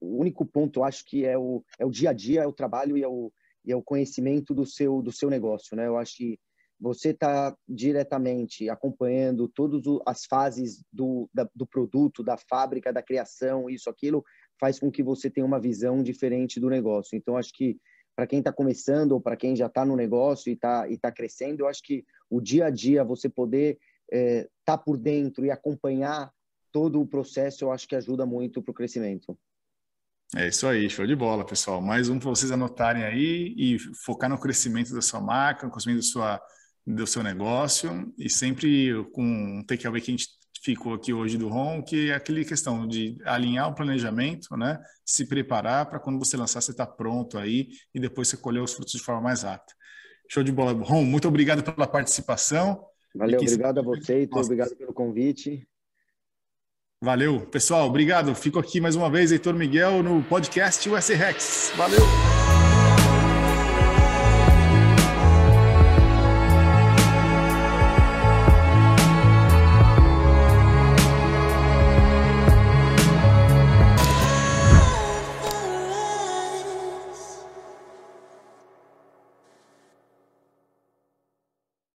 o 0.00 0.18
único 0.20 0.44
ponto, 0.44 0.80
eu 0.80 0.84
acho 0.84 1.04
que 1.04 1.24
é 1.24 1.38
o, 1.38 1.64
é 1.78 1.86
o 1.86 1.90
dia 1.90 2.10
a 2.10 2.12
dia, 2.12 2.42
é 2.42 2.46
o 2.46 2.52
trabalho 2.52 2.96
e 2.96 3.02
é 3.02 3.08
o, 3.08 3.32
e 3.64 3.72
é 3.72 3.76
o 3.76 3.82
conhecimento 3.82 4.54
do 4.54 4.66
seu, 4.66 5.00
do 5.02 5.12
seu 5.12 5.30
negócio, 5.30 5.76
né? 5.76 5.86
Eu 5.86 5.96
acho 5.96 6.16
que 6.16 6.38
você 6.78 7.10
está 7.10 7.56
diretamente 7.66 8.68
acompanhando 8.68 9.48
todas 9.48 9.82
as 10.04 10.26
fases 10.26 10.84
do, 10.92 11.28
da, 11.32 11.48
do 11.54 11.66
produto, 11.66 12.22
da 12.22 12.36
fábrica, 12.36 12.92
da 12.92 13.02
criação, 13.02 13.70
isso, 13.70 13.88
aquilo, 13.88 14.22
faz 14.60 14.78
com 14.78 14.90
que 14.90 15.02
você 15.02 15.30
tenha 15.30 15.46
uma 15.46 15.60
visão 15.60 16.02
diferente 16.02 16.60
do 16.60 16.68
negócio. 16.68 17.16
Então, 17.16 17.36
acho 17.36 17.52
que 17.54 17.78
para 18.16 18.26
quem 18.26 18.38
está 18.38 18.50
começando 18.50 19.12
ou 19.12 19.20
para 19.20 19.36
quem 19.36 19.54
já 19.54 19.66
está 19.66 19.84
no 19.84 19.94
negócio 19.94 20.48
e 20.48 20.54
está 20.54 20.88
e 20.88 20.96
tá 20.96 21.12
crescendo, 21.12 21.60
eu 21.60 21.68
acho 21.68 21.82
que 21.82 22.02
o 22.30 22.40
dia 22.40 22.66
a 22.66 22.70
dia 22.70 23.04
você 23.04 23.28
poder 23.28 23.78
estar 24.10 24.16
é, 24.18 24.48
tá 24.64 24.78
por 24.78 24.96
dentro 24.96 25.44
e 25.44 25.50
acompanhar 25.50 26.32
todo 26.72 27.00
o 27.00 27.06
processo, 27.06 27.64
eu 27.64 27.72
acho 27.72 27.86
que 27.86 27.94
ajuda 27.94 28.24
muito 28.24 28.62
para 28.62 28.70
o 28.70 28.74
crescimento. 28.74 29.38
É 30.34 30.48
isso 30.48 30.66
aí, 30.66 30.88
show 30.90 31.06
de 31.06 31.14
bola, 31.14 31.44
pessoal. 31.44 31.80
Mais 31.80 32.08
um 32.08 32.18
para 32.18 32.30
vocês 32.30 32.50
anotarem 32.50 33.04
aí 33.04 33.54
e 33.56 33.78
focar 34.04 34.28
no 34.28 34.38
crescimento 34.38 34.92
da 34.92 35.00
sua 35.00 35.20
marca, 35.20 35.66
no 35.66 35.72
crescimento 35.72 35.98
da 35.98 36.02
sua, 36.02 36.42
do 36.86 37.06
seu 37.06 37.22
negócio 37.22 38.12
e 38.18 38.28
sempre 38.28 39.04
com 39.12 39.22
um 39.22 39.64
takeaway 39.64 40.00
que 40.00 40.10
a 40.10 40.16
gente 40.16 40.28
ficou 40.66 40.94
aqui 40.94 41.12
hoje 41.12 41.38
do 41.38 41.48
ROM, 41.48 41.80
que 41.80 42.10
é 42.10 42.14
aquele 42.14 42.44
questão 42.44 42.88
de 42.88 43.16
alinhar 43.24 43.68
o 43.68 43.74
planejamento, 43.74 44.56
né? 44.56 44.80
Se 45.04 45.24
preparar 45.24 45.86
para 45.88 46.00
quando 46.00 46.18
você 46.18 46.36
lançar, 46.36 46.60
você 46.60 46.72
está 46.72 46.84
pronto 46.84 47.38
aí 47.38 47.68
e 47.94 48.00
depois 48.00 48.26
você 48.26 48.36
colher 48.36 48.60
os 48.60 48.72
frutos 48.72 48.94
de 48.94 48.98
forma 48.98 49.20
mais 49.20 49.42
rápida. 49.42 49.72
Show 50.28 50.42
de 50.42 50.50
bola. 50.50 50.72
Rom, 50.72 51.04
muito 51.04 51.28
obrigado 51.28 51.62
pela 51.62 51.86
participação. 51.86 52.84
Valeu, 53.14 53.40
obrigado 53.40 53.78
a 53.78 53.82
você, 53.82 54.14
Heitor, 54.14 54.42
obrigado 54.42 54.74
pelo 54.76 54.92
convite. 54.92 55.66
Valeu, 57.00 57.46
pessoal, 57.46 57.86
obrigado. 57.86 58.34
Fico 58.34 58.58
aqui 58.58 58.80
mais 58.80 58.96
uma 58.96 59.08
vez, 59.08 59.30
Heitor 59.30 59.54
Miguel, 59.54 60.02
no 60.02 60.22
podcast 60.24 60.88
US 60.88 61.08
Rex. 61.10 61.72
Valeu! 61.76 62.25